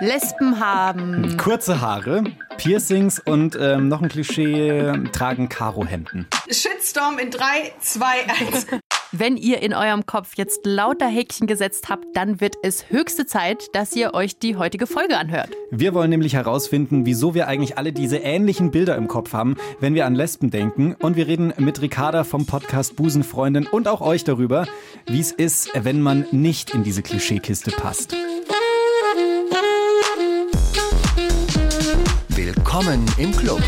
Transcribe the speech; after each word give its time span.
Lesben 0.00 0.58
haben 0.60 1.36
kurze 1.36 1.80
Haare, 1.82 2.24
Piercings 2.56 3.18
und 3.18 3.56
ähm, 3.60 3.88
noch 3.88 4.00
ein 4.00 4.08
Klischee, 4.08 4.92
tragen 5.12 5.48
Karohemden. 5.50 6.26
Shitstorm 6.48 7.18
in 7.18 7.30
3, 7.30 7.44
2, 7.78 8.06
1. 8.52 8.66
Wenn 9.12 9.36
ihr 9.36 9.60
in 9.60 9.74
eurem 9.74 10.06
Kopf 10.06 10.34
jetzt 10.36 10.64
lauter 10.64 11.08
Häkchen 11.08 11.46
gesetzt 11.46 11.88
habt, 11.88 12.06
dann 12.14 12.40
wird 12.40 12.54
es 12.62 12.90
höchste 12.90 13.26
Zeit, 13.26 13.66
dass 13.74 13.94
ihr 13.94 14.14
euch 14.14 14.38
die 14.38 14.56
heutige 14.56 14.86
Folge 14.86 15.18
anhört. 15.18 15.50
Wir 15.72 15.94
wollen 15.94 16.10
nämlich 16.10 16.34
herausfinden, 16.34 17.04
wieso 17.06 17.34
wir 17.34 17.48
eigentlich 17.48 17.76
alle 17.76 17.92
diese 17.92 18.18
ähnlichen 18.18 18.70
Bilder 18.70 18.96
im 18.96 19.08
Kopf 19.08 19.32
haben, 19.32 19.56
wenn 19.80 19.94
wir 19.94 20.06
an 20.06 20.14
Lesben 20.14 20.50
denken. 20.50 20.94
Und 20.94 21.16
wir 21.16 21.26
reden 21.26 21.52
mit 21.58 21.82
Ricarda 21.82 22.22
vom 22.22 22.46
Podcast 22.46 22.94
Busenfreundin 22.96 23.66
und 23.66 23.88
auch 23.88 24.00
euch 24.00 24.22
darüber, 24.22 24.66
wie 25.06 25.20
es 25.20 25.32
ist, 25.32 25.70
wenn 25.74 26.00
man 26.00 26.26
nicht 26.30 26.72
in 26.72 26.84
diese 26.84 27.02
Klischeekiste 27.02 27.72
passt. 27.72 28.14
Willkommen 32.72 33.04
im 33.18 33.32
Club. 33.32 33.60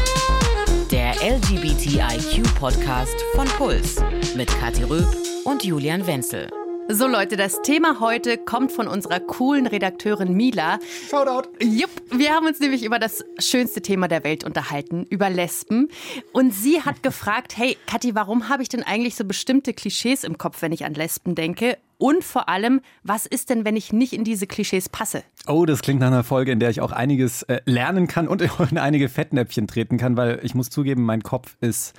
Der 0.92 1.14
LGBTIQ-Podcast 1.28 3.16
von 3.34 3.48
Puls 3.58 3.96
mit 4.36 4.46
Kathi 4.60 4.84
Röb 4.84 5.08
und 5.44 5.64
Julian 5.64 6.06
Wenzel. 6.06 6.48
So 6.88 7.06
Leute, 7.06 7.36
das 7.36 7.62
Thema 7.62 8.00
heute 8.00 8.36
kommt 8.36 8.72
von 8.72 8.88
unserer 8.88 9.20
coolen 9.20 9.66
Redakteurin 9.66 10.34
Mila. 10.34 10.78
Shoutout. 11.08 11.48
Jupp, 11.60 11.90
wir 12.10 12.32
haben 12.34 12.46
uns 12.46 12.58
nämlich 12.58 12.84
über 12.84 12.98
das 12.98 13.24
schönste 13.38 13.80
Thema 13.82 14.08
der 14.08 14.24
Welt 14.24 14.42
unterhalten, 14.44 15.06
über 15.08 15.30
Lesben. 15.30 15.88
Und 16.32 16.52
sie 16.52 16.82
hat 16.82 17.02
gefragt, 17.02 17.56
hey 17.56 17.76
Kathi, 17.86 18.14
warum 18.14 18.48
habe 18.48 18.62
ich 18.62 18.68
denn 18.68 18.82
eigentlich 18.82 19.14
so 19.14 19.24
bestimmte 19.24 19.72
Klischees 19.72 20.24
im 20.24 20.38
Kopf, 20.38 20.60
wenn 20.60 20.72
ich 20.72 20.84
an 20.84 20.94
Lesben 20.94 21.34
denke? 21.34 21.78
Und 21.98 22.24
vor 22.24 22.48
allem, 22.48 22.80
was 23.04 23.26
ist 23.26 23.50
denn, 23.50 23.64
wenn 23.64 23.76
ich 23.76 23.92
nicht 23.92 24.12
in 24.12 24.24
diese 24.24 24.48
Klischees 24.48 24.88
passe? 24.88 25.22
Oh, 25.46 25.64
das 25.64 25.82
klingt 25.82 26.00
nach 26.00 26.08
einer 26.08 26.24
Folge, 26.24 26.50
in 26.50 26.58
der 26.58 26.70
ich 26.70 26.80
auch 26.80 26.92
einiges 26.92 27.44
äh, 27.44 27.60
lernen 27.64 28.08
kann 28.08 28.26
und 28.26 28.42
in 28.70 28.78
einige 28.78 29.08
Fettnäpfchen 29.08 29.68
treten 29.68 29.98
kann, 29.98 30.16
weil 30.16 30.40
ich 30.42 30.54
muss 30.54 30.68
zugeben, 30.68 31.04
mein 31.04 31.22
Kopf 31.22 31.56
ist 31.60 31.94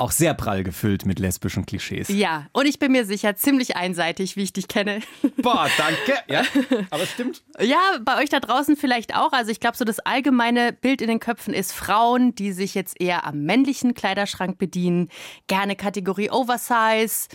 auch 0.00 0.10
sehr 0.10 0.34
prall 0.34 0.64
gefüllt 0.64 1.04
mit 1.04 1.18
lesbischen 1.18 1.66
Klischees. 1.66 2.08
Ja, 2.08 2.46
und 2.52 2.66
ich 2.66 2.78
bin 2.78 2.92
mir 2.92 3.04
sicher, 3.04 3.36
ziemlich 3.36 3.76
einseitig, 3.76 4.36
wie 4.36 4.42
ich 4.42 4.52
dich 4.52 4.66
kenne. 4.68 5.00
Boah, 5.36 5.68
danke. 5.76 6.18
Ja, 6.28 6.42
aber 6.90 7.02
es 7.02 7.10
stimmt. 7.10 7.42
Ja, 7.60 7.78
bei 8.02 8.18
euch 8.18 8.30
da 8.30 8.40
draußen 8.40 8.76
vielleicht 8.76 9.14
auch. 9.14 9.32
Also 9.32 9.50
ich 9.50 9.60
glaube, 9.60 9.76
so 9.76 9.84
das 9.84 10.00
allgemeine 10.00 10.72
Bild 10.72 11.02
in 11.02 11.08
den 11.08 11.20
Köpfen 11.20 11.52
ist 11.52 11.72
Frauen, 11.72 12.34
die 12.34 12.52
sich 12.52 12.74
jetzt 12.74 13.00
eher 13.00 13.26
am 13.26 13.42
männlichen 13.42 13.94
Kleiderschrank 13.94 14.58
bedienen, 14.58 15.08
gerne 15.46 15.76
Kategorie 15.76 16.30
Oversize, 16.30 17.28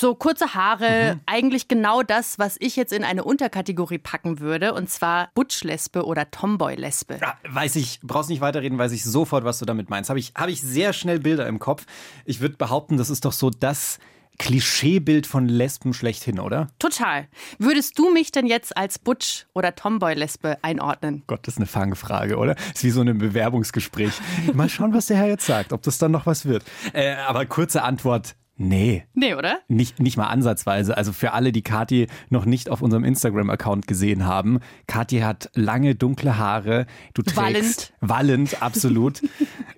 so 0.00 0.14
kurze 0.14 0.54
Haare, 0.54 1.14
mhm. 1.14 1.20
eigentlich 1.26 1.68
genau 1.68 2.02
das, 2.02 2.38
was 2.38 2.56
ich 2.60 2.76
jetzt 2.76 2.92
in 2.92 3.04
eine 3.04 3.24
Unterkategorie 3.24 3.98
packen 3.98 4.40
würde, 4.40 4.74
und 4.74 4.90
zwar 4.90 5.30
Butch-Lesbe 5.34 6.04
oder 6.04 6.30
Tomboy-Lesbe. 6.30 7.18
Ja, 7.20 7.36
weiß 7.48 7.76
ich, 7.76 8.00
brauchst 8.02 8.30
nicht 8.30 8.40
weiterreden, 8.40 8.78
weiß 8.78 8.92
ich 8.92 9.04
sofort, 9.04 9.44
was 9.44 9.58
du 9.58 9.64
damit 9.64 9.90
meinst. 9.90 10.10
Habe 10.10 10.18
ich, 10.18 10.32
hab 10.34 10.48
ich 10.48 10.60
sehr 10.60 10.92
schnell 10.92 11.20
Bilder 11.20 11.46
im 11.46 11.58
Kopf. 11.58 11.86
Ich 12.24 12.40
würde 12.40 12.56
behaupten, 12.56 12.96
das 12.96 13.10
ist 13.10 13.24
doch 13.24 13.32
so 13.32 13.50
das 13.50 13.98
Klischeebild 14.38 15.26
von 15.26 15.48
Lesben 15.48 15.94
schlechthin, 15.94 16.38
oder? 16.40 16.68
Total. 16.78 17.26
Würdest 17.58 17.98
du 17.98 18.12
mich 18.12 18.32
denn 18.32 18.46
jetzt 18.46 18.76
als 18.76 18.98
Butch- 18.98 19.46
oder 19.54 19.74
Tomboy-Lesbe 19.74 20.58
einordnen? 20.62 21.22
Gott, 21.26 21.46
das 21.46 21.54
ist 21.54 21.58
eine 21.58 21.66
Fangfrage, 21.66 22.36
oder? 22.36 22.54
Das 22.54 22.76
ist 22.76 22.84
wie 22.84 22.90
so 22.90 23.00
ein 23.00 23.18
Bewerbungsgespräch. 23.18 24.12
Mal 24.52 24.68
schauen, 24.68 24.92
was 24.92 25.06
der 25.06 25.16
Herr 25.16 25.28
jetzt 25.28 25.46
sagt, 25.46 25.72
ob 25.72 25.82
das 25.82 25.98
dann 25.98 26.10
noch 26.10 26.26
was 26.26 26.44
wird. 26.44 26.64
Äh, 26.92 27.14
aber 27.14 27.46
kurze 27.46 27.82
Antwort, 27.82 28.36
Nee. 28.58 29.04
Nee, 29.14 29.34
oder? 29.34 29.60
Nicht, 29.68 30.00
nicht 30.00 30.16
mal 30.16 30.28
ansatzweise. 30.28 30.96
Also 30.96 31.12
für 31.12 31.32
alle, 31.32 31.52
die 31.52 31.62
Kathi 31.62 32.06
noch 32.30 32.46
nicht 32.46 32.70
auf 32.70 32.80
unserem 32.80 33.04
Instagram-Account 33.04 33.86
gesehen 33.86 34.24
haben. 34.24 34.60
Kathi 34.86 35.18
hat 35.20 35.50
lange, 35.54 35.94
dunkle 35.94 36.38
Haare. 36.38 36.86
Du 37.12 37.22
trägst. 37.22 37.36
Wallend. 37.36 37.92
Wallend, 38.00 38.62
absolut. 38.62 39.22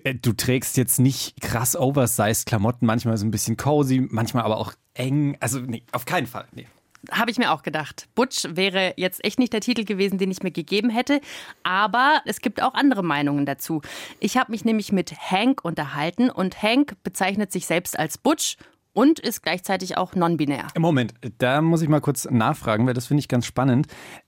Äh, 0.05 0.15
du 0.15 0.31
trägst 0.31 0.77
jetzt 0.77 0.99
nicht 0.99 1.41
krass 1.41 1.75
oversized 1.75 2.45
Klamotten, 2.45 2.85
manchmal 2.85 3.17
so 3.17 3.25
ein 3.25 3.31
bisschen 3.31 3.57
cozy, 3.57 4.07
manchmal 4.09 4.43
aber 4.43 4.57
auch 4.57 4.73
eng. 4.93 5.35
Also 5.41 5.59
nee, 5.59 5.83
auf 5.91 6.05
keinen 6.05 6.25
Fall. 6.25 6.45
Nee. 6.53 6.67
Habe 7.11 7.31
ich 7.31 7.37
mir 7.37 7.51
auch 7.51 7.63
gedacht. 7.63 8.07
Butch 8.15 8.45
wäre 8.49 8.93
jetzt 8.97 9.23
echt 9.23 9.39
nicht 9.39 9.53
der 9.53 9.61
Titel 9.61 9.85
gewesen, 9.85 10.17
den 10.17 10.31
ich 10.31 10.43
mir 10.43 10.51
gegeben 10.51 10.89
hätte. 10.89 11.21
Aber 11.63 12.21
es 12.25 12.41
gibt 12.41 12.61
auch 12.61 12.73
andere 12.73 13.03
Meinungen 13.03 13.45
dazu. 13.45 13.81
Ich 14.19 14.37
habe 14.37 14.51
mich 14.51 14.65
nämlich 14.65 14.91
mit 14.91 15.11
Hank 15.11 15.63
unterhalten 15.63 16.29
und 16.29 16.61
Hank 16.61 16.95
bezeichnet 17.03 17.51
sich 17.51 17.65
selbst 17.65 17.97
als 17.97 18.17
Butch 18.17 18.57
und 18.93 19.19
ist 19.19 19.43
gleichzeitig 19.43 19.97
auch 19.97 20.15
non-binär. 20.15 20.67
Moment, 20.77 21.13
da 21.37 21.61
muss 21.61 21.81
ich 21.81 21.89
mal 21.89 22.01
kurz 22.01 22.29
nachfragen, 22.29 22.85
weil 22.87 22.93
das 22.93 23.07
finde 23.07 23.21
ich 23.21 23.27
ganz 23.27 23.45
spannend. 23.45 23.87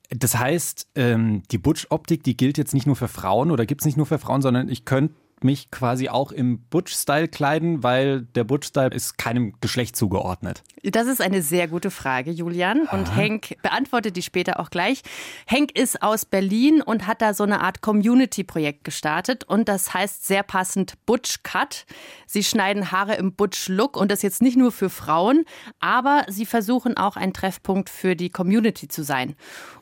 Das 0.10 0.38
heißt, 0.38 0.88
ähm, 0.96 1.44
die 1.52 1.58
Butch-Optik, 1.58 2.24
die 2.24 2.38
gilt 2.38 2.58
jetzt 2.58 2.74
nicht 2.74 2.86
nur 2.86 2.96
für 2.96 3.08
Frauen 3.08 3.52
oder 3.52 3.66
gibt 3.66 3.82
es 3.82 3.86
nicht 3.86 3.98
nur 3.98 4.06
für 4.06 4.20
Frauen, 4.20 4.42
sondern 4.42 4.70
ich 4.70 4.86
könnte 4.86 5.16
mich 5.44 5.72
quasi 5.72 6.10
auch 6.10 6.32
im 6.32 6.60
Butch-Style 6.70 7.28
kleiden, 7.28 7.84
weil 7.84 8.22
der 8.22 8.44
Butch-Style 8.44 8.94
ist 8.94 9.18
keinem 9.18 9.54
Geschlecht 9.62 9.96
zugeordnet? 9.96 10.64
Das 10.84 11.08
ist 11.08 11.22
eine 11.22 11.42
sehr 11.44 11.68
gute 11.68 11.92
Frage, 11.92 12.32
Julian. 12.32 12.82
Und 12.82 13.10
Aha. 13.10 13.16
Henk 13.16 13.56
beantwortet 13.62 14.16
die 14.18 14.24
später 14.24 14.60
auch 14.60 14.72
gleich. 14.72 15.02
Henk 15.46 15.78
ist 15.78 16.02
aus 16.02 16.26
Berlin 16.26 16.82
und 16.82 17.06
hat 17.06 17.22
da 17.22 17.34
so 17.34 17.44
eine 17.44 17.62
Art 17.62 17.82
Community-Projekt 17.82 18.84
gestartet. 18.84 19.44
Und 19.44 19.70
das 19.70 19.94
heißt 19.94 20.26
sehr 20.26 20.44
passend 20.44 20.94
Butch 21.06 21.44
Cut. 21.44 21.86
Sie 22.26 22.44
schneiden 22.44 22.92
Haare 22.92 23.16
im 23.16 23.34
Butch-Look 23.34 23.96
und 23.96 24.12
das 24.12 24.24
jetzt 24.24 24.42
nicht 24.42 24.58
nur 24.58 24.72
für 24.72 24.90
Frauen, 24.90 25.46
aber 25.80 26.26
sie 26.30 26.46
versuchen 26.46 26.98
auch 26.98 27.16
ein 27.16 27.34
Treffpunkt 27.34 27.90
für 27.90 28.16
die 28.16 28.30
Community 28.30 28.88
zu 28.88 29.04
sein. 29.04 29.36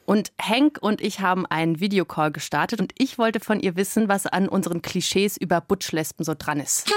Und 0.10 0.32
Hank 0.42 0.80
und 0.82 1.02
ich 1.02 1.20
haben 1.20 1.46
einen 1.46 1.80
Videocall 1.80 2.32
gestartet 2.32 2.82
und 2.82 2.94
ich 2.98 3.20
wollte 3.20 3.40
von 3.40 3.60
ihr 3.60 3.76
wissen, 3.76 4.10
was 4.10 4.26
an 4.26 4.50
unseren 4.50 4.82
Klischees 4.82 5.38
über 5.38 5.62
Butch-Lesben 5.62 6.26
so 6.26 6.34
dran 6.36 6.60
ist. 6.60 6.92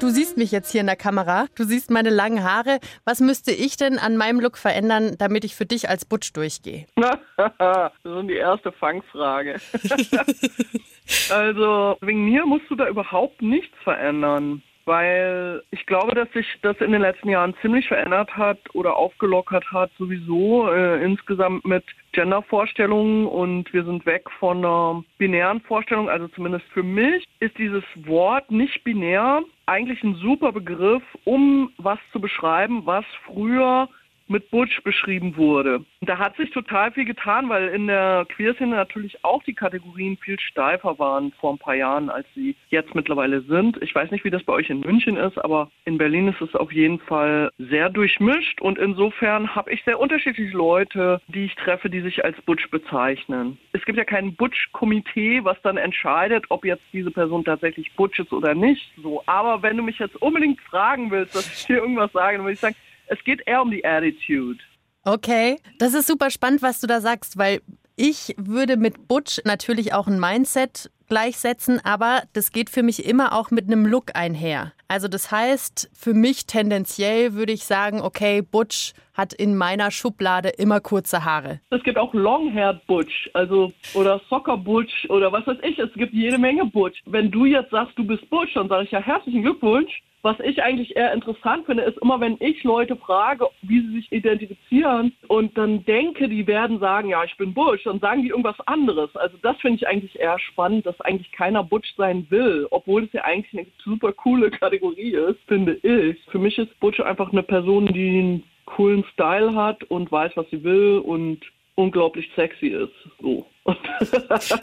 Du 0.00 0.08
siehst 0.08 0.36
mich 0.36 0.50
jetzt 0.50 0.72
hier 0.72 0.80
in 0.80 0.88
der 0.88 0.96
Kamera. 0.96 1.46
Du 1.54 1.62
siehst 1.62 1.92
meine 1.92 2.10
langen 2.10 2.42
Haare. 2.42 2.80
Was 3.04 3.20
müsste 3.20 3.52
ich 3.52 3.76
denn 3.76 4.00
an 4.00 4.16
meinem 4.16 4.40
Look 4.40 4.58
verändern, 4.58 5.14
damit 5.16 5.44
ich 5.44 5.54
für 5.54 5.64
dich 5.64 5.88
als 5.88 6.04
Butch 6.04 6.32
durchgehe? 6.32 6.86
das 6.96 7.92
ist 8.02 8.28
die 8.28 8.34
erste 8.34 8.72
Fangfrage. 8.72 9.60
also, 11.30 11.98
wegen 12.00 12.24
mir 12.24 12.46
musst 12.46 12.68
du 12.68 12.74
da 12.74 12.88
überhaupt 12.88 13.42
nichts 13.42 13.76
verändern 13.84 14.64
weil 14.90 15.62
ich 15.70 15.86
glaube, 15.86 16.16
dass 16.16 16.28
sich 16.32 16.58
das 16.62 16.76
in 16.80 16.90
den 16.90 17.00
letzten 17.00 17.28
Jahren 17.28 17.54
ziemlich 17.62 17.86
verändert 17.86 18.36
hat 18.36 18.58
oder 18.74 18.96
aufgelockert 18.96 19.64
hat, 19.70 19.92
sowieso 19.98 20.68
äh, 20.68 21.00
insgesamt 21.04 21.64
mit 21.64 21.84
Gendervorstellungen 22.10 23.28
und 23.28 23.72
wir 23.72 23.84
sind 23.84 24.04
weg 24.04 24.28
von 24.40 24.58
einer 24.58 25.04
binären 25.16 25.60
Vorstellung. 25.60 26.10
Also 26.10 26.26
zumindest 26.26 26.64
für 26.72 26.82
mich 26.82 27.24
ist 27.38 27.56
dieses 27.56 27.84
Wort 28.04 28.50
nicht 28.50 28.82
binär 28.82 29.42
eigentlich 29.66 30.02
ein 30.02 30.16
super 30.16 30.50
Begriff, 30.50 31.04
um 31.22 31.70
was 31.78 32.00
zu 32.10 32.20
beschreiben, 32.20 32.82
was 32.84 33.04
früher 33.26 33.88
mit 34.30 34.50
Butch 34.50 34.82
beschrieben 34.82 35.36
wurde. 35.36 35.84
Da 36.00 36.18
hat 36.18 36.36
sich 36.36 36.50
total 36.50 36.92
viel 36.92 37.04
getan, 37.04 37.48
weil 37.48 37.68
in 37.68 37.88
der 37.88 38.26
Queerszene 38.28 38.76
natürlich 38.76 39.24
auch 39.24 39.42
die 39.42 39.54
Kategorien 39.54 40.16
viel 40.16 40.38
steifer 40.38 40.98
waren 40.98 41.32
vor 41.40 41.52
ein 41.52 41.58
paar 41.58 41.74
Jahren, 41.74 42.08
als 42.08 42.26
sie 42.34 42.56
jetzt 42.68 42.94
mittlerweile 42.94 43.42
sind. 43.42 43.82
Ich 43.82 43.94
weiß 43.94 44.10
nicht, 44.10 44.24
wie 44.24 44.30
das 44.30 44.44
bei 44.44 44.52
euch 44.52 44.70
in 44.70 44.80
München 44.80 45.16
ist, 45.16 45.36
aber 45.38 45.70
in 45.84 45.98
Berlin 45.98 46.28
ist 46.28 46.40
es 46.40 46.54
auf 46.54 46.72
jeden 46.72 47.00
Fall 47.00 47.50
sehr 47.58 47.90
durchmischt 47.90 48.60
und 48.60 48.78
insofern 48.78 49.54
habe 49.54 49.72
ich 49.72 49.82
sehr 49.84 49.98
unterschiedliche 49.98 50.56
Leute, 50.56 51.20
die 51.28 51.46
ich 51.46 51.54
treffe, 51.56 51.90
die 51.90 52.00
sich 52.00 52.24
als 52.24 52.40
Butch 52.42 52.70
bezeichnen. 52.70 53.58
Es 53.72 53.84
gibt 53.84 53.98
ja 53.98 54.04
kein 54.04 54.34
Butch-Komitee, 54.36 55.44
was 55.44 55.60
dann 55.62 55.76
entscheidet, 55.76 56.44
ob 56.50 56.64
jetzt 56.64 56.84
diese 56.92 57.10
Person 57.10 57.44
tatsächlich 57.44 57.92
Butch 57.94 58.18
ist 58.20 58.32
oder 58.32 58.54
nicht. 58.54 58.92
So, 59.02 59.22
aber 59.26 59.62
wenn 59.62 59.76
du 59.76 59.82
mich 59.82 59.98
jetzt 59.98 60.20
unbedingt 60.22 60.60
fragen 60.60 61.10
willst, 61.10 61.34
dass 61.34 61.52
ich 61.52 61.66
dir 61.66 61.78
irgendwas 61.78 62.12
sage, 62.12 62.36
dann 62.36 62.44
würde 62.44 62.54
ich 62.54 62.60
sagen, 62.60 62.76
es 63.10 63.22
geht 63.24 63.42
eher 63.46 63.60
um 63.60 63.70
die 63.70 63.84
Attitude. 63.84 64.58
Okay, 65.04 65.58
das 65.78 65.94
ist 65.94 66.06
super 66.06 66.30
spannend, 66.30 66.62
was 66.62 66.80
du 66.80 66.86
da 66.86 67.00
sagst, 67.00 67.36
weil 67.36 67.60
ich 67.96 68.34
würde 68.38 68.76
mit 68.76 69.08
Butch 69.08 69.40
natürlich 69.44 69.92
auch 69.92 70.06
ein 70.06 70.20
Mindset 70.20 70.90
gleichsetzen, 71.10 71.80
aber 71.84 72.22
das 72.32 72.52
geht 72.52 72.70
für 72.70 72.82
mich 72.82 73.04
immer 73.04 73.34
auch 73.36 73.50
mit 73.50 73.66
einem 73.66 73.84
Look 73.84 74.12
einher. 74.14 74.72
Also 74.88 75.06
das 75.08 75.30
heißt, 75.30 75.90
für 75.92 76.14
mich 76.14 76.46
tendenziell 76.46 77.34
würde 77.34 77.52
ich 77.52 77.64
sagen, 77.64 78.00
okay, 78.00 78.40
Butch 78.40 78.94
hat 79.12 79.34
in 79.34 79.56
meiner 79.56 79.90
Schublade 79.90 80.48
immer 80.48 80.80
kurze 80.80 81.24
Haare. 81.24 81.60
Es 81.70 81.82
gibt 81.82 81.98
auch 81.98 82.14
Longhaired 82.14 82.86
Butch, 82.86 83.28
also 83.34 83.72
oder 83.92 84.20
Soccer 84.30 84.56
Butch 84.56 85.06
oder 85.10 85.30
was 85.30 85.46
weiß 85.46 85.58
ich. 85.62 85.78
Es 85.78 85.92
gibt 85.92 86.14
jede 86.14 86.38
Menge 86.38 86.64
Butch. 86.64 87.02
Wenn 87.04 87.30
du 87.30 87.44
jetzt 87.44 87.70
sagst, 87.70 87.98
du 87.98 88.04
bist 88.04 88.28
Butch, 88.30 88.54
dann 88.54 88.68
sage 88.68 88.84
ich 88.84 88.90
ja 88.90 89.00
herzlichen 89.00 89.42
Glückwunsch. 89.42 90.02
Was 90.22 90.38
ich 90.40 90.62
eigentlich 90.62 90.96
eher 90.96 91.14
interessant 91.14 91.64
finde, 91.64 91.82
ist 91.84 91.96
immer, 92.02 92.20
wenn 92.20 92.36
ich 92.40 92.62
Leute 92.62 92.94
frage, 92.96 93.46
wie 93.62 93.80
sie 93.80 93.94
sich 93.94 94.12
identifizieren 94.12 95.12
und 95.28 95.56
dann 95.56 95.82
denke, 95.86 96.28
die 96.28 96.46
werden 96.46 96.78
sagen, 96.78 97.08
ja, 97.08 97.24
ich 97.24 97.34
bin 97.38 97.54
Butch, 97.54 97.84
dann 97.84 98.00
sagen 98.00 98.22
die 98.22 98.28
irgendwas 98.28 98.60
anderes. 98.66 99.16
Also 99.16 99.38
das 99.40 99.56
finde 99.58 99.76
ich 99.76 99.88
eigentlich 99.88 100.20
eher 100.20 100.38
spannend, 100.38 100.84
dass 100.84 100.99
eigentlich 101.02 101.32
keiner 101.32 101.62
Butch 101.64 101.94
sein 101.96 102.26
will, 102.30 102.66
obwohl 102.70 103.04
es 103.04 103.12
ja 103.12 103.24
eigentlich 103.24 103.52
eine 103.58 103.66
super 103.84 104.12
coole 104.12 104.50
Kategorie 104.50 105.12
ist, 105.14 105.38
finde 105.46 105.74
ich. 105.74 106.18
Für 106.30 106.38
mich 106.38 106.58
ist 106.58 106.78
Butch 106.80 107.00
einfach 107.00 107.32
eine 107.32 107.42
Person, 107.42 107.86
die 107.86 108.18
einen 108.18 108.44
coolen 108.66 109.04
Style 109.12 109.54
hat 109.54 109.82
und 109.84 110.10
weiß, 110.10 110.32
was 110.36 110.46
sie 110.50 110.62
will 110.62 110.98
und 110.98 111.40
unglaublich 111.74 112.30
sexy 112.36 112.68
ist. 112.68 112.92
So. 113.20 113.46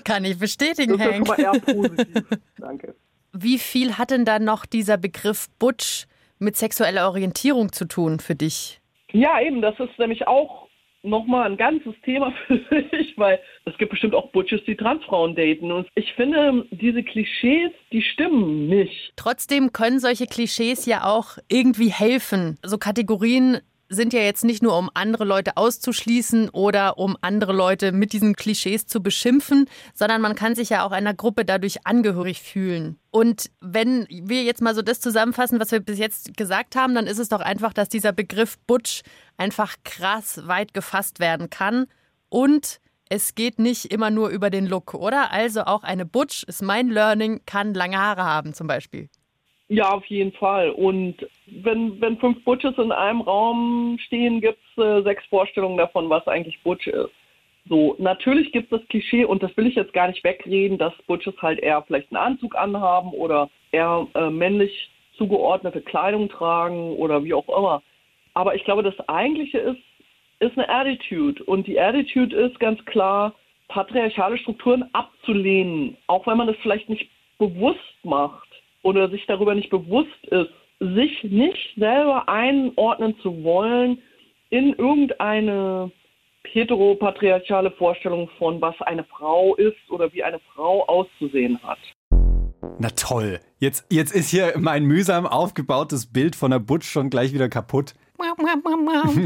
Kann 0.04 0.26
ich 0.26 0.38
bestätigen, 0.38 0.98
das 0.98 1.08
ist 1.08 1.14
Hank. 1.14 1.28
mal 1.28 1.40
eher 1.40 1.60
positiv. 1.60 2.24
Danke. 2.58 2.96
Wie 3.34 3.58
viel 3.58 3.98
hat 3.98 4.12
denn 4.12 4.26
da 4.26 4.40
noch 4.40 4.66
dieser 4.66 4.98
Begriff 4.98 5.48
Butch 5.60 6.08
mit 6.40 6.56
sexueller 6.56 7.08
Orientierung 7.08 7.72
zu 7.72 7.86
tun 7.86 8.20
für 8.20 8.36
dich? 8.36 8.80
Ja, 9.12 9.40
eben, 9.42 9.62
das 9.62 9.80
ist 9.80 9.98
nämlich 10.00 10.28
auch 10.28 10.67
nochmal 11.10 11.50
ein 11.50 11.58
ganzes 11.58 11.94
Thema 12.04 12.34
für 12.48 12.60
sich, 12.92 13.18
weil 13.18 13.40
es 13.66 13.78
gibt 13.78 13.92
bestimmt 13.92 14.16
auch 14.16 14.32
Butches, 14.32 14.62
die 14.66 14.76
Transfrauen 14.76 15.36
daten. 15.36 15.72
Und 15.72 15.88
ich 15.96 16.14
finde, 16.14 16.66
diese 16.72 17.04
Klischees, 17.04 17.72
die 17.92 18.02
stimmen 18.02 18.68
nicht. 18.68 19.14
Trotzdem 19.16 19.72
können 19.74 20.00
solche 20.00 20.28
Klischees 20.28 20.86
ja 20.86 21.06
auch 21.06 21.38
irgendwie 21.48 21.90
helfen. 21.90 22.58
So 22.64 22.78
Kategorien 22.78 23.60
sind 23.90 24.14
ja 24.14 24.22
jetzt 24.22 24.44
nicht 24.44 24.62
nur, 24.62 24.78
um 24.78 24.90
andere 24.94 25.24
Leute 25.24 25.58
auszuschließen 25.58 26.50
oder 26.50 26.98
um 26.98 27.18
andere 27.22 27.54
Leute 27.54 27.92
mit 27.92 28.14
diesen 28.14 28.36
Klischees 28.36 28.86
zu 28.86 29.02
beschimpfen, 29.02 29.70
sondern 29.94 30.22
man 30.22 30.36
kann 30.36 30.56
sich 30.56 30.70
ja 30.70 30.86
auch 30.86 30.92
einer 30.92 31.14
Gruppe 31.14 31.46
dadurch 31.46 31.86
angehörig 31.86 32.42
fühlen. 32.42 33.00
Und 33.12 33.50
wenn 33.62 34.06
wir 34.10 34.44
jetzt 34.44 34.62
mal 34.62 34.76
so 34.76 34.82
das 34.82 35.00
zusammenfassen, 35.00 35.60
was 35.60 35.72
wir 35.72 35.80
bis 35.80 35.98
jetzt 35.98 36.36
gesagt 36.36 36.76
haben, 36.76 36.96
dann 36.96 37.08
ist 37.08 37.20
es 37.20 37.30
doch 37.30 37.42
einfach, 37.42 37.74
dass 37.74 37.90
dieser 37.90 38.12
Begriff 38.12 38.58
Butch 38.68 39.02
einfach 39.38 39.76
krass 39.84 40.48
weit 40.48 40.74
gefasst 40.74 41.20
werden 41.20 41.50
kann 41.50 41.88
und 42.30 42.80
es 43.10 43.36
geht 43.36 43.58
nicht 43.58 43.86
immer 43.86 44.10
nur 44.10 44.30
über 44.30 44.50
den 44.50 44.66
Look, 44.66 44.94
oder? 44.94 45.32
Also 45.32 45.64
auch 45.64 45.84
eine 45.84 46.06
Butch 46.06 46.44
ist 46.44 46.62
mein 46.62 46.90
Learning, 46.90 47.42
kann 47.46 47.74
lange 47.74 47.98
Haare 47.98 48.24
haben 48.24 48.54
zum 48.54 48.68
Beispiel. 48.68 49.10
Ja, 49.70 49.92
auf 49.92 50.06
jeden 50.06 50.32
Fall. 50.32 50.70
Und 50.70 51.28
wenn, 51.46 52.00
wenn 52.00 52.18
fünf 52.18 52.44
Butches 52.46 52.78
in 52.78 52.92
einem 52.92 53.22
Raum 53.22 53.98
stehen, 54.00 54.40
gibt 54.40 54.60
es 54.76 54.84
äh, 54.84 55.02
sechs 55.04 55.26
Vorstellungen 55.26 55.78
davon, 55.78 56.10
was 56.10 56.26
eigentlich 56.28 56.62
Butch 56.64 56.88
ist. 56.88 57.12
So, 57.68 57.96
natürlich 58.00 58.54
gibt 58.54 58.72
es 58.72 58.80
das 58.80 58.88
Klischee, 58.88 59.26
und 59.26 59.44
das 59.44 59.56
will 59.58 59.68
ich 59.68 59.76
jetzt 59.76 59.92
gar 59.92 60.08
nicht 60.08 60.24
wegreden, 60.24 60.78
dass 60.78 60.94
Butches 61.06 61.36
halt 61.42 61.60
eher 61.60 61.82
vielleicht 61.82 62.12
einen 62.12 62.24
Anzug 62.24 62.56
anhaben 62.56 63.12
oder 63.12 63.50
eher 63.74 64.08
äh, 64.16 64.30
männlich 64.30 64.90
zugeordnete 65.18 65.82
Kleidung 65.82 66.30
tragen 66.30 66.94
oder 66.94 67.26
wie 67.26 67.34
auch 67.34 67.50
immer. 67.50 67.82
Aber 68.36 68.56
ich 68.56 68.64
glaube, 68.64 68.84
das 68.84 68.98
Eigentliche 69.10 69.58
ist, 69.58 69.82
ist 70.40 70.58
eine 70.58 70.70
Attitude. 70.70 71.44
Und 71.44 71.68
die 71.68 71.78
Attitude 71.78 72.34
ist 72.34 72.58
ganz 72.60 72.84
klar, 72.86 73.34
patriarchale 73.68 74.38
Strukturen 74.38 74.86
abzulehnen, 74.94 75.98
auch 76.08 76.26
wenn 76.26 76.38
man 76.38 76.48
das 76.48 76.56
vielleicht 76.62 76.88
nicht 76.88 77.10
bewusst 77.38 77.98
macht 78.04 78.47
oder 78.84 79.10
sich 79.10 79.26
darüber 79.26 79.56
nicht 79.56 79.70
bewusst 79.70 80.26
ist, 80.30 80.50
sich 80.80 81.24
nicht 81.24 81.76
selber 81.76 82.30
einordnen 82.30 83.16
zu 83.22 83.44
wollen 83.44 84.02
in 84.50 84.74
irgendeine 84.74 85.92
heteropatriarchale 86.44 87.72
Vorstellung 87.72 88.30
von, 88.38 88.62
was 88.62 88.80
eine 88.82 89.04
Frau 89.04 89.56
ist 89.56 89.90
oder 89.90 90.12
wie 90.14 90.24
eine 90.24 90.40
Frau 90.54 90.86
auszusehen 90.86 91.62
hat. 91.64 91.80
Na 92.80 92.90
toll. 92.90 93.40
Jetzt, 93.60 93.92
jetzt 93.92 94.14
ist 94.14 94.30
hier 94.30 94.54
mein 94.58 94.86
mühsam 94.86 95.26
aufgebautes 95.26 96.12
Bild 96.12 96.36
von 96.36 96.52
der 96.52 96.60
Butch 96.60 96.88
schon 96.88 97.10
gleich 97.10 97.34
wieder 97.34 97.50
kaputt. 97.50 97.94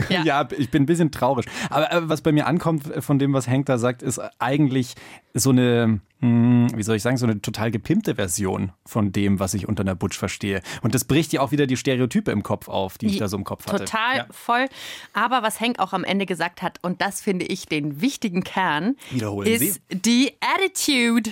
Ja. 0.09 0.23
Ja, 0.23 0.47
ich 0.57 0.69
bin 0.69 0.83
ein 0.83 0.85
bisschen 0.85 1.11
traurig. 1.11 1.45
Aber 1.69 1.91
äh, 1.91 2.09
was 2.09 2.21
bei 2.21 2.31
mir 2.31 2.47
ankommt 2.47 2.83
von 3.03 3.19
dem, 3.19 3.33
was 3.33 3.47
Hank 3.47 3.65
da 3.65 3.77
sagt, 3.77 4.01
ist 4.03 4.19
eigentlich 4.39 4.95
so 5.33 5.51
eine, 5.51 6.01
hm, 6.19 6.67
wie 6.75 6.83
soll 6.83 6.97
ich 6.97 7.01
sagen, 7.01 7.17
so 7.17 7.25
eine 7.25 7.41
total 7.41 7.71
gepimpte 7.71 8.15
Version 8.15 8.71
von 8.85 9.11
dem, 9.11 9.39
was 9.39 9.53
ich 9.53 9.67
unter 9.67 9.81
einer 9.81 9.95
Butch 9.95 10.17
verstehe. 10.17 10.61
Und 10.81 10.93
das 10.93 11.05
bricht 11.05 11.31
ja 11.33 11.41
auch 11.41 11.51
wieder 11.51 11.67
die 11.67 11.77
Stereotype 11.77 12.31
im 12.31 12.43
Kopf 12.43 12.67
auf, 12.67 12.97
die 12.97 13.07
ich 13.07 13.17
da 13.17 13.27
so 13.27 13.37
im 13.37 13.43
Kopf 13.43 13.67
hatte. 13.67 13.85
Total 13.85 14.17
Ja. 14.17 14.25
voll. 14.31 14.65
Aber 15.13 15.41
was 15.43 15.59
Henk 15.59 15.79
auch 15.79 15.93
am 15.93 16.03
Ende 16.03 16.25
gesagt 16.25 16.61
hat, 16.61 16.79
und 16.81 17.01
das 17.01 17.21
finde 17.21 17.45
ich 17.45 17.65
den 17.67 18.01
wichtigen 18.01 18.43
Kern, 18.43 18.95
Wiederholen 19.11 19.47
ist 19.47 19.81
die 19.89 20.33
Attitude. 20.41 21.31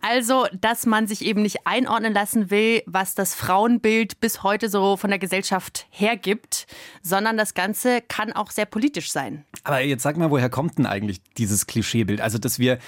Also, 0.00 0.46
dass 0.60 0.86
man 0.86 1.06
sich 1.06 1.24
eben 1.24 1.42
nicht 1.42 1.66
einordnen 1.66 2.12
lassen 2.12 2.50
will, 2.50 2.82
was 2.86 3.14
das 3.14 3.34
Frauenbild 3.34 4.20
bis 4.20 4.42
heute 4.42 4.68
so 4.68 4.96
von 4.96 5.10
der 5.10 5.18
Gesellschaft 5.18 5.86
hergibt, 5.90 6.66
sondern 7.02 7.36
das 7.36 7.54
Ganze 7.54 8.00
kann 8.02 8.32
auch 8.32 8.50
sehr 8.50 8.66
politisch 8.66 9.10
sein. 9.10 9.44
Aber 9.64 9.80
jetzt 9.80 10.02
sag 10.02 10.16
mal, 10.16 10.30
woher 10.30 10.50
kommt 10.50 10.78
denn 10.78 10.86
eigentlich 10.86 11.20
dieses 11.38 11.66
Klischeebild? 11.66 12.20
Also, 12.20 12.38
dass 12.38 12.58
wir, 12.58 12.78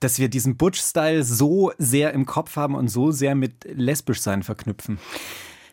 dass 0.00 0.18
wir 0.18 0.28
diesen 0.28 0.56
Butch-Style 0.56 1.24
so 1.24 1.72
sehr 1.78 2.12
im 2.12 2.26
Kopf 2.26 2.56
haben 2.56 2.74
und 2.74 2.88
so 2.88 3.10
sehr 3.10 3.34
mit 3.34 3.64
Lesbischsein 3.64 4.42
verknüpfen. 4.42 4.98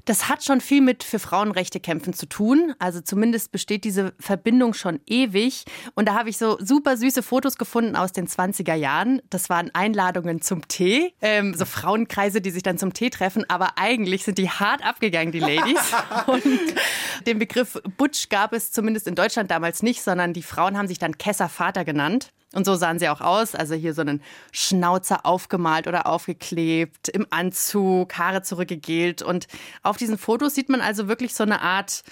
Das 0.07 0.29
hat 0.29 0.41
schon 0.41 0.61
viel 0.61 0.79
mit 0.79 1.03
für 1.03 1.19
Frauenrechte 1.19 1.81
kämpfen 1.81 2.13
zu 2.13 2.27
tun. 2.27 2.73
Also 2.79 3.01
zumindest 3.01 3.51
besteht 3.51 3.83
diese 3.83 4.13
Verbindung 4.21 4.73
schon 4.73 5.01
ewig. 5.05 5.65
Und 5.95 6.07
da 6.07 6.13
habe 6.13 6.29
ich 6.29 6.37
so 6.37 6.57
super 6.61 6.95
süße 6.95 7.21
Fotos 7.21 7.57
gefunden 7.57 7.97
aus 7.97 8.13
den 8.13 8.25
20er 8.25 8.73
Jahren. 8.73 9.21
Das 9.29 9.49
waren 9.49 9.69
Einladungen 9.75 10.41
zum 10.41 10.65
Tee. 10.69 11.13
Ähm, 11.21 11.53
so 11.55 11.65
Frauenkreise, 11.65 12.39
die 12.39 12.51
sich 12.51 12.63
dann 12.63 12.77
zum 12.77 12.93
Tee 12.93 13.09
treffen. 13.09 13.43
Aber 13.49 13.71
eigentlich 13.75 14.23
sind 14.23 14.37
die 14.37 14.49
hart 14.49 14.81
abgegangen, 14.81 15.33
die 15.33 15.39
Ladies. 15.39 15.91
Und 16.27 16.41
den 17.25 17.37
Begriff 17.37 17.77
Butch 17.97 18.29
gab 18.29 18.53
es 18.53 18.71
zumindest 18.71 19.07
in 19.07 19.15
Deutschland 19.15 19.51
damals 19.51 19.83
nicht, 19.83 20.01
sondern 20.01 20.31
die 20.31 20.41
Frauen 20.41 20.77
haben 20.77 20.87
sich 20.87 20.99
dann 20.99 21.17
Kesser 21.17 21.49
Vater 21.49 21.83
genannt. 21.83 22.31
Und 22.53 22.65
so 22.65 22.75
sahen 22.75 22.97
sie 22.97 23.09
auch 23.09 23.21
aus. 23.21 23.55
Also 23.55 23.75
hier 23.75 23.93
so 23.93 24.01
einen 24.01 24.21
Schnauzer 24.51 25.25
aufgemalt 25.25 25.87
oder 25.87 26.07
aufgeklebt, 26.07 27.09
im 27.09 27.27
Anzug, 27.29 28.17
Haare 28.17 28.41
zurückgegelt. 28.41 29.21
Und 29.21 29.47
auf 29.83 29.97
diesen 29.97 30.17
Fotos 30.17 30.55
sieht 30.55 30.69
man 30.69 30.81
also 30.81 31.07
wirklich 31.07 31.33
so 31.33 31.43
eine 31.43 31.61
Art 31.61 32.03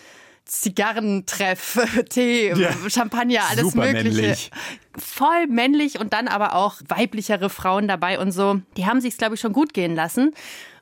Zigarrentreff, 0.43 1.79
Tee, 2.09 2.53
Ja. 2.53 2.71
Champagner, 2.89 3.41
alles 3.49 3.71
Super 3.71 3.85
Mögliche. 3.91 4.21
männlich. 4.21 4.51
Voll 4.97 5.47
männlich 5.47 5.99
und 5.99 6.13
dann 6.13 6.27
aber 6.27 6.55
auch 6.55 6.75
weiblichere 6.87 7.49
Frauen 7.49 7.87
dabei 7.87 8.19
und 8.19 8.31
so. 8.31 8.61
Die 8.77 8.85
haben 8.85 9.01
sich, 9.01 9.17
glaube 9.17 9.35
ich, 9.35 9.41
schon 9.41 9.53
gut 9.53 9.73
gehen 9.73 9.95
lassen. 9.95 10.33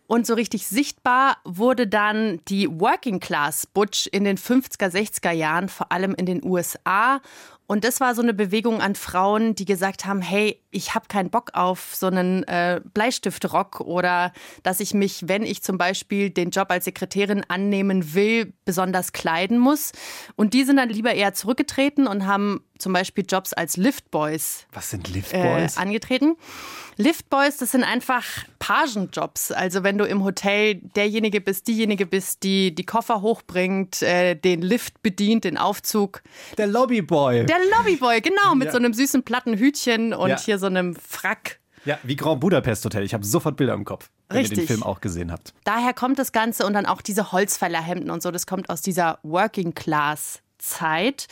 Und 0.06 0.28
so 0.28 0.34
richtig 0.34 0.68
sichtbar 0.68 1.38
wurde 1.46 1.88
dann 1.88 2.42
die 2.50 2.68
Working 2.70 3.20
Class 3.22 3.66
Butch 3.66 4.08
in 4.12 4.26
den 4.26 4.38
50er, 4.38 4.90
60er 4.92 5.32
Jahren, 5.32 5.70
vor 5.70 5.92
allem 5.94 6.14
in 6.14 6.26
den 6.26 6.44
USA. 6.44 7.22
Und 7.66 7.86
das 7.86 8.02
war 8.02 8.14
so 8.14 8.22
eine 8.22 8.34
Bewegung 8.34 8.82
an 8.82 8.96
Frauen, 8.96 9.56
die 9.56 9.66
gesagt 9.66 10.06
haben, 10.06 10.22
hey, 10.22 10.60
ich 10.70 10.96
habe 10.96 11.08
keinen 11.08 11.30
Bock 11.30 11.52
auf 11.54 11.96
so 11.96 12.08
einen 12.08 12.44
äh, 12.44 12.82
Bleistiftrock 12.94 13.80
oder 13.80 14.34
dass 14.64 14.80
ich 14.80 14.94
mich, 14.94 15.28
wenn 15.28 15.44
ich 15.44 15.64
zum 15.64 15.78
Beispiel 15.78 16.30
den 16.30 16.50
Job 16.50 16.70
als 16.72 16.86
Sekretärin 16.86 17.44
annehmen 17.48 18.14
will, 18.14 18.54
besonders 18.66 19.14
kleiden 19.14 19.58
muss. 19.58 19.94
Und 20.36 20.54
die 20.54 20.66
sind 20.66 20.78
dann 20.78 20.90
lieber 20.90 21.14
eher 21.14 21.34
zurückgetreten 21.34 22.06
und 22.06 22.28
haben 22.28 22.64
zum 22.80 22.94
Beispiel 22.94 23.26
Jobs 23.28 23.54
als 23.54 23.78
Liftboys 23.78 24.66
Was 24.74 24.90
sind 24.90 25.08
äh, 25.10 25.14
Liftboys? 25.14 25.78
angetreten. 25.78 26.36
Liftboys, 26.98 27.58
das 27.58 27.72
sind 27.72 27.84
einfach 27.84 28.24
Pagenjobs. 28.60 29.52
Also 29.52 29.84
wenn 29.84 29.98
du 29.98 30.06
im 30.06 30.24
Hotel 30.24 30.76
derjenige 30.96 31.42
bist, 31.42 31.68
diejenige 31.68 32.06
bist, 32.06 32.44
die 32.44 32.74
die 32.76 32.86
Koffer 32.86 33.22
hochbringt, 33.22 34.02
äh, 34.02 34.36
den 34.36 34.62
Lift 34.62 35.02
bedient, 35.02 35.44
den 35.44 35.58
Aufzug. 35.58 36.22
Der 36.58 36.68
Lobbyboy. 36.68 37.46
Der 37.46 37.58
Lobbyboy, 37.78 38.22
genau, 38.22 38.56
mit 38.56 38.68
Ja. 38.68 38.72
so 38.72 38.78
einem 38.78 38.94
süßen 38.94 39.24
platten 39.24 39.58
Hütchen 39.58 40.14
und 40.14 40.30
Ja. 40.30 40.40
hier 40.40 40.60
so 40.60 40.68
einem 40.68 40.96
Frack. 40.96 41.60
Ja, 41.86 42.00
wie 42.04 42.16
Grand 42.16 42.40
Budapest 42.40 42.86
Hotel. 42.86 43.04
Ich 43.04 43.14
habe 43.14 43.26
sofort 43.26 43.58
Bilder 43.58 43.74
im 43.74 43.84
Kopf, 43.84 44.10
wenn 44.30 44.38
ihr 44.38 44.44
den 44.44 44.50
Richtig. 44.52 44.68
Film 44.68 44.84
auch 44.84 45.02
gesehen 45.02 45.32
habt. 45.32 45.54
Daher 45.66 45.94
kommt 45.94 46.18
das 46.18 46.32
Ganze 46.32 46.66
und 46.66 46.74
dann 46.74 46.86
auch 46.86 47.02
diese 47.02 47.32
Holzfällerhemden 47.34 48.10
und 48.10 48.24
so, 48.24 48.32
das 48.32 48.46
kommt 48.48 48.70
aus 48.70 48.82
dieser 48.82 49.20
Working 49.24 49.74
Class 49.74 50.40
Zeit. 50.60 51.28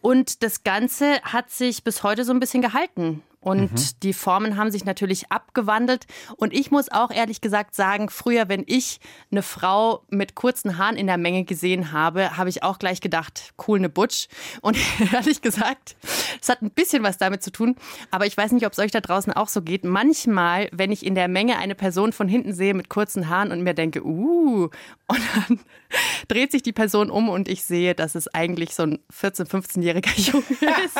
Und 0.00 0.42
das 0.42 0.62
Ganze 0.62 1.20
hat 1.22 1.50
sich 1.50 1.84
bis 1.84 2.02
heute 2.02 2.24
so 2.24 2.32
ein 2.32 2.40
bisschen 2.40 2.62
gehalten. 2.62 3.22
Und 3.40 4.02
die 4.02 4.12
Formen 4.12 4.56
haben 4.58 4.70
sich 4.70 4.84
natürlich 4.84 5.32
abgewandelt. 5.32 6.06
Und 6.36 6.52
ich 6.52 6.70
muss 6.70 6.90
auch 6.90 7.10
ehrlich 7.10 7.40
gesagt 7.40 7.74
sagen, 7.74 8.10
früher, 8.10 8.50
wenn 8.50 8.64
ich 8.66 9.00
eine 9.32 9.42
Frau 9.42 10.04
mit 10.10 10.34
kurzen 10.34 10.76
Haaren 10.76 10.96
in 10.96 11.06
der 11.06 11.16
Menge 11.16 11.44
gesehen 11.44 11.92
habe, 11.92 12.36
habe 12.36 12.50
ich 12.50 12.62
auch 12.62 12.78
gleich 12.78 13.00
gedacht, 13.00 13.54
cool, 13.66 13.78
eine 13.78 13.88
Butch. 13.88 14.28
Und 14.60 14.76
ehrlich 15.12 15.40
gesagt, 15.40 15.96
es 16.40 16.50
hat 16.50 16.60
ein 16.60 16.70
bisschen 16.70 17.02
was 17.02 17.16
damit 17.16 17.42
zu 17.42 17.50
tun. 17.50 17.76
Aber 18.10 18.26
ich 18.26 18.36
weiß 18.36 18.52
nicht, 18.52 18.66
ob 18.66 18.72
es 18.72 18.78
euch 18.78 18.90
da 18.90 19.00
draußen 19.00 19.32
auch 19.32 19.48
so 19.48 19.62
geht. 19.62 19.84
Manchmal, 19.84 20.68
wenn 20.72 20.92
ich 20.92 21.06
in 21.06 21.14
der 21.14 21.28
Menge 21.28 21.56
eine 21.56 21.74
Person 21.74 22.12
von 22.12 22.28
hinten 22.28 22.52
sehe 22.52 22.74
mit 22.74 22.90
kurzen 22.90 23.30
Haaren 23.30 23.52
und 23.52 23.62
mir 23.62 23.74
denke, 23.74 24.04
uh, 24.04 24.68
und 25.06 25.20
dann 25.34 25.60
dreht 26.28 26.52
sich 26.52 26.62
die 26.62 26.72
Person 26.72 27.10
um 27.10 27.30
und 27.30 27.48
ich 27.48 27.64
sehe, 27.64 27.94
dass 27.94 28.14
es 28.14 28.28
eigentlich 28.34 28.74
so 28.74 28.82
ein 28.82 28.98
14-, 29.10 29.48
15-jähriger 29.48 30.16
Junge 30.30 30.44
ist. 30.84 30.98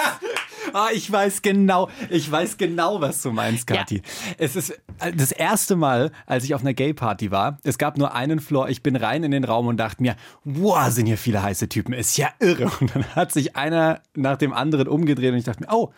Ah, 0.72 0.88
ich 0.92 1.10
weiß 1.10 1.42
genau, 1.42 1.88
ich 2.08 2.30
weiß 2.30 2.58
genau, 2.58 3.00
was 3.00 3.22
du 3.22 3.32
meinst, 3.32 3.66
Kathi. 3.66 4.02
Es 4.38 4.56
ist 4.56 4.70
äh, 5.00 5.12
das 5.14 5.32
erste 5.32 5.76
Mal, 5.76 6.12
als 6.26 6.44
ich 6.44 6.54
auf 6.54 6.60
einer 6.60 6.74
Gay-Party 6.74 7.30
war. 7.30 7.58
Es 7.62 7.78
gab 7.78 7.98
nur 7.98 8.14
einen 8.14 8.40
Floor. 8.40 8.68
Ich 8.68 8.82
bin 8.82 8.96
rein 8.96 9.24
in 9.24 9.30
den 9.30 9.44
Raum 9.44 9.66
und 9.66 9.76
dachte 9.76 10.02
mir, 10.02 10.16
wow, 10.44 10.88
sind 10.90 11.06
hier 11.06 11.18
viele 11.18 11.42
heiße 11.42 11.68
Typen. 11.68 11.92
Ist 11.92 12.16
ja 12.16 12.28
irre. 12.38 12.70
Und 12.80 12.94
dann 12.94 13.04
hat 13.14 13.32
sich 13.32 13.56
einer 13.56 14.00
nach 14.14 14.36
dem 14.36 14.52
anderen 14.52 14.88
umgedreht 14.88 15.32
und 15.32 15.38
ich 15.38 15.44
dachte 15.44 15.64
mir, 15.64 15.72
oh, 15.72 15.92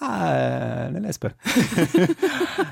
ah, 0.00 0.86
eine 0.86 1.00
Lesbe. 1.00 1.34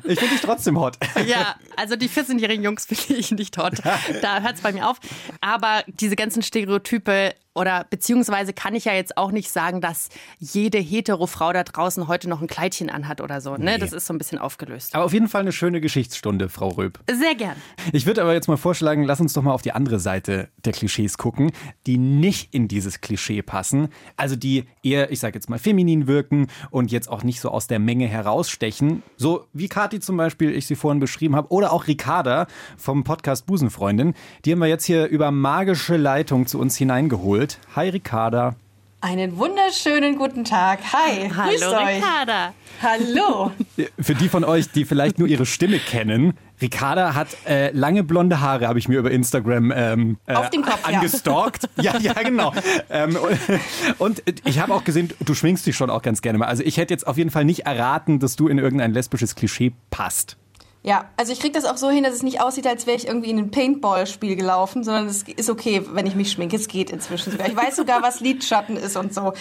ich 0.04 0.18
finde 0.18 0.34
dich 0.34 0.40
trotzdem 0.42 0.78
hot. 0.78 0.98
Ja, 1.26 1.56
also 1.76 1.96
die 1.96 2.08
14-jährigen 2.08 2.64
Jungs 2.64 2.86
finde 2.90 3.14
ich 3.14 3.30
nicht 3.30 3.56
hot. 3.58 3.74
Da 4.22 4.40
hört 4.40 4.56
es 4.56 4.60
bei 4.60 4.72
mir 4.72 4.88
auf. 4.88 4.98
Aber 5.40 5.84
diese 5.86 6.16
ganzen 6.16 6.42
Stereotype 6.42 7.34
Oder 7.54 7.86
beziehungsweise 7.88 8.52
kann 8.52 8.74
ich 8.74 8.84
ja 8.84 8.92
jetzt 8.92 9.16
auch 9.16 9.30
nicht 9.30 9.50
sagen, 9.50 9.80
dass 9.80 10.08
jede 10.38 10.78
hetero 10.78 11.26
Frau 11.26 11.52
da 11.52 11.62
draußen 11.62 12.08
heute 12.08 12.28
noch 12.28 12.40
ein 12.40 12.48
Kleidchen 12.48 12.90
anhat 12.90 13.20
oder 13.20 13.40
so. 13.40 13.56
Ne? 13.56 13.72
Nee. 13.72 13.78
Das 13.78 13.92
ist 13.92 14.06
so 14.06 14.14
ein 14.14 14.18
bisschen 14.18 14.38
aufgelöst. 14.38 14.94
Aber 14.94 15.04
auf 15.04 15.12
jeden 15.12 15.28
Fall 15.28 15.42
eine 15.42 15.52
schöne 15.52 15.80
Geschichtsstunde, 15.80 16.48
Frau 16.48 16.70
Röb. 16.70 16.98
Sehr 17.10 17.34
gern. 17.36 17.56
Ich 17.92 18.06
würde 18.06 18.22
aber 18.22 18.32
jetzt 18.32 18.48
mal 18.48 18.56
vorschlagen, 18.56 19.04
lass 19.04 19.20
uns 19.20 19.32
doch 19.34 19.42
mal 19.42 19.52
auf 19.52 19.62
die 19.62 19.72
andere 19.72 20.00
Seite 20.00 20.48
der 20.64 20.72
Klischees 20.72 21.16
gucken, 21.16 21.52
die 21.86 21.96
nicht 21.96 22.52
in 22.52 22.66
dieses 22.66 23.00
Klischee 23.00 23.42
passen. 23.42 23.88
Also 24.16 24.34
die 24.34 24.64
eher, 24.82 25.12
ich 25.12 25.20
sage 25.20 25.34
jetzt 25.34 25.48
mal, 25.48 25.58
feminin 25.58 26.08
wirken 26.08 26.48
und 26.70 26.90
jetzt 26.90 27.08
auch 27.08 27.22
nicht 27.22 27.40
so 27.40 27.50
aus 27.50 27.68
der 27.68 27.78
Menge 27.78 28.08
herausstechen. 28.08 29.02
So 29.16 29.46
wie 29.52 29.68
Kathi 29.68 30.00
zum 30.00 30.16
Beispiel, 30.16 30.50
ich 30.52 30.66
sie 30.66 30.74
vorhin 30.74 30.98
beschrieben 30.98 31.36
habe. 31.36 31.52
Oder 31.52 31.72
auch 31.72 31.86
Ricarda 31.86 32.48
vom 32.76 33.04
Podcast 33.04 33.46
Busenfreundin. 33.46 34.14
Die 34.44 34.52
haben 34.52 34.58
wir 34.58 34.66
jetzt 34.66 34.84
hier 34.84 35.06
über 35.06 35.30
magische 35.30 35.96
Leitung 35.96 36.46
zu 36.46 36.58
uns 36.58 36.76
hineingeholt. 36.76 37.43
Hi 37.76 37.88
Ricarda. 37.88 38.56
Einen 39.00 39.36
wunderschönen 39.36 40.16
guten 40.16 40.44
Tag. 40.44 40.80
Hi, 40.92 41.28
grüßt 41.28 41.64
Hallo 41.64 41.76
euch. 41.76 41.96
Ricarda. 41.96 42.54
Hallo. 42.82 43.52
Für 44.00 44.14
die 44.14 44.30
von 44.30 44.44
euch, 44.44 44.70
die 44.70 44.86
vielleicht 44.86 45.18
nur 45.18 45.28
ihre 45.28 45.44
Stimme 45.44 45.78
kennen, 45.78 46.32
Ricarda 46.62 47.14
hat 47.14 47.28
äh, 47.46 47.70
lange 47.72 48.02
blonde 48.02 48.40
Haare, 48.40 48.66
habe 48.66 48.78
ich 48.78 48.88
mir 48.88 48.98
über 48.98 49.10
Instagram 49.10 49.72
ähm, 49.76 50.16
äh, 50.26 50.34
Auf 50.34 50.48
dem 50.48 50.62
Kopf, 50.62 50.88
ja. 50.90 50.96
angestalkt. 50.96 51.68
Ja, 51.80 51.98
ja, 51.98 52.14
genau. 52.14 52.54
ähm, 52.88 53.16
und, 53.16 54.22
und 54.22 54.22
ich 54.46 54.58
habe 54.58 54.72
auch 54.72 54.84
gesehen, 54.84 55.10
du 55.20 55.34
schwingst 55.34 55.66
dich 55.66 55.76
schon 55.76 55.90
auch 55.90 56.00
ganz 56.00 56.22
gerne 56.22 56.38
mal. 56.38 56.46
Also 56.46 56.62
ich 56.62 56.78
hätte 56.78 56.94
jetzt 56.94 57.06
auf 57.06 57.18
jeden 57.18 57.30
Fall 57.30 57.44
nicht 57.44 57.66
erraten, 57.66 58.20
dass 58.20 58.36
du 58.36 58.48
in 58.48 58.58
irgendein 58.58 58.92
lesbisches 58.92 59.34
Klischee 59.34 59.72
passt. 59.90 60.38
Ja, 60.86 61.08
also 61.16 61.32
ich 61.32 61.40
kriege 61.40 61.52
das 61.52 61.64
auch 61.64 61.78
so 61.78 61.88
hin, 61.88 62.04
dass 62.04 62.12
es 62.12 62.22
nicht 62.22 62.42
aussieht, 62.42 62.66
als 62.66 62.86
wäre 62.86 62.98
ich 62.98 63.06
irgendwie 63.06 63.30
in 63.30 63.38
ein 63.38 63.50
Paintball-Spiel 63.50 64.36
gelaufen, 64.36 64.84
sondern 64.84 65.06
es 65.06 65.22
ist 65.22 65.48
okay, 65.48 65.80
wenn 65.92 66.04
ich 66.04 66.14
mich 66.14 66.30
schminke. 66.30 66.56
Es 66.56 66.68
geht 66.68 66.90
inzwischen 66.90 67.32
sogar. 67.32 67.48
Ich 67.48 67.56
weiß 67.56 67.76
sogar, 67.76 68.02
was 68.02 68.20
Lidschatten 68.20 68.76
ist 68.76 68.94
und 68.98 69.14
so. 69.14 69.32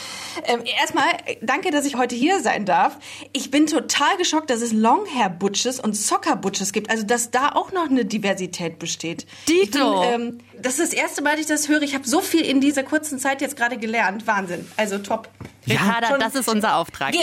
Ähm, 0.46 0.62
erstmal, 0.80 1.04
danke, 1.42 1.72
dass 1.72 1.84
ich 1.84 1.98
heute 1.98 2.16
hier 2.16 2.40
sein 2.40 2.64
darf. 2.64 2.98
Ich 3.34 3.52
bin 3.52 3.68
total 3.68 4.16
geschockt, 4.16 4.52
dass 4.52 4.62
es 4.62 4.72
Longhair-Butches 4.72 5.82
und 5.82 5.98
Soccer-Butches 5.98 6.72
gibt. 6.72 6.90
Also, 6.90 7.06
dass 7.06 7.30
da 7.30 7.50
auch 7.50 7.74
noch 7.74 7.90
eine 7.90 8.06
Diversität 8.06 8.80
besteht. 8.80 9.26
Bin, 9.46 9.64
Dito. 9.64 10.02
ähm, 10.02 10.38
das 10.58 10.80
ist 10.80 10.94
das 10.94 10.94
erste 10.94 11.22
Mal, 11.22 11.32
dass 11.32 11.42
ich 11.42 11.48
das 11.48 11.68
höre. 11.68 11.82
Ich 11.82 11.94
habe 11.94 12.08
so 12.08 12.22
viel 12.22 12.46
in 12.46 12.62
dieser 12.62 12.84
kurzen 12.84 13.20
Zeit 13.20 13.42
jetzt 13.42 13.58
gerade 13.58 13.76
gelernt. 13.76 14.26
Wahnsinn. 14.28 14.66
Also 14.78 14.98
top. 14.98 15.28
Ricarda, 15.68 16.08
schon- 16.10 16.20
das 16.20 16.36
ist 16.36 16.48
unser 16.50 16.76
Auftrag. 16.76 17.12
Ge 17.12 17.22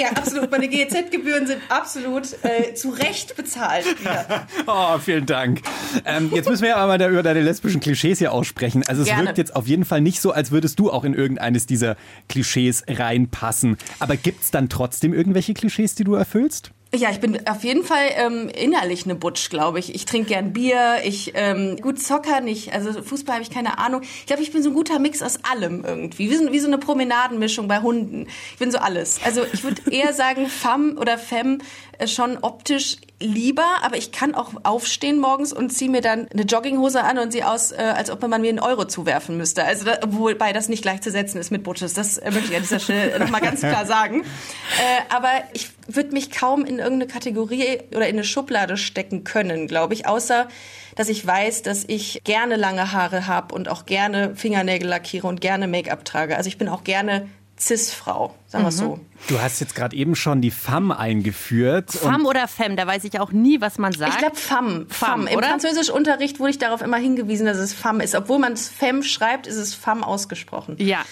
ja, 0.00 0.08
absolut. 0.14 0.50
Meine 0.50 0.68
GEZ-Gebühren 0.68 1.46
sind 1.46 1.60
absolut 1.68 2.28
äh, 2.42 2.74
zu 2.74 2.90
Recht 2.90 3.36
bezahlt. 3.36 3.84
wieder. 4.00 4.46
Oh, 4.66 4.98
vielen 4.98 5.26
Dank. 5.26 5.62
Ähm, 6.04 6.30
jetzt 6.32 6.48
müssen 6.48 6.62
wir 6.62 6.70
ja 6.70 6.76
aber 6.76 6.86
mal 6.88 6.98
da 6.98 7.08
über 7.08 7.22
deine 7.22 7.40
lesbischen 7.40 7.80
Klischees 7.80 8.18
hier 8.18 8.32
aussprechen. 8.32 8.84
Also 8.86 9.02
es 9.02 9.08
Gerne. 9.08 9.24
wirkt 9.26 9.38
jetzt 9.38 9.56
auf 9.56 9.66
jeden 9.66 9.84
Fall 9.84 10.00
nicht 10.00 10.20
so, 10.20 10.30
als 10.32 10.50
würdest 10.50 10.78
du 10.78 10.90
auch 10.90 11.04
in 11.04 11.14
irgendeines 11.14 11.66
dieser 11.66 11.96
Klischees 12.28 12.84
reinpassen. 12.88 13.76
Aber 13.98 14.16
gibt's 14.16 14.50
dann 14.50 14.68
trotzdem 14.68 15.12
irgendwelche 15.14 15.54
Klischees, 15.54 15.94
die 15.94 16.04
du 16.04 16.14
erfüllst? 16.14 16.70
Ja, 16.94 17.10
ich 17.10 17.20
bin 17.20 17.46
auf 17.48 17.64
jeden 17.64 17.84
Fall 17.84 18.10
ähm, 18.16 18.50
innerlich 18.50 19.04
eine 19.06 19.14
Butch, 19.14 19.48
glaube 19.48 19.78
ich. 19.78 19.94
Ich 19.94 20.04
trinke 20.04 20.28
gern 20.28 20.52
Bier, 20.52 20.98
ich 21.02 21.32
ähm, 21.34 21.76
gut 21.80 21.98
Soccer 21.98 22.42
nicht, 22.42 22.74
also 22.74 23.02
Fußball 23.02 23.36
habe 23.36 23.42
ich 23.42 23.48
keine 23.50 23.78
Ahnung. 23.78 24.02
Ich 24.02 24.26
glaube, 24.26 24.42
ich 24.42 24.52
bin 24.52 24.62
so 24.62 24.68
ein 24.68 24.74
guter 24.74 24.98
Mix 24.98 25.22
aus 25.22 25.38
allem 25.50 25.86
irgendwie, 25.86 26.30
wie 26.30 26.36
so, 26.36 26.52
wie 26.52 26.58
so 26.58 26.66
eine 26.66 26.76
Promenadenmischung 26.76 27.66
bei 27.66 27.80
Hunden. 27.80 28.26
Ich 28.52 28.58
bin 28.58 28.70
so 28.70 28.76
alles. 28.76 29.20
Also 29.24 29.42
ich 29.54 29.64
würde 29.64 29.90
eher 29.90 30.12
sagen, 30.12 30.48
femme 30.48 30.96
oder 30.96 31.16
femme 31.16 31.58
äh, 31.96 32.06
schon 32.06 32.36
optisch 32.42 32.98
lieber, 33.22 33.64
aber 33.82 33.96
ich 33.96 34.12
kann 34.12 34.34
auch 34.34 34.52
aufstehen 34.64 35.18
morgens 35.18 35.52
und 35.52 35.70
ziehe 35.70 35.90
mir 35.90 36.00
dann 36.00 36.28
eine 36.28 36.42
Jogginghose 36.42 37.02
an 37.02 37.18
und 37.18 37.32
sehe 37.32 37.48
aus, 37.48 37.72
äh, 37.72 37.76
als 37.76 38.10
ob 38.10 38.20
man 38.26 38.40
mir 38.40 38.50
einen 38.50 38.60
Euro 38.60 38.84
zuwerfen 38.84 39.36
müsste. 39.36 39.64
Also 39.64 39.84
da, 39.84 39.98
wobei 40.06 40.52
das 40.52 40.68
nicht 40.68 40.82
gleichzusetzen 40.82 41.40
ist 41.40 41.50
mit 41.50 41.62
Butches, 41.62 41.94
das 41.94 42.18
äh, 42.18 42.30
möchte 42.30 42.50
ich 42.50 42.56
an 42.56 42.62
dieser 42.62 42.80
Stelle 42.80 43.18
nochmal 43.18 43.40
ganz 43.40 43.60
klar 43.60 43.86
sagen. 43.86 44.24
Äh, 44.72 45.14
aber 45.14 45.28
ich 45.52 45.70
würde 45.86 46.12
mich 46.12 46.30
kaum 46.30 46.64
in 46.64 46.78
irgendeine 46.78 47.06
Kategorie 47.06 47.80
oder 47.90 48.08
in 48.08 48.16
eine 48.16 48.24
Schublade 48.24 48.78
stecken 48.78 49.22
können, 49.22 49.66
glaube 49.66 49.92
ich, 49.92 50.06
außer 50.06 50.48
dass 50.94 51.08
ich 51.08 51.26
weiß, 51.26 51.62
dass 51.62 51.84
ich 51.86 52.22
gerne 52.24 52.56
lange 52.56 52.92
Haare 52.92 53.26
habe 53.26 53.54
und 53.54 53.68
auch 53.68 53.86
gerne 53.86 54.34
Fingernägel 54.34 54.88
lackiere 54.88 55.26
und 55.26 55.40
gerne 55.40 55.68
Make-up 55.68 56.04
trage. 56.04 56.36
Also 56.36 56.48
ich 56.48 56.58
bin 56.58 56.68
auch 56.68 56.84
gerne 56.84 57.28
Cis-Frau, 57.66 58.34
sagen 58.48 58.64
wir 58.64 58.68
es 58.70 58.78
so. 58.78 58.98
Du 59.28 59.40
hast 59.40 59.60
jetzt 59.60 59.76
gerade 59.76 59.94
eben 59.94 60.16
schon 60.16 60.40
die 60.40 60.50
Femme 60.50 60.98
eingeführt. 60.98 61.92
Femme 61.92 62.28
oder 62.28 62.48
Femme, 62.48 62.74
da 62.74 62.86
weiß 62.86 63.04
ich 63.04 63.20
auch 63.20 63.30
nie, 63.30 63.60
was 63.60 63.78
man 63.78 63.92
sagt. 63.92 64.14
Ich 64.14 64.18
glaube 64.18 64.36
femme. 64.36 64.86
Femme. 64.88 65.30
Im? 65.30 65.38
Französischunterricht 65.38 66.40
wurde 66.40 66.50
ich 66.50 66.58
darauf 66.58 66.82
immer 66.82 66.96
hingewiesen, 66.96 67.46
dass 67.46 67.58
es 67.58 67.72
femme 67.72 68.02
ist. 68.02 68.16
Obwohl 68.16 68.40
man 68.40 68.54
es 68.54 68.68
femme 68.68 69.04
schreibt, 69.04 69.46
ist 69.46 69.56
es 69.56 69.74
femme 69.74 70.04
ausgesprochen. 70.04 70.76
Ja. 70.78 71.04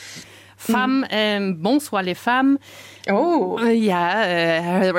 Femme, 0.62 1.06
ähm, 1.10 1.62
bonsoir 1.62 2.02
les 2.02 2.18
femmes. 2.18 2.58
Oh. 3.10 3.58
Äh, 3.64 3.72
Ja, 3.72 4.22
äh, 4.24 4.60
Hallo. 4.92 4.94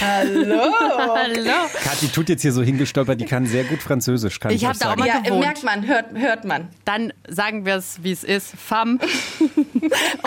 hallo. 0.00 1.50
Kathi 1.84 2.08
tut 2.08 2.30
jetzt 2.30 2.40
hier 2.42 2.52
so 2.52 2.62
hingestolpert, 2.62 3.20
die 3.20 3.26
kann 3.26 3.44
sehr 3.46 3.64
gut 3.64 3.80
Französisch, 3.82 4.40
kann 4.40 4.52
ich, 4.52 4.62
Ich 4.62 4.62
euch 4.62 4.70
hab 4.70 4.78
da 4.78 4.92
auch 4.92 4.96
mal- 4.96 5.06
Ja, 5.06 5.20
gewohnt. 5.20 5.40
merkt 5.40 5.62
man, 5.64 5.86
hört, 5.86 6.06
hört 6.14 6.44
man. 6.46 6.68
Dann 6.86 7.12
sagen 7.28 7.66
wir 7.66 7.76
es, 7.76 8.02
wie 8.02 8.12
es 8.12 8.24
ist. 8.24 8.52
Femme. 8.56 8.98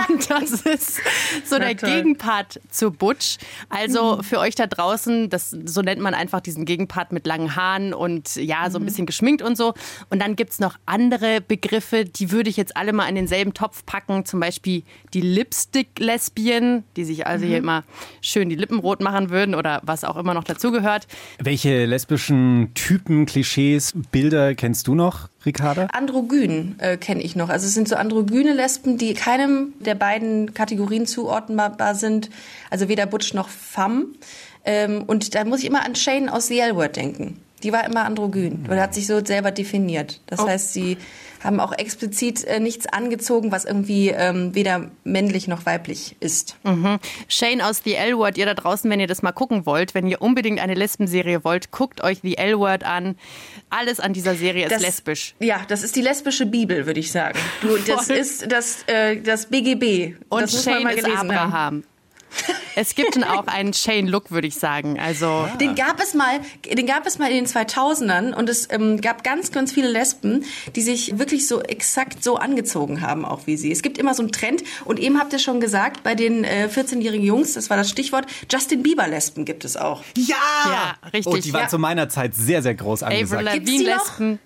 Und 0.09 0.29
das 0.29 0.51
ist 0.51 0.99
so 1.45 1.57
der 1.57 1.75
toll. 1.75 1.89
Gegenpart 1.89 2.59
zu 2.69 2.91
Butch. 2.91 3.37
Also 3.69 4.21
für 4.21 4.39
euch 4.39 4.53
da 4.55 4.67
draußen, 4.67 5.29
das, 5.29 5.49
so 5.49 5.81
nennt 5.81 6.01
man 6.01 6.13
einfach 6.13 6.41
diesen 6.41 6.65
Gegenpart 6.65 7.11
mit 7.11 7.25
langen 7.25 7.55
Haaren 7.55 7.93
und 7.93 8.35
ja, 8.35 8.69
so 8.69 8.77
ein 8.77 8.85
bisschen 8.85 9.05
geschminkt 9.05 9.41
und 9.41 9.57
so. 9.57 9.73
Und 10.09 10.21
dann 10.21 10.35
gibt's 10.35 10.59
noch 10.59 10.75
andere 10.85 11.41
Begriffe, 11.41 12.05
die 12.05 12.31
würde 12.31 12.49
ich 12.49 12.57
jetzt 12.57 12.77
alle 12.77 12.93
mal 12.93 13.07
in 13.07 13.15
denselben 13.15 13.53
Topf 13.53 13.85
packen. 13.85 14.25
Zum 14.25 14.39
Beispiel 14.39 14.74
die 15.13 15.21
Lipstick-Lesbien, 15.21 16.83
die 16.97 17.05
sich 17.05 17.27
also 17.27 17.45
hier 17.45 17.57
immer 17.59 17.83
schön 18.21 18.49
die 18.49 18.55
Lippen 18.55 18.79
rot 18.79 19.01
machen 19.01 19.29
würden 19.29 19.55
oder 19.55 19.81
was 19.83 20.03
auch 20.03 20.17
immer 20.17 20.33
noch 20.33 20.43
dazugehört. 20.43 21.07
Welche 21.39 21.85
lesbischen 21.85 22.71
Typen, 22.73 23.25
Klischees, 23.25 23.93
Bilder 24.11 24.55
kennst 24.55 24.87
du 24.87 24.95
noch, 24.95 25.29
Ricarda? 25.45 25.87
Androgyn 25.93 26.75
äh, 26.79 26.97
kenne 26.97 27.21
ich 27.21 27.35
noch. 27.35 27.49
Also 27.49 27.67
es 27.67 27.73
sind 27.73 27.87
so 27.87 27.95
androgyne 27.95 28.53
Lesben, 28.53 28.97
die 28.97 29.13
keinem 29.13 29.73
der 29.79 29.95
beiden 29.95 30.53
Kategorien 30.53 31.05
zuordnenbar 31.05 31.95
sind. 31.95 32.29
Also 32.69 32.89
weder 32.89 33.05
Butch 33.05 33.33
noch 33.33 33.49
Femme. 33.49 34.07
Ähm, 34.65 35.03
und 35.03 35.35
da 35.35 35.45
muss 35.45 35.59
ich 35.59 35.67
immer 35.67 35.85
an 35.85 35.95
Shane 35.95 36.29
aus 36.29 36.47
The 36.47 36.59
L-Word 36.59 36.95
denken. 36.95 37.41
Die 37.65 37.73
war 37.73 37.83
immer 37.83 38.05
androgyn 38.05 38.65
oder 38.67 38.79
hat 38.83 38.93
sich 38.93 39.07
so 39.07 39.25
selber 39.25 39.49
definiert. 39.51 40.21
Das 40.27 40.39
heißt, 40.39 40.71
sie 40.73 40.97
haben 41.43 41.59
auch 41.59 41.73
explizit 41.73 42.43
äh, 42.43 42.59
nichts 42.59 42.85
angezogen, 42.85 43.51
was 43.51 43.65
irgendwie 43.65 44.09
ähm, 44.09 44.53
weder 44.53 44.91
männlich 45.03 45.47
noch 45.47 45.65
weiblich 45.65 46.15
ist. 46.19 46.57
Shane 47.27 47.61
aus 47.61 47.81
The 47.83 47.95
L-Word, 47.95 48.37
ihr 48.37 48.45
da 48.45 48.53
draußen, 48.53 48.89
wenn 48.89 48.99
ihr 48.99 49.07
das 49.07 49.23
mal 49.23 49.31
gucken 49.31 49.65
wollt, 49.65 49.95
wenn 49.95 50.07
ihr 50.07 50.21
unbedingt 50.21 50.59
eine 50.59 50.75
Lesbenserie 50.75 51.43
wollt, 51.43 51.71
guckt 51.71 52.03
euch 52.03 52.19
The 52.21 52.37
L-Word 52.37 52.83
an. 52.83 53.15
Alles 53.71 53.99
an 53.99 54.13
dieser 54.13 54.35
Serie 54.35 54.65
ist 54.65 54.71
Das- 54.71 54.81
lesbisch. 54.83 55.35
Ja, 55.39 55.61
das 55.67 55.83
ist 55.83 55.95
die 55.95 56.01
lesbische 56.01 56.45
Bibel, 56.45 56.85
würde 56.85 56.99
ich 56.99 57.11
sagen. 57.11 57.39
Du, 57.61 57.77
das 57.77 58.09
ist 58.11 58.51
das, 58.51 58.83
äh, 58.85 59.17
das 59.21 59.47
BGB. 59.47 60.15
Und 60.29 60.43
das 60.43 60.63
Shane 60.63 60.87
ist 60.89 61.03
gelesen 61.03 61.51
haben. 61.51 61.83
Es 62.75 62.95
gibt 62.95 63.15
dann 63.15 63.23
auch 63.23 63.47
einen 63.47 63.73
Shane-Look, 63.73 64.31
würde 64.31 64.47
ich 64.47 64.55
sagen. 64.55 64.99
Also 64.99 65.47
Den 65.61 65.75
gab 65.75 66.01
es 66.01 66.13
mal, 66.13 66.39
den 66.69 66.85
gab 66.85 67.05
es 67.05 67.17
mal 67.19 67.29
in 67.31 67.37
den 67.37 67.45
2000ern 67.47 68.33
und 68.33 68.49
es 68.49 68.67
ähm, 68.71 68.99
gab 68.99 69.23
ganz, 69.23 69.51
ganz 69.51 69.71
viele 69.71 69.89
Lesben, 69.89 70.43
die 70.75 70.81
sich 70.81 71.17
wirklich 71.17 71.47
so 71.47 71.61
exakt 71.61 72.23
so 72.23 72.35
angezogen 72.35 73.01
haben, 73.01 73.23
auch 73.23 73.47
wie 73.47 73.55
sie. 73.55 73.71
Es 73.71 73.81
gibt 73.81 73.97
immer 73.97 74.13
so 74.13 74.23
einen 74.23 74.31
Trend 74.33 74.63
und 74.83 74.99
eben 74.99 75.19
habt 75.19 75.31
ihr 75.33 75.39
schon 75.39 75.59
gesagt, 75.61 76.03
bei 76.03 76.15
den 76.15 76.43
äh, 76.43 76.67
14-jährigen 76.73 77.25
Jungs, 77.25 77.53
das 77.53 77.69
war 77.69 77.77
das 77.77 77.89
Stichwort, 77.89 78.25
Justin 78.51 78.83
Bieber-Lesben 78.83 79.45
gibt 79.45 79.63
es 79.63 79.77
auch. 79.77 80.03
Ja! 80.17 80.35
Ja, 80.65 80.95
richtig. 81.13 81.27
Oh, 81.27 81.37
die 81.37 81.53
waren 81.53 81.63
Ja. 81.63 81.67
zu 81.69 81.77
meiner 81.79 82.09
Zeit 82.09 82.35
sehr, 82.35 82.61
sehr 82.61 82.75
groß 82.75 83.03
angesagt. 83.03 83.47
Avril 83.47 83.61
noch? 83.61 83.65
Lavigne-Lesben. 83.65 84.39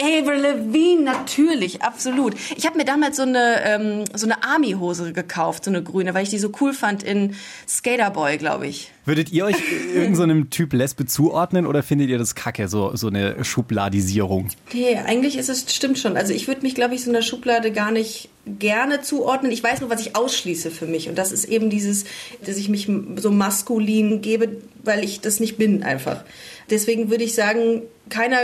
Avril 0.00 0.40
Lavigne, 0.40 1.02
natürlich, 1.02 1.82
absolut. 1.82 2.34
Ich 2.56 2.66
habe 2.66 2.76
mir 2.78 2.84
damals 2.84 3.16
so 3.16 3.22
eine 3.22 3.62
ähm, 3.64 4.04
so 4.14 4.26
eine 4.26 4.42
Army-Hose 4.42 5.12
gekauft, 5.12 5.64
so 5.64 5.70
eine 5.70 5.82
grüne, 5.82 6.14
weil 6.14 6.22
ich 6.22 6.30
die 6.30 6.38
so 6.38 6.50
cool 6.60 6.72
fand 6.72 7.02
in 7.02 7.33
Skaterboy, 7.68 8.38
glaube 8.38 8.66
ich. 8.66 8.90
Würdet 9.04 9.30
ihr 9.32 9.44
euch 9.44 9.56
irgendeinem 9.94 10.50
Typ 10.50 10.72
Lesbe 10.72 11.06
zuordnen 11.06 11.66
oder 11.66 11.82
findet 11.82 12.08
ihr 12.08 12.18
das 12.18 12.34
kacke, 12.34 12.68
so, 12.68 12.96
so 12.96 13.08
eine 13.08 13.44
Schubladisierung? 13.44 14.48
Nee, 14.72 14.96
eigentlich 14.96 15.36
ist 15.36 15.48
es, 15.48 15.74
stimmt 15.74 15.98
schon. 15.98 16.16
Also 16.16 16.32
ich 16.32 16.48
würde 16.48 16.62
mich, 16.62 16.74
glaube 16.74 16.94
ich, 16.94 17.02
so 17.02 17.10
in 17.10 17.14
der 17.14 17.22
Schublade 17.22 17.70
gar 17.70 17.90
nicht 17.90 18.28
gerne 18.46 19.02
zuordnen. 19.02 19.52
Ich 19.52 19.62
weiß 19.62 19.80
nur, 19.80 19.90
was 19.90 20.00
ich 20.00 20.16
ausschließe 20.16 20.70
für 20.70 20.86
mich. 20.86 21.08
Und 21.08 21.16
das 21.16 21.32
ist 21.32 21.44
eben 21.44 21.70
dieses, 21.70 22.04
dass 22.44 22.56
ich 22.56 22.68
mich 22.68 22.88
so 23.16 23.30
maskulin 23.30 24.22
gebe, 24.22 24.56
weil 24.82 25.04
ich 25.04 25.20
das 25.20 25.40
nicht 25.40 25.56
bin 25.56 25.82
einfach. 25.82 26.24
Deswegen 26.70 27.10
würde 27.10 27.24
ich 27.24 27.34
sagen, 27.34 27.82
keiner 28.08 28.38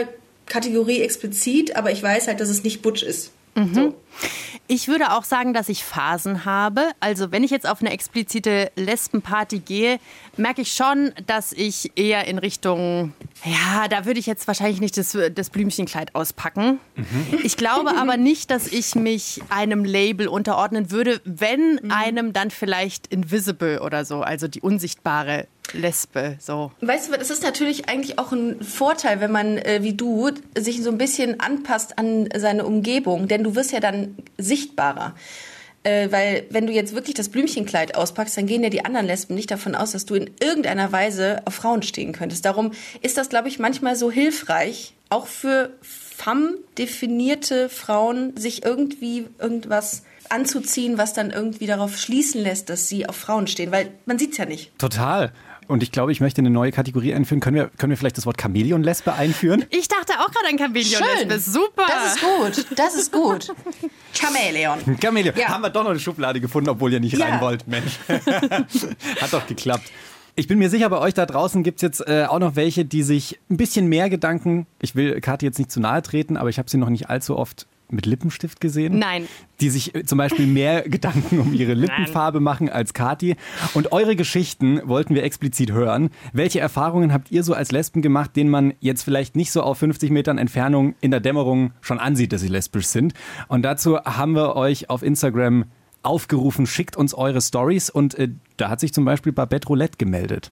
Kategorie 0.47 1.01
explizit, 1.01 1.77
aber 1.77 1.91
ich 1.91 2.03
weiß 2.03 2.27
halt, 2.29 2.41
dass 2.41 2.49
es 2.49 2.65
nicht 2.65 2.83
Butch 2.83 3.03
ist. 3.03 3.33
So. 3.75 3.95
Ich 4.67 4.87
würde 4.87 5.13
auch 5.13 5.25
sagen, 5.25 5.53
dass 5.53 5.69
ich 5.69 5.85
Phasen 5.85 6.45
habe. 6.45 6.91
Also 7.01 7.33
wenn 7.33 7.43
ich 7.43 7.51
jetzt 7.51 7.69
auf 7.69 7.81
eine 7.81 7.91
explizite 7.91 8.71
Lesbenparty 8.77 9.59
gehe, 9.59 9.99
merke 10.37 10.63
ich 10.63 10.73
schon, 10.73 11.13
dass 11.27 11.53
ich 11.53 11.93
eher 11.97 12.27
in 12.29 12.39
Richtung, 12.39 13.13
ja, 13.45 13.89
da 13.89 14.05
würde 14.05 14.21
ich 14.21 14.27
jetzt 14.27 14.47
wahrscheinlich 14.47 14.81
nicht 14.81 14.97
das, 14.97 15.17
das 15.35 15.51
Blümchenkleid 15.51 16.15
auspacken. 16.15 16.79
Mhm. 16.95 17.41
Ich 17.43 17.57
glaube 17.57 17.97
aber 17.97 18.17
nicht, 18.17 18.51
dass 18.51 18.67
ich 18.67 18.95
mich 18.95 19.43
einem 19.49 19.85
Label 19.85 20.29
unterordnen 20.29 20.91
würde, 20.91 21.21
wenn 21.25 21.81
mhm. 21.83 21.91
einem 21.91 22.33
dann 22.33 22.51
vielleicht 22.51 23.09
Invisible 23.09 23.81
oder 23.81 24.05
so, 24.05 24.23
also 24.23 24.47
die 24.47 24.61
unsichtbare 24.61 25.47
Lesbe. 25.73 26.37
So. 26.39 26.73
Weißt 26.81 27.09
du, 27.09 27.17
das 27.17 27.31
ist 27.31 27.43
natürlich 27.43 27.89
eigentlich 27.89 28.19
auch 28.19 28.33
ein 28.33 28.63
Vorteil, 28.63 29.21
wenn 29.21 29.31
man 29.31 29.59
äh, 29.59 29.81
wie 29.83 29.95
du 29.95 30.31
sich 30.57 30.83
so 30.83 30.91
ein 30.91 30.99
bisschen 30.99 31.41
anpasst 31.41 31.99
an 31.99 32.29
seine 32.37 32.65
Umgebung, 32.65 33.29
denn 33.29 33.45
du 33.45 33.55
wirst 33.55 33.73
ja 33.73 33.81
dann 33.81 34.00
sichtbarer. 34.39 35.15
Äh, 35.83 36.13
weil 36.13 36.45
wenn 36.51 36.67
du 36.67 36.73
jetzt 36.73 36.95
wirklich 36.95 37.15
das 37.15 37.31
Blümchenkleid 37.31 37.95
auspackst, 37.95 38.37
dann 38.37 38.47
gehen 38.47 38.63
ja 38.63 38.69
die 38.69 38.85
anderen 38.85 39.07
Lesben 39.07 39.35
nicht 39.35 39.51
davon 39.51 39.75
aus, 39.75 39.93
dass 39.93 40.05
du 40.05 40.15
in 40.15 40.31
irgendeiner 40.41 40.93
Weise 40.93 41.41
auf 41.47 41.55
Frauen 41.55 41.83
stehen 41.83 42.13
könntest. 42.13 42.45
Darum 42.45 42.73
ist 43.01 43.17
das, 43.17 43.31
glaube 43.31 43.49
ich, 43.49 43.59
manchmal 43.59 43.97
so 43.97 44.11
hilfreich, 44.11 44.93
auch 45.09 45.27
für 45.27 45.71
femme 45.81 46.59
definierte 46.77 47.71
Frauen, 47.71 48.37
sich 48.37 48.63
irgendwie 48.65 49.27
irgendwas 49.39 50.03
anzuziehen, 50.29 50.99
was 50.99 51.15
dann 51.15 51.31
irgendwie 51.31 51.67
darauf 51.67 51.97
schließen 51.97 52.43
lässt, 52.43 52.69
dass 52.69 52.89
sie 52.89 53.09
auf 53.09 53.17
Frauen 53.17 53.47
stehen, 53.47 53.73
weil 53.73 53.91
man 54.05 54.19
sieht 54.19 54.33
es 54.33 54.39
ja 54.39 54.45
nicht. 54.45 54.79
Total. 54.79 55.33
Und 55.71 55.85
ich 55.85 55.93
glaube, 55.93 56.11
ich 56.11 56.21
möchte 56.21 56.41
eine 56.41 56.51
neue 56.51 56.73
Kategorie 56.73 57.15
einführen. 57.15 57.39
Können 57.39 57.55
wir, 57.55 57.71
können 57.79 57.91
wir 57.91 57.97
vielleicht 57.97 58.19
das 58.19 58.27
Wort 58.27 58.43
Chamäleon-Lesbe 58.43 59.13
einführen? 59.13 59.65
Ich 59.71 59.87
dachte 59.87 60.15
auch 60.19 60.29
gerade 60.33 60.49
an 60.49 60.59
Chamäleon-Lesbe. 60.59 61.39
Super. 61.39 61.85
Das 61.87 62.17
ist 62.17 62.21
gut. 62.21 62.67
Das 62.77 62.95
ist 62.97 63.13
gut. 63.13 63.55
Chamäleon. 64.13 64.81
Chamäleon. 65.01 65.37
Ja. 65.37 65.49
Haben 65.51 65.63
wir 65.63 65.71
doch 65.71 65.85
noch 65.85 65.91
eine 65.91 66.01
Schublade 66.01 66.41
gefunden, 66.41 66.71
obwohl 66.71 66.93
ihr 66.93 66.99
nicht 66.99 67.17
ja. 67.17 67.25
rein 67.25 67.41
wollt. 67.41 67.69
Mensch. 67.69 68.01
Hat 68.09 69.33
doch 69.33 69.47
geklappt. 69.47 69.93
Ich 70.35 70.49
bin 70.49 70.59
mir 70.59 70.71
sicher, 70.71 70.89
bei 70.89 70.99
euch 70.99 71.15
da 71.15 71.25
draußen 71.25 71.63
gibt 71.63 71.79
es 71.79 71.83
jetzt 71.83 72.01
äh, 72.09 72.25
auch 72.29 72.41
noch 72.41 72.57
welche, 72.57 72.85
die 72.85 73.05
sich 73.05 73.39
ein 73.49 73.57
bisschen 73.57 73.87
mehr 73.87 74.11
Gedanken, 74.11 74.67
ich 74.83 74.97
will 74.97 75.21
Kathi 75.21 75.47
jetzt 75.47 75.59
nicht 75.59 75.71
zu 75.71 75.79
nahe 75.79 76.03
treten, 76.03 76.37
aber 76.37 76.49
ich 76.49 76.59
habe 76.59 76.69
sie 76.69 76.79
noch 76.79 76.89
nicht 76.89 77.09
allzu 77.09 77.37
oft 77.37 77.69
mit 77.93 78.07
Lippenstift 78.07 78.61
gesehen? 78.61 78.99
Nein. 78.99 79.27
Die 79.61 79.71
sich 79.71 79.95
äh, 79.95 80.05
zum 80.05 80.19
Beispiel 80.19 80.47
mehr 80.47 80.83
Gedanken 80.89 81.39
um 81.39 81.55
ihre 81.55 81.75
Lippenfarbe 81.75 82.39
Nein. 82.39 82.45
machen 82.45 82.69
als 82.69 82.95
Kati. 82.95 83.37
Und 83.75 83.93
eure 83.93 84.17
Geschichten 84.17 84.81
wollten 84.85 85.15
wir 85.15 85.23
explizit 85.23 85.73
hören. 85.73 86.11
Welche 86.33 86.61
Erfahrungen 86.61 87.13
habt 87.13 87.31
ihr 87.31 87.43
so 87.43 87.55
als 87.55 87.73
Lesben 87.73 88.03
gemacht, 88.03 88.37
denen 88.37 88.51
man 88.51 88.75
jetzt 88.81 89.03
vielleicht 89.03 89.37
nicht 89.37 89.53
so 89.53 89.63
auf 89.63 89.79
50 89.79 90.11
Metern 90.11 90.39
Entfernung 90.39 90.95
in 91.01 91.11
der 91.11 91.21
Dämmerung 91.21 91.73
schon 91.81 91.99
ansieht, 91.99 92.33
dass 92.33 92.41
sie 92.41 92.49
lesbisch 92.49 92.87
sind? 92.87 93.15
Und 93.49 93.63
dazu 93.63 93.99
haben 93.99 94.35
wir 94.35 94.57
euch 94.57 94.91
auf 94.91 95.03
Instagram 95.03 95.65
aufgerufen, 96.03 96.67
schickt 96.67 96.97
uns 96.97 97.15
eure 97.15 97.41
Stories. 97.41 97.91
Und 97.91 98.15
äh, 98.15 98.29
da 98.57 98.71
hat 98.71 98.81
sich 98.81 98.93
zum 98.93 99.05
Beispiel 99.05 99.33
Babette 99.33 99.69
Roulette 99.69 99.99
gemeldet. 99.99 100.51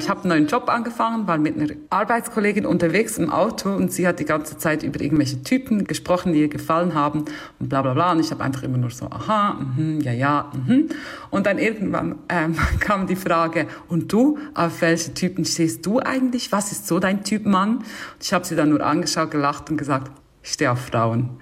Ich 0.00 0.08
habe 0.08 0.20
einen 0.20 0.30
neuen 0.30 0.46
Job 0.46 0.70
angefangen, 0.70 1.26
war 1.26 1.36
mit 1.36 1.56
einer 1.56 1.74
Arbeitskollegin 1.90 2.64
unterwegs 2.64 3.18
im 3.18 3.28
Auto 3.28 3.68
und 3.70 3.92
sie 3.92 4.08
hat 4.08 4.18
die 4.18 4.24
ganze 4.24 4.56
Zeit 4.56 4.82
über 4.82 4.98
irgendwelche 4.98 5.42
Typen 5.42 5.84
gesprochen, 5.84 6.32
die 6.32 6.40
ihr 6.40 6.48
gefallen 6.48 6.94
haben 6.94 7.26
und 7.58 7.68
bla 7.68 7.82
bla 7.82 7.92
bla. 7.92 8.12
Und 8.12 8.20
ich 8.20 8.30
habe 8.30 8.42
einfach 8.42 8.62
immer 8.62 8.78
nur 8.78 8.90
so, 8.90 9.04
aha, 9.10 9.58
mh, 9.76 10.02
ja, 10.02 10.12
ja. 10.12 10.52
Mh. 10.66 10.94
Und 11.28 11.44
dann 11.44 11.58
irgendwann 11.58 12.18
ähm, 12.30 12.56
kam 12.80 13.06
die 13.06 13.16
Frage, 13.16 13.66
und 13.88 14.10
du, 14.10 14.38
auf 14.54 14.80
welche 14.80 15.12
Typen 15.12 15.44
stehst 15.44 15.84
du 15.84 16.00
eigentlich? 16.00 16.50
Was 16.50 16.72
ist 16.72 16.86
so 16.86 16.98
dein 16.98 17.22
Typ 17.22 17.44
Mann? 17.44 17.76
Und 17.78 17.84
ich 18.22 18.32
habe 18.32 18.46
sie 18.46 18.56
dann 18.56 18.70
nur 18.70 18.80
angeschaut, 18.80 19.30
gelacht 19.30 19.68
und 19.68 19.76
gesagt, 19.76 20.10
ich 20.42 20.52
stehe 20.52 20.72
auf 20.72 20.80
Frauen. 20.80 21.38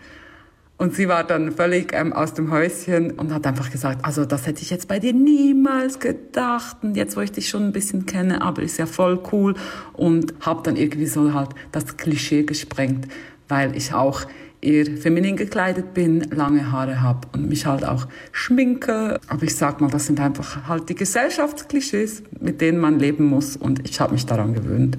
Und 0.78 0.94
sie 0.94 1.08
war 1.08 1.24
dann 1.24 1.50
völlig 1.50 1.92
ähm, 1.92 2.12
aus 2.12 2.34
dem 2.34 2.52
Häuschen 2.52 3.10
und 3.10 3.34
hat 3.34 3.44
einfach 3.48 3.70
gesagt, 3.72 4.04
also 4.04 4.24
das 4.24 4.46
hätte 4.46 4.62
ich 4.62 4.70
jetzt 4.70 4.86
bei 4.86 5.00
dir 5.00 5.12
niemals 5.12 5.98
gedacht. 5.98 6.76
Und 6.82 6.96
jetzt, 6.96 7.16
wo 7.16 7.20
ich 7.20 7.32
dich 7.32 7.48
schon 7.48 7.64
ein 7.64 7.72
bisschen 7.72 8.06
kenne, 8.06 8.42
aber 8.42 8.62
ist 8.62 8.78
ja 8.78 8.86
voll 8.86 9.20
cool. 9.32 9.54
Und 9.92 10.34
habe 10.40 10.62
dann 10.62 10.76
irgendwie 10.76 11.06
so 11.06 11.34
halt 11.34 11.50
das 11.72 11.96
Klischee 11.96 12.44
gesprengt, 12.44 13.08
weil 13.48 13.76
ich 13.76 13.92
auch 13.92 14.22
eher 14.60 14.86
feminin 14.96 15.36
gekleidet 15.36 15.94
bin, 15.94 16.20
lange 16.30 16.70
Haare 16.70 17.00
habe 17.00 17.26
und 17.32 17.48
mich 17.48 17.66
halt 17.66 17.84
auch 17.84 18.06
schminke. 18.30 19.18
Aber 19.26 19.42
ich 19.42 19.56
sag 19.56 19.80
mal, 19.80 19.90
das 19.90 20.06
sind 20.06 20.20
einfach 20.20 20.68
halt 20.68 20.88
die 20.88 20.94
Gesellschaftsklischees, 20.94 22.22
mit 22.40 22.60
denen 22.60 22.78
man 22.78 23.00
leben 23.00 23.24
muss. 23.24 23.56
Und 23.56 23.88
ich 23.88 24.00
habe 24.00 24.12
mich 24.12 24.26
daran 24.26 24.54
gewöhnt. 24.54 24.96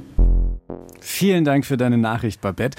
Vielen 1.00 1.46
Dank 1.46 1.66
für 1.66 1.78
deine 1.78 1.98
Nachricht, 1.98 2.42
Babette. 2.42 2.78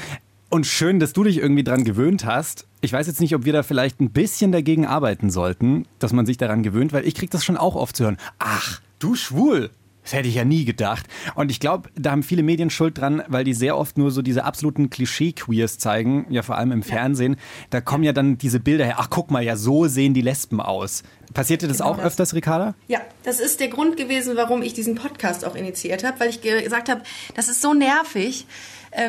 Und 0.51 0.67
schön, 0.67 1.01
dass 1.01 1.15
du 1.15 1.25
dich 1.25 1.39
irgendwie 1.39 1.65
dran 1.65 1.85
gewöhnt 1.85 2.27
hast. 2.27 2.67
Ich 2.83 2.95
weiß 2.95 3.07
jetzt 3.09 3.21
nicht, 3.21 3.35
ob 3.35 3.45
wir 3.45 3.53
da 3.53 3.63
vielleicht 3.63 4.01
ein 4.01 4.11
bisschen 4.11 4.53
dagegen 4.53 4.87
arbeiten 4.87 5.29
sollten, 5.29 5.87
dass 5.99 6.15
man 6.15 6.25
sich 6.25 6.39
daran 6.39 6.63
gewöhnt, 6.63 6.95
weil 6.95 7.07
ich 7.07 7.15
kriege 7.15 7.31
das 7.31 7.45
schon 7.45 7.59
auch 7.59 7.77
oft 7.77 7.95
zu 7.95 8.05
hören. 8.05 8.17
Ach, 8.39 8.81
du 8.99 9.15
schwul. 9.15 9.69
Das 10.03 10.15
hätte 10.15 10.29
ich 10.29 10.37
ja 10.37 10.47
nie 10.47 10.65
gedacht. 10.65 11.07
Und 11.35 11.51
ich 11.51 11.61
glaube, 11.61 11.91
da 11.95 12.11
haben 12.11 12.23
viele 12.23 12.43
Medien 12.43 12.71
Schuld 12.71 12.97
dran, 12.97 13.23
weil 13.29 13.45
die 13.45 13.53
sehr 13.53 13.77
oft 13.77 13.99
nur 13.99 14.11
so 14.11 14.23
diese 14.23 14.45
absoluten 14.45 14.89
Klischee-Queers 14.89 15.77
zeigen, 15.77 16.27
ja 16.31 16.41
vor 16.41 16.57
allem 16.57 16.73
im 16.73 16.83
Fernsehen. 16.83 17.37
Da 17.69 17.83
kommen 17.83 18.03
ja 18.03 18.15
dann 18.15 18.39
diese 18.39 18.61
Bilder 18.61 18.87
her, 18.87 18.97
ach 18.97 19.11
guck 19.11 19.31
mal, 19.31 19.45
ja 19.45 19.57
so 19.57 19.87
sehen 19.87 20.15
die 20.15 20.23
Lesben 20.23 20.63
aus. 20.63 21.03
Passierte 21.35 21.69
das 21.69 21.79
genau 21.79 21.91
auch 21.91 21.97
das. 21.99 22.07
öfters, 22.07 22.35
Ricarda? 22.35 22.75
Ja, 22.89 23.01
das 23.25 23.41
ist 23.41 23.61
der 23.61 23.69
Grund 23.69 23.99
gewesen, 23.99 24.37
warum 24.37 24.63
ich 24.63 24.73
diesen 24.73 24.95
Podcast 24.95 25.45
auch 25.45 25.55
initiiert 25.55 26.03
habe, 26.03 26.19
weil 26.19 26.31
ich 26.31 26.41
gesagt 26.41 26.89
habe, 26.89 27.03
das 27.35 27.49
ist 27.49 27.61
so 27.61 27.75
nervig 27.75 28.47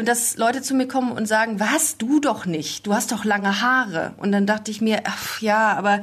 dass 0.05 0.37
Leute 0.37 0.61
zu 0.61 0.75
mir 0.75 0.87
kommen 0.87 1.11
und 1.11 1.27
sagen, 1.27 1.59
was, 1.59 1.97
du 1.97 2.19
doch 2.19 2.45
nicht, 2.45 2.85
du 2.85 2.93
hast 2.93 3.11
doch 3.11 3.25
lange 3.25 3.61
Haare. 3.61 4.13
Und 4.17 4.31
dann 4.31 4.45
dachte 4.45 4.69
ich 4.71 4.79
mir, 4.81 5.01
ach, 5.05 5.41
ja, 5.41 5.73
aber 5.73 6.01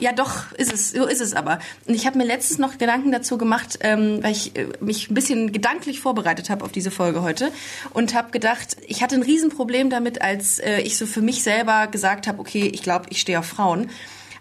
ja, 0.00 0.12
doch, 0.12 0.52
ist 0.52 0.72
es, 0.72 0.90
so 0.90 1.06
ist 1.06 1.20
es 1.20 1.34
aber. 1.34 1.58
Und 1.86 1.94
ich 1.94 2.06
habe 2.06 2.18
mir 2.18 2.24
letztens 2.24 2.58
noch 2.58 2.78
Gedanken 2.78 3.12
dazu 3.12 3.38
gemacht, 3.38 3.78
ähm, 3.80 4.22
weil 4.22 4.32
ich 4.32 4.56
äh, 4.56 4.66
mich 4.80 5.10
ein 5.10 5.14
bisschen 5.14 5.52
gedanklich 5.52 6.00
vorbereitet 6.00 6.50
habe 6.50 6.64
auf 6.64 6.72
diese 6.72 6.90
Folge 6.90 7.22
heute 7.22 7.52
und 7.92 8.14
habe 8.14 8.30
gedacht, 8.30 8.76
ich 8.86 9.02
hatte 9.02 9.14
ein 9.14 9.22
Riesenproblem 9.22 9.90
damit, 9.90 10.20
als 10.20 10.58
äh, 10.58 10.80
ich 10.80 10.98
so 10.98 11.06
für 11.06 11.22
mich 11.22 11.42
selber 11.42 11.86
gesagt 11.86 12.26
habe, 12.26 12.40
okay, 12.40 12.66
ich 12.66 12.82
glaube, 12.82 13.06
ich 13.10 13.20
stehe 13.20 13.38
auf 13.38 13.46
Frauen 13.46 13.90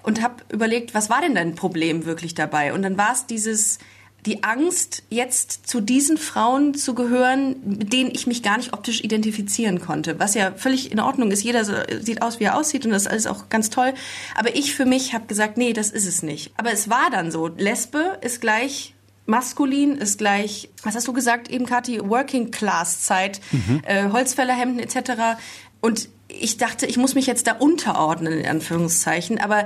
und 0.02 0.22
habe 0.22 0.36
überlegt, 0.50 0.94
was 0.94 1.10
war 1.10 1.22
denn 1.22 1.36
dein 1.36 1.56
Problem 1.56 2.06
wirklich 2.06 2.34
dabei? 2.34 2.74
Und 2.74 2.82
dann 2.82 2.98
war 2.98 3.14
es 3.14 3.26
dieses 3.26 3.78
die 4.26 4.44
Angst, 4.44 5.04
jetzt 5.10 5.68
zu 5.68 5.82
diesen 5.82 6.18
Frauen 6.18 6.74
zu 6.74 6.94
gehören, 6.96 7.56
mit 7.66 7.92
denen 7.94 8.12
ich 8.14 8.26
mich 8.28 8.42
gar 8.42 8.58
nicht 8.58 8.74
optisch 8.74 9.04
identifizieren 9.04 9.80
konnte. 9.80 10.20
Was 10.20 10.34
ja 10.34 10.54
völlig 10.54 10.92
in 10.92 11.00
Ordnung 11.00 11.32
ist. 11.32 11.44
Jeder 11.44 11.66
sieht 11.66 12.22
aus, 12.22 12.40
wie 12.40 12.46
er 12.46 12.58
aussieht 12.58 12.86
und 12.86 12.92
das 12.92 13.04
ist 13.04 13.08
alles 13.10 13.28
auch 13.28 13.50
ganz 13.50 13.70
toll. 13.70 13.94
Aber 14.36 14.56
ich 14.56 14.74
für 14.74 14.86
mich 14.86 15.14
habe 15.14 15.28
gesagt, 15.28 15.58
nee, 15.58 15.74
das 15.74 15.92
ist 15.92 16.08
es 16.08 16.24
nicht. 16.24 16.54
Aber 16.58 16.72
es 16.72 16.90
war 16.90 17.10
dann 17.12 17.32
so. 17.32 17.48
Lesbe 17.48 18.18
ist 18.22 18.42
gleich 18.42 18.94
maskulin 19.26 19.98
ist 19.98 20.18
gleich, 20.18 20.70
was 20.84 20.96
hast 20.96 21.08
du 21.08 21.14
gesagt 21.14 21.50
eben, 21.50 21.66
Kathi, 21.66 22.02
Working 22.02 22.52
Class 22.52 23.04
Zeit, 23.04 23.40
mhm. 23.52 23.82
äh, 23.86 24.10
Holzfällerhemden 24.10 24.80
etc. 24.80 25.40
Und 25.80 26.10
ich 26.28 26.58
dachte, 26.58 26.86
ich 26.86 26.98
muss 26.98 27.16
mich 27.16 27.28
jetzt 27.28 27.48
da 27.48 27.54
unterordnen, 27.54 28.40
in 28.40 28.46
Anführungszeichen. 28.46 29.40
Aber 29.40 29.66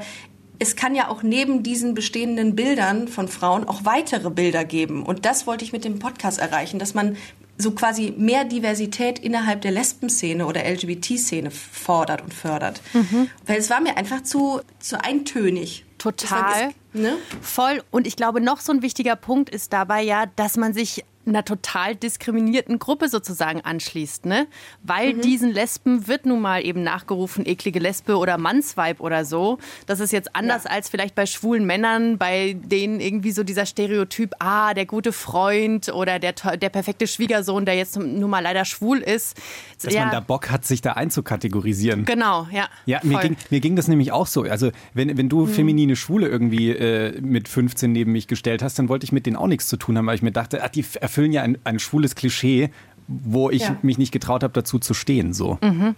es 0.59 0.75
kann 0.75 0.95
ja 0.95 1.09
auch 1.09 1.23
neben 1.23 1.63
diesen 1.63 1.93
bestehenden 1.93 2.55
Bildern 2.55 3.07
von 3.07 3.27
Frauen 3.27 3.67
auch 3.67 3.85
weitere 3.85 4.29
Bilder 4.29 4.65
geben. 4.65 5.03
Und 5.03 5.25
das 5.25 5.47
wollte 5.47 5.63
ich 5.63 5.73
mit 5.73 5.85
dem 5.85 5.99
Podcast 5.99 6.39
erreichen, 6.39 6.79
dass 6.79 6.93
man 6.93 7.17
so 7.57 7.71
quasi 7.71 8.13
mehr 8.15 8.45
Diversität 8.45 9.19
innerhalb 9.19 9.61
der 9.61 9.71
Lesbenszene 9.71 10.45
oder 10.45 10.69
LGBT-Szene 10.69 11.49
fordert 11.51 12.21
und 12.21 12.33
fördert. 12.33 12.81
Mhm. 12.93 13.29
Weil 13.45 13.57
es 13.57 13.69
war 13.69 13.81
mir 13.81 13.97
einfach 13.97 14.21
zu, 14.23 14.61
zu 14.79 15.03
eintönig. 15.03 15.85
Total. 15.97 16.69
Ne? 16.93 17.17
Voll. 17.41 17.83
Und 17.89 18.05
ich 18.05 18.15
glaube, 18.15 18.41
noch 18.41 18.59
so 18.59 18.71
ein 18.71 18.81
wichtiger 18.83 19.15
Punkt 19.15 19.49
ist 19.49 19.73
dabei 19.73 20.03
ja, 20.03 20.25
dass 20.35 20.57
man 20.57 20.73
sich 20.73 21.03
einer 21.27 21.45
total 21.45 21.95
diskriminierten 21.95 22.79
Gruppe 22.79 23.09
sozusagen 23.09 23.61
anschließt, 23.61 24.25
ne? 24.25 24.47
Weil 24.83 25.13
mhm. 25.13 25.21
diesen 25.21 25.51
Lesben 25.51 26.07
wird 26.07 26.25
nun 26.25 26.41
mal 26.41 26.65
eben 26.65 26.83
nachgerufen, 26.83 27.45
eklige 27.45 27.79
Lesbe 27.79 28.17
oder 28.17 28.37
Mannsweib 28.37 28.99
oder 28.99 29.25
so. 29.25 29.57
Das 29.85 29.99
ist 29.99 30.11
jetzt 30.11 30.35
anders 30.35 30.63
ja. 30.63 30.71
als 30.71 30.89
vielleicht 30.89 31.15
bei 31.15 31.25
schwulen 31.25 31.65
Männern, 31.65 32.17
bei 32.17 32.53
denen 32.53 32.99
irgendwie 32.99 33.31
so 33.31 33.43
dieser 33.43 33.65
Stereotyp, 33.65 34.35
ah, 34.39 34.73
der 34.73 34.85
gute 34.85 35.11
Freund 35.11 35.89
oder 35.89 36.19
der, 36.19 36.33
der 36.33 36.69
perfekte 36.69 37.07
Schwiegersohn, 37.07 37.65
der 37.65 37.75
jetzt 37.75 37.97
nun 37.97 38.29
mal 38.29 38.41
leider 38.41 38.65
schwul 38.65 38.99
ist. 38.99 39.37
Dass 39.81 39.93
ja. 39.93 40.01
man 40.01 40.11
da 40.11 40.19
Bock 40.19 40.49
hat, 40.49 40.65
sich 40.65 40.81
da 40.81 40.93
einzukategorisieren. 40.93 42.05
Genau, 42.05 42.47
ja. 42.51 42.67
Ja, 42.85 42.99
mir 43.03 43.19
ging, 43.19 43.37
mir 43.49 43.59
ging 43.59 43.75
das 43.75 43.87
nämlich 43.87 44.11
auch 44.11 44.27
so. 44.27 44.43
Also, 44.43 44.71
wenn, 44.93 45.17
wenn 45.17 45.29
du 45.29 45.45
mhm. 45.45 45.49
feminine 45.49 45.95
Schwule 45.95 46.27
irgendwie 46.27 46.71
äh, 46.71 47.19
mit 47.21 47.47
15 47.47 47.91
neben 47.91 48.11
mich 48.11 48.27
gestellt 48.27 48.61
hast, 48.63 48.79
dann 48.79 48.89
wollte 48.89 49.03
ich 49.03 49.11
mit 49.11 49.25
denen 49.25 49.35
auch 49.35 49.47
nichts 49.47 49.67
zu 49.67 49.77
tun 49.77 49.97
haben, 49.97 50.07
weil 50.07 50.15
ich 50.15 50.21
mir 50.21 50.31
dachte, 50.31 50.63
ach, 50.63 50.69
die 50.69 50.85
erfüllen 50.99 51.16
erfüllen 51.17 51.31
ja 51.31 51.41
ein, 51.41 51.57
ein 51.63 51.79
schwules 51.79 52.13
Klischee, 52.13 52.69
wo 53.07 53.49
ich 53.49 53.63
ja. 53.63 53.77
mich 53.81 53.97
nicht 53.97 54.11
getraut 54.11 54.43
habe, 54.43 54.53
dazu 54.53 54.77
zu 54.77 54.93
stehen. 54.93 55.33
So. 55.33 55.57
Mhm. 55.63 55.95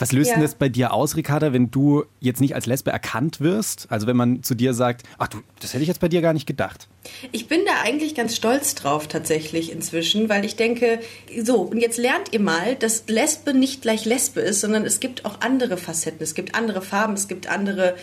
Was 0.00 0.12
löst 0.12 0.28
Ja. 0.28 0.34
denn 0.34 0.42
das 0.42 0.54
bei 0.54 0.68
dir 0.68 0.92
aus, 0.92 1.14
Ricarda, 1.14 1.52
wenn 1.52 1.70
du 1.70 2.04
jetzt 2.20 2.40
nicht 2.40 2.54
als 2.54 2.64
Lesbe 2.66 2.90
erkannt 2.90 3.40
wirst? 3.40 3.86
Also 3.90 4.06
wenn 4.06 4.16
man 4.16 4.42
zu 4.42 4.54
dir 4.54 4.72
sagt, 4.72 5.02
ach 5.18 5.28
du, 5.28 5.38
das 5.60 5.74
hätte 5.74 5.82
ich 5.82 5.88
jetzt 5.88 6.00
bei 6.00 6.08
dir 6.08 6.22
gar 6.22 6.32
nicht 6.32 6.46
gedacht. 6.46 6.88
Ich 7.32 7.48
bin 7.48 7.60
da 7.66 7.72
eigentlich 7.84 8.14
ganz 8.14 8.34
stolz 8.34 8.74
drauf 8.74 9.08
tatsächlich 9.08 9.70
inzwischen, 9.70 10.28
weil 10.30 10.44
ich 10.44 10.56
denke, 10.56 11.00
so, 11.42 11.56
und 11.56 11.78
jetzt 11.78 11.98
lernt 11.98 12.32
ihr 12.32 12.40
mal, 12.40 12.76
dass 12.76 13.04
Lesbe 13.08 13.52
nicht 13.52 13.82
gleich 13.82 14.06
Lesbe 14.06 14.40
ist, 14.40 14.62
sondern 14.62 14.86
es 14.86 15.00
gibt 15.00 15.26
auch 15.26 15.40
andere 15.42 15.76
Facetten, 15.76 16.22
es 16.22 16.34
gibt 16.34 16.54
andere 16.54 16.80
Farben, 16.80 17.12
es 17.12 17.28
gibt 17.28 17.48
andere 17.48 17.94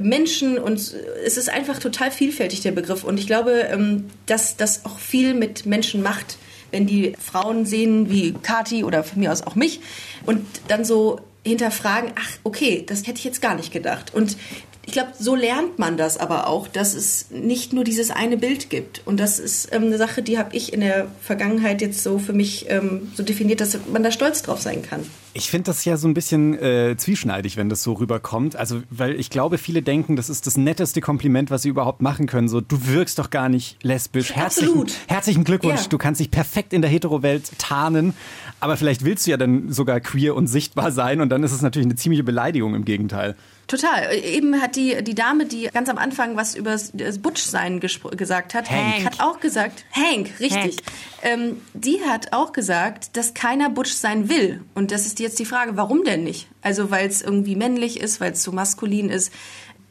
Menschen 0.00 0.58
und 0.58 0.78
es 0.78 1.36
ist 1.36 1.48
einfach 1.48 1.78
total 1.78 2.10
vielfältig, 2.10 2.62
der 2.62 2.72
Begriff. 2.72 3.04
Und 3.04 3.18
ich 3.18 3.28
glaube, 3.28 3.52
ähm, 3.70 4.10
dass 4.26 4.56
das 4.56 4.84
auch 4.84 4.98
viel 4.98 5.34
mit 5.34 5.66
Menschen 5.66 6.02
macht, 6.02 6.36
wenn 6.72 6.86
die 6.86 7.14
Frauen 7.20 7.64
sehen 7.64 8.10
wie 8.10 8.32
Kati 8.32 8.82
oder 8.82 9.04
von 9.04 9.20
mir 9.20 9.30
aus 9.30 9.42
auch 9.42 9.54
mich 9.54 9.80
und 10.26 10.44
dann 10.66 10.84
so 10.84 11.20
hinterfragen, 11.44 12.12
ach, 12.16 12.30
okay, 12.42 12.84
das 12.86 13.06
hätte 13.06 13.18
ich 13.18 13.24
jetzt 13.24 13.42
gar 13.42 13.54
nicht 13.54 13.72
gedacht. 13.72 14.14
Und 14.14 14.36
ich 14.86 14.92
glaube, 14.92 15.12
so 15.18 15.34
lernt 15.34 15.78
man 15.78 15.96
das 15.96 16.18
aber 16.18 16.46
auch, 16.46 16.68
dass 16.68 16.94
es 16.94 17.30
nicht 17.30 17.72
nur 17.72 17.84
dieses 17.84 18.10
eine 18.10 18.36
Bild 18.36 18.68
gibt. 18.70 19.02
Und 19.06 19.18
das 19.18 19.38
ist 19.38 19.72
ähm, 19.72 19.84
eine 19.84 19.98
Sache, 19.98 20.22
die 20.22 20.38
habe 20.38 20.54
ich 20.54 20.72
in 20.72 20.80
der 20.80 21.06
Vergangenheit 21.22 21.80
jetzt 21.80 22.02
so 22.02 22.18
für 22.18 22.32
mich 22.32 22.66
ähm, 22.68 23.10
so 23.14 23.22
definiert, 23.22 23.60
dass 23.60 23.78
man 23.90 24.02
da 24.02 24.10
stolz 24.10 24.42
drauf 24.42 24.60
sein 24.60 24.82
kann. 24.82 25.00
Ich 25.32 25.50
finde 25.50 25.64
das 25.64 25.84
ja 25.84 25.96
so 25.96 26.06
ein 26.06 26.14
bisschen 26.14 26.56
äh, 26.58 26.96
zwieschneidig, 26.96 27.56
wenn 27.56 27.68
das 27.68 27.82
so 27.82 27.94
rüberkommt. 27.94 28.56
Also, 28.56 28.82
weil 28.90 29.18
ich 29.18 29.30
glaube, 29.30 29.58
viele 29.58 29.82
denken, 29.82 30.16
das 30.16 30.28
ist 30.28 30.46
das 30.46 30.56
netteste 30.56 31.00
Kompliment, 31.00 31.50
was 31.50 31.62
sie 31.62 31.70
überhaupt 31.70 32.02
machen 32.02 32.26
können. 32.26 32.48
So, 32.48 32.60
du 32.60 32.86
wirkst 32.86 33.18
doch 33.18 33.30
gar 33.30 33.48
nicht 33.48 33.82
lesbisch. 33.82 34.32
Herzlichen, 34.32 34.68
Absolut. 34.68 34.92
herzlichen 35.08 35.44
Glückwunsch. 35.44 35.82
Ja. 35.82 35.88
Du 35.88 35.98
kannst 35.98 36.20
dich 36.20 36.30
perfekt 36.30 36.72
in 36.72 36.82
der 36.82 36.90
Hetero-Welt 36.90 37.52
tarnen. 37.58 38.14
Aber 38.60 38.76
vielleicht 38.76 39.04
willst 39.04 39.26
du 39.26 39.30
ja 39.30 39.36
dann 39.36 39.72
sogar 39.72 40.00
queer 40.00 40.36
und 40.36 40.46
sichtbar 40.46 40.92
sein. 40.92 41.20
Und 41.20 41.30
dann 41.30 41.42
ist 41.42 41.52
es 41.52 41.62
natürlich 41.62 41.86
eine 41.86 41.96
ziemliche 41.96 42.22
Beleidigung 42.22 42.74
im 42.74 42.84
Gegenteil. 42.84 43.34
Total. 43.66 44.14
Eben 44.14 44.60
hat 44.60 44.76
die, 44.76 45.02
die 45.02 45.14
Dame, 45.14 45.46
die 45.46 45.68
ganz 45.72 45.88
am 45.88 45.98
Anfang 45.98 46.36
was 46.36 46.54
über 46.54 46.76
das 46.92 47.18
Butchsein 47.18 47.80
gesagt 47.80 48.54
hat, 48.54 48.70
Hank. 48.70 49.04
hat 49.04 49.20
auch 49.20 49.40
gesagt, 49.40 49.84
Hank, 49.92 50.38
richtig. 50.40 50.76
Hank. 50.76 50.82
Ähm, 51.22 51.60
die 51.72 52.00
hat 52.06 52.32
auch 52.32 52.52
gesagt, 52.52 53.16
dass 53.16 53.32
keiner 53.32 53.70
Butch 53.70 53.92
sein 53.92 54.28
will. 54.28 54.62
Und 54.74 54.90
das 54.90 55.06
ist 55.06 55.18
jetzt 55.20 55.38
die 55.38 55.46
Frage, 55.46 55.76
warum 55.76 56.04
denn 56.04 56.24
nicht? 56.24 56.48
Also 56.60 56.90
weil 56.90 57.08
es 57.08 57.22
irgendwie 57.22 57.56
männlich 57.56 58.00
ist, 58.00 58.20
weil 58.20 58.32
es 58.32 58.42
zu 58.42 58.52
maskulin 58.52 59.08
ist. 59.08 59.32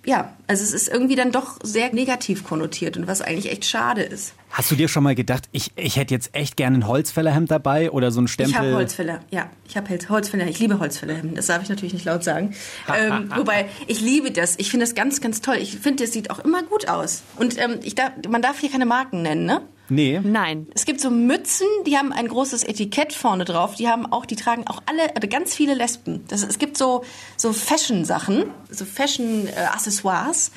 Ja, 0.05 0.33
also 0.47 0.63
es 0.63 0.73
ist 0.73 0.89
irgendwie 0.89 1.15
dann 1.15 1.31
doch 1.31 1.59
sehr 1.63 1.93
negativ 1.93 2.43
konnotiert 2.43 2.97
und 2.97 3.07
was 3.07 3.21
eigentlich 3.21 3.51
echt 3.51 3.65
schade 3.65 4.01
ist. 4.03 4.33
Hast 4.51 4.69
du 4.69 4.75
dir 4.75 4.87
schon 4.87 5.01
mal 5.01 5.15
gedacht, 5.15 5.45
ich, 5.51 5.71
ich 5.75 5.95
hätte 5.95 6.13
jetzt 6.13 6.35
echt 6.35 6.57
gerne 6.57 6.77
ein 6.77 6.87
Holzfällerhemd 6.87 7.49
dabei 7.49 7.89
oder 7.89 8.11
so 8.11 8.21
ein 8.21 8.27
Stempel? 8.27 8.51
Ich 8.51 8.57
habe 8.57 8.75
Holzfäller, 8.75 9.21
ja. 9.31 9.49
Ich 9.67 9.77
habe 9.77 9.89
Holzfäller. 10.09 10.45
Ich 10.45 10.59
liebe 10.59 10.77
Holzfällerhemden. 10.77 11.35
Das 11.35 11.47
darf 11.47 11.63
ich 11.63 11.69
natürlich 11.69 11.93
nicht 11.93 12.05
laut 12.05 12.23
sagen. 12.23 12.53
ähm, 12.93 13.31
wobei, 13.35 13.67
ich 13.87 14.01
liebe 14.01 14.29
das. 14.29 14.55
Ich 14.59 14.69
finde 14.69 14.85
das 14.85 14.93
ganz, 14.93 15.21
ganz 15.21 15.41
toll. 15.41 15.55
Ich 15.55 15.77
finde, 15.77 16.03
das 16.03 16.13
sieht 16.13 16.29
auch 16.29 16.39
immer 16.39 16.63
gut 16.63 16.87
aus. 16.87 17.23
Und 17.37 17.57
ähm, 17.57 17.79
ich 17.81 17.95
darf, 17.95 18.11
man 18.29 18.41
darf 18.41 18.59
hier 18.59 18.69
keine 18.69 18.85
Marken 18.85 19.21
nennen, 19.21 19.45
ne? 19.45 19.61
Nee. 19.93 20.19
Nein. 20.23 20.67
Es 20.73 20.85
gibt 20.85 20.99
so 21.01 21.09
Mützen, 21.09 21.67
die 21.85 21.97
haben 21.97 22.11
ein 22.11 22.27
großes 22.27 22.63
Etikett 22.63 23.13
vorne 23.13 23.45
drauf. 23.45 23.75
Die 23.75 23.87
haben 23.87 24.05
auch, 24.11 24.25
die 24.25 24.35
tragen 24.35 24.65
auch 24.67 24.81
alle, 24.87 25.15
also 25.15 25.27
ganz 25.27 25.53
viele 25.53 25.73
Lesben. 25.75 26.23
Das, 26.27 26.41
es 26.43 26.57
gibt 26.57 26.77
so, 26.77 27.03
so 27.37 27.53
Fashion-Sachen, 27.53 28.45
so 28.69 28.85
Fashion-Accessoires, 28.85 30.51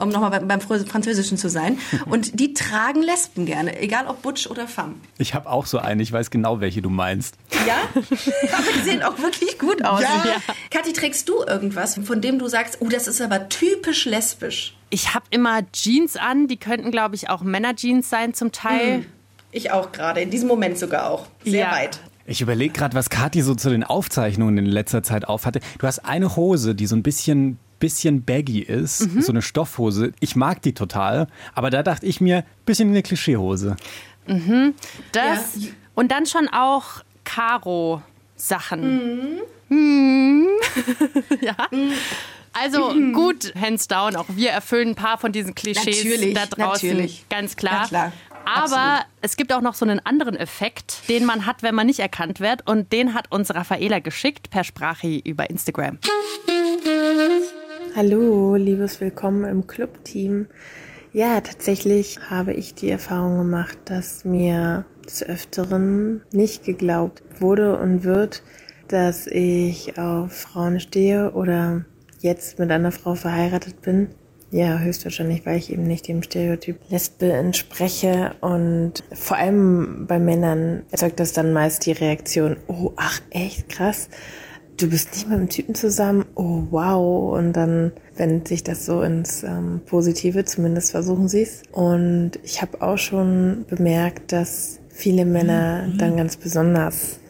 um 0.00 0.08
nochmal 0.10 0.30
beim, 0.30 0.48
beim 0.48 0.60
Fr- 0.60 0.86
Französischen 0.86 1.38
zu 1.38 1.48
sein. 1.48 1.78
Und 2.06 2.38
die 2.38 2.54
tragen 2.54 3.02
Lesben 3.02 3.46
gerne, 3.46 3.78
egal 3.80 4.06
ob 4.08 4.22
Butch 4.22 4.46
oder 4.46 4.68
Femme. 4.68 4.96
Ich 5.18 5.34
habe 5.34 5.48
auch 5.50 5.66
so 5.66 5.78
eine. 5.78 6.02
Ich 6.02 6.12
weiß 6.12 6.30
genau, 6.30 6.60
welche 6.60 6.82
du 6.82 6.90
meinst. 6.90 7.36
Ja? 7.66 7.76
aber 7.94 8.72
die 8.76 8.82
sehen 8.82 9.02
auch 9.02 9.18
wirklich 9.18 9.58
gut 9.58 9.84
aus. 9.84 10.02
Kathi, 10.70 10.92
trägst 10.92 11.28
du 11.28 11.42
irgendwas, 11.46 11.98
von 12.04 12.20
dem 12.20 12.38
du 12.38 12.48
sagst, 12.48 12.78
oh, 12.80 12.88
das 12.88 13.06
ist 13.08 13.20
aber 13.20 13.48
typisch 13.48 14.04
lesbisch? 14.04 14.74
Ich 14.94 15.14
habe 15.14 15.24
immer 15.30 15.62
Jeans 15.72 16.16
an, 16.18 16.48
die 16.48 16.58
könnten, 16.58 16.90
glaube 16.90 17.14
ich, 17.14 17.30
auch 17.30 17.40
Männerjeans 17.42 18.10
sein 18.10 18.34
zum 18.34 18.52
Teil. 18.52 19.06
Ich 19.50 19.70
auch 19.70 19.90
gerade, 19.90 20.20
in 20.20 20.28
diesem 20.30 20.48
Moment 20.48 20.76
sogar 20.76 21.08
auch. 21.10 21.26
Sehr 21.44 21.60
Ja. 21.66 21.72
weit. 21.72 21.98
Ich 22.26 22.42
überlege 22.42 22.74
gerade, 22.74 22.94
was 22.94 23.08
Kathi 23.08 23.40
so 23.40 23.54
zu 23.54 23.70
den 23.70 23.84
Aufzeichnungen 23.84 24.58
in 24.58 24.66
letzter 24.66 25.02
Zeit 25.02 25.24
aufhatte. 25.26 25.60
Du 25.78 25.86
hast 25.86 26.00
eine 26.00 26.36
Hose, 26.36 26.74
die 26.74 26.86
so 26.86 26.94
ein 26.94 27.02
bisschen, 27.02 27.58
bisschen 27.78 28.22
baggy 28.22 28.60
ist, 28.60 28.98
so 28.98 29.32
eine 29.32 29.40
Stoffhose. 29.40 30.12
Ich 30.20 30.36
mag 30.36 30.60
die 30.60 30.74
total, 30.74 31.26
aber 31.54 31.70
da 31.70 31.82
dachte 31.82 32.04
ich 32.04 32.20
mir, 32.20 32.44
bisschen 32.66 32.90
eine 32.90 33.02
Klischeehose. 33.02 33.76
Das 35.12 35.56
Ja. 35.56 35.70
und 35.94 36.12
dann 36.12 36.26
schon 36.26 36.48
auch 36.48 37.02
Karo-Sachen. 37.24 38.82
Mhm. 38.82 39.38
Hm. 39.68 40.46
ja. 41.40 41.56
Also 42.52 42.92
gut, 43.12 43.54
hands 43.58 43.88
down, 43.88 44.14
auch 44.16 44.26
wir 44.28 44.50
erfüllen 44.50 44.90
ein 44.90 44.94
paar 44.94 45.16
von 45.18 45.32
diesen 45.32 45.54
Klischees 45.54 46.04
Natürlich, 46.04 46.34
da 46.34 46.46
draußen. 46.46 46.88
natürlich. 46.88 47.24
Ganz 47.30 47.56
klar. 47.56 47.88
Klar, 47.88 48.12
Aber 48.44 48.62
absolut. 48.76 49.06
es 49.22 49.36
gibt 49.36 49.52
auch 49.52 49.62
noch 49.62 49.74
so 49.74 49.84
einen 49.86 50.00
anderen 50.00 50.36
Effekt, 50.36 51.08
den 51.08 51.24
man 51.24 51.46
hat, 51.46 51.62
wenn 51.62 51.74
man 51.74 51.86
nicht 51.86 52.00
erkannt 52.00 52.40
wird. 52.40 52.66
Und 52.68 52.92
den 52.92 53.14
hat 53.14 53.32
uns 53.32 53.54
Raffaela 53.54 54.00
geschickt 54.00 54.50
per 54.50 54.64
Sprache 54.64 55.20
über 55.24 55.48
Instagram. 55.48 55.98
Hallo, 57.96 58.56
liebes 58.56 59.00
Willkommen 59.00 59.44
im 59.44 59.66
Club-Team. 59.66 60.46
Ja, 61.12 61.40
tatsächlich 61.40 62.18
habe 62.30 62.52
ich 62.54 62.74
die 62.74 62.90
Erfahrung 62.90 63.38
gemacht, 63.38 63.78
dass 63.84 64.24
mir 64.24 64.84
des 65.04 65.22
Öfteren 65.22 66.22
nicht 66.32 66.64
geglaubt 66.64 67.22
wurde 67.40 67.76
und 67.78 68.04
wird, 68.04 68.42
dass 68.88 69.26
ich 69.26 69.98
auf 69.98 70.32
Frauen 70.32 70.80
stehe 70.80 71.32
oder 71.32 71.84
jetzt 72.22 72.58
mit 72.58 72.70
einer 72.70 72.92
Frau 72.92 73.14
verheiratet 73.14 73.82
bin. 73.82 74.08
Ja, 74.50 74.78
höchstwahrscheinlich, 74.78 75.46
weil 75.46 75.56
ich 75.56 75.72
eben 75.72 75.84
nicht 75.84 76.08
dem 76.08 76.22
Stereotyp 76.22 76.78
Lesbe 76.90 77.32
entspreche. 77.32 78.34
Und 78.40 79.02
vor 79.12 79.38
allem 79.38 80.06
bei 80.06 80.18
Männern 80.18 80.82
erzeugt 80.90 81.20
das 81.20 81.32
dann 81.32 81.52
meist 81.52 81.86
die 81.86 81.92
Reaktion, 81.92 82.56
oh, 82.66 82.92
ach, 82.96 83.20
echt 83.30 83.68
krass 83.68 84.08
du 84.82 84.88
bist 84.88 85.12
nicht 85.12 85.28
mit 85.28 85.38
einem 85.38 85.48
Typen 85.48 85.74
zusammen, 85.74 86.24
oh 86.34 86.64
wow. 86.70 87.38
Und 87.38 87.54
dann 87.54 87.92
wendet 88.16 88.48
sich 88.48 88.62
das 88.64 88.84
so 88.84 89.02
ins 89.02 89.42
ähm, 89.42 89.80
Positive, 89.86 90.44
zumindest 90.44 90.90
versuchen 90.90 91.28
sie 91.28 91.42
es. 91.42 91.62
Und 91.72 92.32
ich 92.42 92.62
habe 92.62 92.82
auch 92.82 92.98
schon 92.98 93.64
bemerkt, 93.68 94.32
dass 94.32 94.80
viele 94.88 95.24
Männer 95.24 95.88
dann 95.96 96.16
ganz 96.16 96.36
besonders 96.36 97.20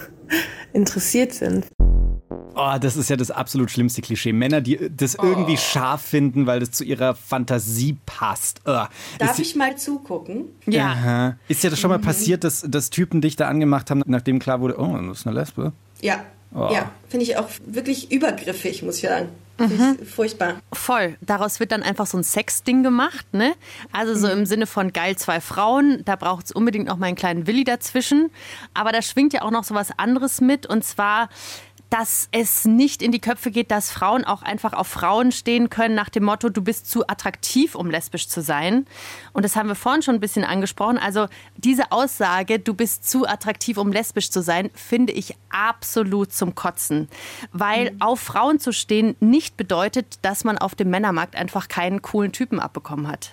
interessiert 0.72 1.32
sind. 1.32 1.66
Oh, 2.58 2.78
das 2.80 2.96
ist 2.96 3.10
ja 3.10 3.16
das 3.16 3.30
absolut 3.30 3.70
schlimmste 3.70 4.00
Klischee. 4.00 4.32
Männer, 4.32 4.62
die 4.62 4.90
das 4.90 5.14
irgendwie 5.14 5.58
scharf 5.58 6.00
finden, 6.00 6.46
weil 6.46 6.60
das 6.60 6.70
zu 6.70 6.84
ihrer 6.84 7.14
Fantasie 7.14 7.98
passt. 8.06 8.62
Ugh. 8.66 8.88
Darf 9.18 9.38
ist, 9.38 9.38
ich 9.40 9.56
mal 9.56 9.76
zugucken? 9.76 10.46
Ja. 10.66 10.86
Aha. 10.86 11.36
ist 11.48 11.62
dir 11.62 11.68
das 11.68 11.78
schon 11.78 11.90
mal 11.90 11.98
passiert, 11.98 12.44
dass, 12.44 12.64
dass 12.66 12.88
Typen 12.88 13.20
dich 13.20 13.36
da 13.36 13.48
angemacht 13.48 13.90
haben, 13.90 14.02
nachdem 14.06 14.38
klar 14.38 14.60
wurde, 14.60 14.78
oh, 14.78 14.96
das 14.96 15.20
ist 15.20 15.26
eine 15.26 15.38
Lesbe? 15.38 15.72
Ja. 16.00 16.24
Oh. 16.54 16.70
Ja, 16.72 16.90
finde 17.10 17.24
ich 17.24 17.36
auch 17.36 17.48
wirklich 17.66 18.10
übergriffig, 18.10 18.82
muss 18.82 18.96
ich 18.96 19.02
sagen. 19.02 19.28
Ich 19.58 20.08
furchtbar. 20.08 20.56
Voll. 20.72 21.16
Daraus 21.20 21.60
wird 21.60 21.72
dann 21.72 21.82
einfach 21.82 22.06
so 22.06 22.18
ein 22.18 22.24
Sexding 22.24 22.82
gemacht, 22.82 23.26
ne? 23.32 23.54
Also 23.90 24.14
so 24.14 24.28
im 24.28 24.44
Sinne 24.44 24.66
von 24.66 24.92
geil 24.92 25.16
zwei 25.16 25.40
Frauen, 25.40 26.02
da 26.04 26.16
braucht 26.16 26.46
es 26.46 26.52
unbedingt 26.52 26.86
noch 26.86 26.98
mal 26.98 27.06
einen 27.06 27.16
kleinen 27.16 27.46
Willi 27.46 27.64
dazwischen. 27.64 28.30
Aber 28.74 28.92
da 28.92 29.00
schwingt 29.00 29.32
ja 29.32 29.42
auch 29.42 29.50
noch 29.50 29.64
so 29.64 29.74
was 29.74 29.98
anderes 29.98 30.40
mit 30.40 30.66
und 30.66 30.84
zwar 30.84 31.28
dass 31.98 32.28
es 32.30 32.66
nicht 32.66 33.00
in 33.00 33.10
die 33.10 33.20
Köpfe 33.20 33.50
geht, 33.50 33.70
dass 33.70 33.90
Frauen 33.90 34.26
auch 34.26 34.42
einfach 34.42 34.74
auf 34.74 34.86
Frauen 34.86 35.32
stehen 35.32 35.70
können 35.70 35.94
nach 35.94 36.10
dem 36.10 36.24
Motto, 36.24 36.50
du 36.50 36.60
bist 36.60 36.90
zu 36.90 37.08
attraktiv, 37.08 37.74
um 37.74 37.90
lesbisch 37.90 38.28
zu 38.28 38.42
sein. 38.42 38.84
Und 39.32 39.46
das 39.46 39.56
haben 39.56 39.68
wir 39.68 39.76
vorhin 39.76 40.02
schon 40.02 40.16
ein 40.16 40.20
bisschen 40.20 40.44
angesprochen. 40.44 40.98
Also 40.98 41.26
diese 41.56 41.92
Aussage, 41.92 42.58
du 42.58 42.74
bist 42.74 43.08
zu 43.08 43.26
attraktiv, 43.26 43.78
um 43.78 43.92
lesbisch 43.92 44.30
zu 44.30 44.42
sein, 44.42 44.68
finde 44.74 45.14
ich 45.14 45.36
absolut 45.48 46.34
zum 46.34 46.54
Kotzen. 46.54 47.08
Weil 47.52 47.96
auf 47.98 48.20
Frauen 48.20 48.60
zu 48.60 48.72
stehen 48.72 49.16
nicht 49.20 49.56
bedeutet, 49.56 50.18
dass 50.20 50.44
man 50.44 50.58
auf 50.58 50.74
dem 50.74 50.90
Männermarkt 50.90 51.34
einfach 51.34 51.68
keinen 51.68 52.02
coolen 52.02 52.32
Typen 52.32 52.60
abbekommen 52.60 53.08
hat. 53.08 53.30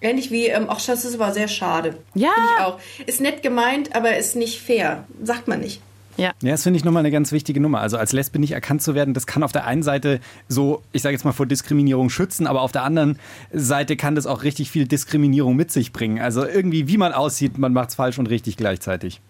Ähnlich 0.00 0.30
wie, 0.30 0.46
ähm, 0.46 0.66
ach, 0.68 0.80
das 0.80 1.04
ist 1.04 1.20
aber 1.20 1.32
sehr 1.32 1.48
schade. 1.48 1.98
Ja. 2.14 2.30
Finde 2.34 2.50
ich 2.54 2.64
auch. 2.64 2.80
Ist 3.06 3.20
nett 3.20 3.42
gemeint, 3.42 3.96
aber 3.96 4.16
ist 4.16 4.36
nicht 4.36 4.60
fair. 4.60 5.08
Sagt 5.24 5.48
man 5.48 5.58
nicht. 5.58 5.82
Ja. 6.20 6.34
Ja, 6.42 6.50
das 6.50 6.64
finde 6.64 6.76
ich 6.76 6.84
nochmal 6.84 7.00
eine 7.00 7.10
ganz 7.10 7.32
wichtige 7.32 7.60
Nummer. 7.60 7.80
Also 7.80 7.96
als 7.96 8.12
Lesbe 8.12 8.38
nicht 8.38 8.52
erkannt 8.52 8.82
zu 8.82 8.94
werden, 8.94 9.14
das 9.14 9.26
kann 9.26 9.42
auf 9.42 9.52
der 9.52 9.64
einen 9.64 9.82
Seite 9.82 10.20
so, 10.48 10.82
ich 10.92 11.00
sage 11.00 11.14
jetzt 11.14 11.24
mal, 11.24 11.32
vor 11.32 11.46
Diskriminierung 11.46 12.10
schützen, 12.10 12.46
aber 12.46 12.60
auf 12.60 12.72
der 12.72 12.82
anderen 12.82 13.18
Seite 13.54 13.96
kann 13.96 14.16
das 14.16 14.26
auch 14.26 14.42
richtig 14.42 14.70
viel 14.70 14.86
Diskriminierung 14.86 15.56
mit 15.56 15.72
sich 15.72 15.94
bringen. 15.94 16.20
Also 16.20 16.44
irgendwie, 16.44 16.88
wie 16.88 16.98
man 16.98 17.14
aussieht, 17.14 17.56
man 17.56 17.72
macht 17.72 17.88
es 17.88 17.94
falsch 17.94 18.18
und 18.18 18.26
richtig 18.26 18.58
gleichzeitig. 18.58 19.22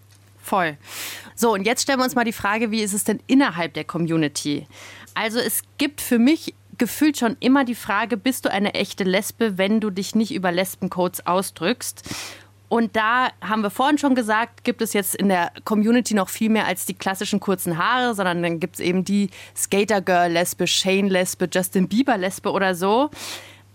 Voll. 0.43 0.75
So, 1.33 1.53
und 1.53 1.65
jetzt 1.65 1.83
stellen 1.83 1.99
wir 1.99 2.03
uns 2.03 2.15
mal 2.15 2.25
die 2.25 2.33
Frage, 2.33 2.71
wie 2.71 2.81
ist 2.81 2.93
es 2.93 3.05
denn 3.05 3.21
innerhalb 3.25 3.73
der 3.73 3.85
Community? 3.85 4.67
Also 5.13 5.39
es 5.39 5.61
gibt 5.77 6.01
für 6.01 6.19
mich 6.19 6.55
gefühlt 6.77 7.17
schon 7.17 7.37
immer 7.39 7.63
die 7.63 7.75
Frage, 7.75 8.17
bist 8.17 8.43
du 8.43 8.51
eine 8.51 8.73
echte 8.73 9.05
Lesbe, 9.05 9.57
wenn 9.57 9.79
du 9.79 9.91
dich 9.91 10.13
nicht 10.13 10.33
über 10.33 10.51
Lesbencodes 10.51 11.25
ausdrückst? 11.25 12.03
Und 12.71 12.95
da 12.95 13.31
haben 13.41 13.63
wir 13.63 13.69
vorhin 13.69 13.97
schon 13.97 14.15
gesagt, 14.15 14.63
gibt 14.63 14.81
es 14.81 14.93
jetzt 14.93 15.15
in 15.15 15.27
der 15.27 15.51
Community 15.65 16.13
noch 16.13 16.29
viel 16.29 16.49
mehr 16.49 16.67
als 16.67 16.85
die 16.85 16.93
klassischen 16.93 17.41
kurzen 17.41 17.77
Haare, 17.77 18.15
sondern 18.15 18.41
dann 18.41 18.61
gibt 18.61 18.75
es 18.75 18.79
eben 18.79 19.03
die 19.03 19.29
Skater-Girl-Lesbe, 19.57 20.67
Shane-Lesbe, 20.67 21.49
Justin 21.51 21.89
Bieber-Lesbe 21.89 22.49
oder 22.49 22.73
so. 22.73 23.09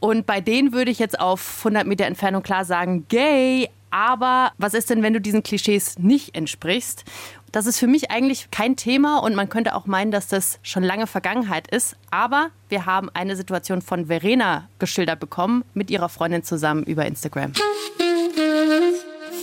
Und 0.00 0.24
bei 0.24 0.40
denen 0.40 0.72
würde 0.72 0.90
ich 0.90 0.98
jetzt 0.98 1.20
auf 1.20 1.58
100 1.58 1.86
Meter 1.86 2.06
Entfernung 2.06 2.42
klar 2.42 2.64
sagen, 2.64 3.04
gay. 3.10 3.68
Aber 3.90 4.52
was 4.56 4.72
ist 4.72 4.88
denn, 4.88 5.02
wenn 5.02 5.12
du 5.12 5.20
diesen 5.20 5.42
Klischees 5.42 5.98
nicht 5.98 6.34
entsprichst? 6.34 7.04
Das 7.52 7.66
ist 7.66 7.78
für 7.78 7.86
mich 7.86 8.10
eigentlich 8.10 8.50
kein 8.50 8.76
Thema 8.76 9.18
und 9.18 9.34
man 9.34 9.50
könnte 9.50 9.74
auch 9.74 9.84
meinen, 9.84 10.10
dass 10.10 10.28
das 10.28 10.58
schon 10.62 10.82
lange 10.82 11.06
Vergangenheit 11.06 11.68
ist. 11.68 11.96
Aber 12.10 12.48
wir 12.70 12.86
haben 12.86 13.10
eine 13.12 13.36
Situation 13.36 13.82
von 13.82 14.06
Verena 14.06 14.70
geschildert 14.78 15.20
bekommen 15.20 15.64
mit 15.74 15.90
ihrer 15.90 16.08
Freundin 16.08 16.44
zusammen 16.44 16.82
über 16.84 17.04
Instagram 17.04 17.52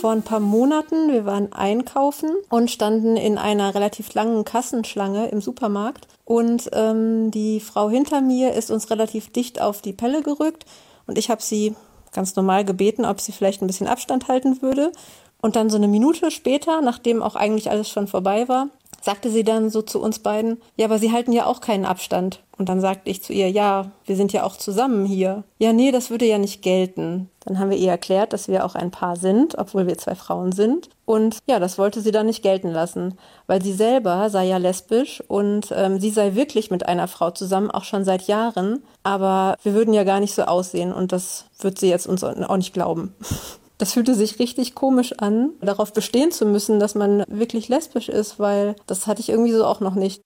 vor 0.04 0.12
ein 0.12 0.22
paar 0.22 0.40
Monaten. 0.40 1.10
Wir 1.10 1.24
waren 1.24 1.52
einkaufen 1.52 2.30
und 2.50 2.70
standen 2.70 3.16
in 3.16 3.38
einer 3.38 3.74
relativ 3.74 4.12
langen 4.12 4.44
Kassenschlange 4.44 5.28
im 5.28 5.40
Supermarkt. 5.40 6.06
Und 6.26 6.68
ähm, 6.74 7.30
die 7.30 7.58
Frau 7.60 7.88
hinter 7.88 8.20
mir 8.20 8.52
ist 8.52 8.70
uns 8.70 8.90
relativ 8.90 9.32
dicht 9.32 9.62
auf 9.62 9.80
die 9.80 9.94
Pelle 9.94 10.22
gerückt. 10.22 10.66
Und 11.06 11.16
ich 11.16 11.30
habe 11.30 11.40
sie 11.40 11.74
ganz 12.12 12.36
normal 12.36 12.66
gebeten, 12.66 13.06
ob 13.06 13.20
sie 13.20 13.32
vielleicht 13.32 13.62
ein 13.62 13.66
bisschen 13.66 13.86
Abstand 13.86 14.28
halten 14.28 14.60
würde. 14.60 14.92
Und 15.40 15.56
dann 15.56 15.70
so 15.70 15.76
eine 15.76 15.88
Minute 15.88 16.30
später, 16.30 16.80
nachdem 16.82 17.22
auch 17.22 17.34
eigentlich 17.34 17.70
alles 17.70 17.88
schon 17.88 18.06
vorbei 18.06 18.46
war, 18.48 18.68
sagte 19.04 19.30
sie 19.30 19.44
dann 19.44 19.68
so 19.68 19.82
zu 19.82 20.00
uns 20.00 20.18
beiden, 20.18 20.62
ja, 20.76 20.86
aber 20.86 20.98
Sie 20.98 21.12
halten 21.12 21.32
ja 21.32 21.44
auch 21.44 21.60
keinen 21.60 21.84
Abstand. 21.84 22.42
Und 22.56 22.70
dann 22.70 22.80
sagte 22.80 23.10
ich 23.10 23.22
zu 23.22 23.34
ihr, 23.34 23.50
ja, 23.50 23.90
wir 24.06 24.16
sind 24.16 24.32
ja 24.32 24.44
auch 24.44 24.56
zusammen 24.56 25.04
hier. 25.04 25.44
Ja, 25.58 25.74
nee, 25.74 25.92
das 25.92 26.08
würde 26.08 26.24
ja 26.24 26.38
nicht 26.38 26.62
gelten. 26.62 27.28
Dann 27.44 27.58
haben 27.58 27.68
wir 27.68 27.76
ihr 27.76 27.90
erklärt, 27.90 28.32
dass 28.32 28.48
wir 28.48 28.64
auch 28.64 28.74
ein 28.74 28.90
Paar 28.90 29.16
sind, 29.16 29.58
obwohl 29.58 29.86
wir 29.86 29.98
zwei 29.98 30.14
Frauen 30.14 30.52
sind. 30.52 30.88
Und 31.04 31.36
ja, 31.46 31.58
das 31.58 31.76
wollte 31.76 32.00
sie 32.00 32.12
dann 32.12 32.26
nicht 32.26 32.42
gelten 32.42 32.70
lassen, 32.70 33.18
weil 33.46 33.60
sie 33.60 33.74
selber 33.74 34.30
sei 34.30 34.46
ja 34.46 34.56
lesbisch 34.56 35.22
und 35.28 35.68
ähm, 35.76 36.00
sie 36.00 36.10
sei 36.10 36.34
wirklich 36.34 36.70
mit 36.70 36.86
einer 36.86 37.08
Frau 37.08 37.30
zusammen, 37.30 37.70
auch 37.70 37.84
schon 37.84 38.04
seit 38.04 38.22
Jahren. 38.22 38.82
Aber 39.02 39.56
wir 39.62 39.74
würden 39.74 39.92
ja 39.92 40.04
gar 40.04 40.20
nicht 40.20 40.34
so 40.34 40.44
aussehen 40.44 40.94
und 40.94 41.12
das 41.12 41.44
wird 41.60 41.78
sie 41.78 41.90
jetzt 41.90 42.06
uns 42.06 42.24
auch 42.24 42.56
nicht 42.56 42.72
glauben. 42.72 43.14
Das 43.78 43.92
fühlte 43.92 44.14
sich 44.14 44.38
richtig 44.38 44.74
komisch 44.74 45.12
an, 45.18 45.50
darauf 45.60 45.92
bestehen 45.92 46.30
zu 46.30 46.46
müssen, 46.46 46.78
dass 46.78 46.94
man 46.94 47.24
wirklich 47.26 47.68
lesbisch 47.68 48.08
ist, 48.08 48.38
weil 48.38 48.76
das 48.86 49.06
hatte 49.06 49.20
ich 49.20 49.28
irgendwie 49.28 49.52
so 49.52 49.64
auch 49.64 49.80
noch 49.80 49.96
nicht. 49.96 50.22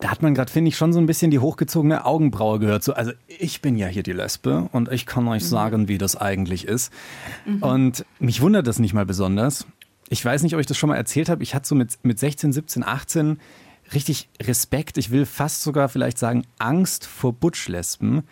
Da 0.00 0.10
hat 0.10 0.20
man 0.20 0.34
gerade, 0.34 0.50
finde 0.50 0.68
ich, 0.68 0.76
schon 0.76 0.92
so 0.92 0.98
ein 0.98 1.06
bisschen 1.06 1.30
die 1.30 1.38
hochgezogene 1.38 2.04
Augenbraue 2.04 2.58
gehört. 2.58 2.82
So, 2.82 2.92
also 2.92 3.12
ich 3.26 3.62
bin 3.62 3.76
ja 3.76 3.86
hier 3.86 4.02
die 4.02 4.12
Lesbe 4.12 4.68
und 4.72 4.90
ich 4.90 5.06
kann 5.06 5.26
euch 5.28 5.44
mhm. 5.44 5.48
sagen, 5.48 5.88
wie 5.88 5.96
das 5.96 6.16
eigentlich 6.16 6.66
ist. 6.66 6.92
Mhm. 7.46 7.62
Und 7.62 8.06
mich 8.18 8.42
wundert 8.42 8.66
das 8.66 8.78
nicht 8.78 8.94
mal 8.94 9.06
besonders. 9.06 9.66
Ich 10.10 10.22
weiß 10.22 10.42
nicht, 10.42 10.54
ob 10.54 10.60
ich 10.60 10.66
das 10.66 10.76
schon 10.76 10.90
mal 10.90 10.96
erzählt 10.96 11.28
habe. 11.28 11.42
Ich 11.42 11.54
hatte 11.54 11.68
so 11.68 11.74
mit, 11.74 11.98
mit 12.02 12.18
16, 12.18 12.52
17, 12.52 12.84
18 12.84 13.38
richtig 13.92 14.28
Respekt, 14.42 14.96
ich 14.98 15.10
will 15.10 15.26
fast 15.26 15.62
sogar 15.62 15.88
vielleicht 15.88 16.18
sagen 16.18 16.46
Angst 16.58 17.06
vor 17.06 17.32
Butch-Lesben, 17.32 18.22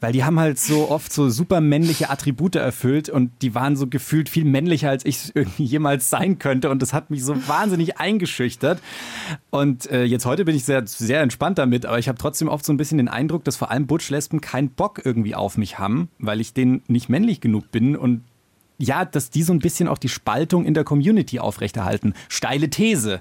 weil 0.00 0.12
die 0.12 0.24
haben 0.24 0.40
halt 0.40 0.58
so 0.58 0.90
oft 0.90 1.12
so 1.12 1.28
super 1.28 1.60
männliche 1.60 2.10
Attribute 2.10 2.56
erfüllt 2.56 3.08
und 3.08 3.30
die 3.42 3.54
waren 3.54 3.76
so 3.76 3.86
gefühlt 3.86 4.28
viel 4.28 4.44
männlicher, 4.44 4.90
als 4.90 5.04
ich 5.04 5.34
irgendwie 5.34 5.64
jemals 5.64 6.10
sein 6.10 6.38
könnte 6.38 6.70
und 6.70 6.80
das 6.82 6.92
hat 6.92 7.10
mich 7.10 7.24
so 7.24 7.36
wahnsinnig 7.48 7.98
eingeschüchtert 7.98 8.80
und 9.50 9.90
äh, 9.90 10.04
jetzt 10.04 10.26
heute 10.26 10.44
bin 10.44 10.56
ich 10.56 10.64
sehr, 10.64 10.86
sehr 10.86 11.20
entspannt 11.20 11.58
damit, 11.58 11.86
aber 11.86 11.98
ich 11.98 12.08
habe 12.08 12.18
trotzdem 12.18 12.48
oft 12.48 12.64
so 12.64 12.72
ein 12.72 12.76
bisschen 12.76 12.98
den 12.98 13.08
Eindruck, 13.08 13.44
dass 13.44 13.56
vor 13.56 13.70
allem 13.70 13.86
Butch-Lesben 13.86 14.40
keinen 14.40 14.70
Bock 14.70 15.02
irgendwie 15.04 15.34
auf 15.34 15.56
mich 15.56 15.78
haben, 15.78 16.08
weil 16.18 16.40
ich 16.40 16.54
denen 16.54 16.82
nicht 16.88 17.08
männlich 17.08 17.40
genug 17.40 17.70
bin 17.70 17.96
und 17.96 18.22
ja, 18.78 19.04
dass 19.04 19.28
die 19.28 19.42
so 19.42 19.52
ein 19.52 19.58
bisschen 19.58 19.88
auch 19.88 19.98
die 19.98 20.08
Spaltung 20.08 20.64
in 20.64 20.72
der 20.72 20.84
Community 20.84 21.38
aufrechterhalten. 21.38 22.14
Steile 22.30 22.70
These. 22.70 23.20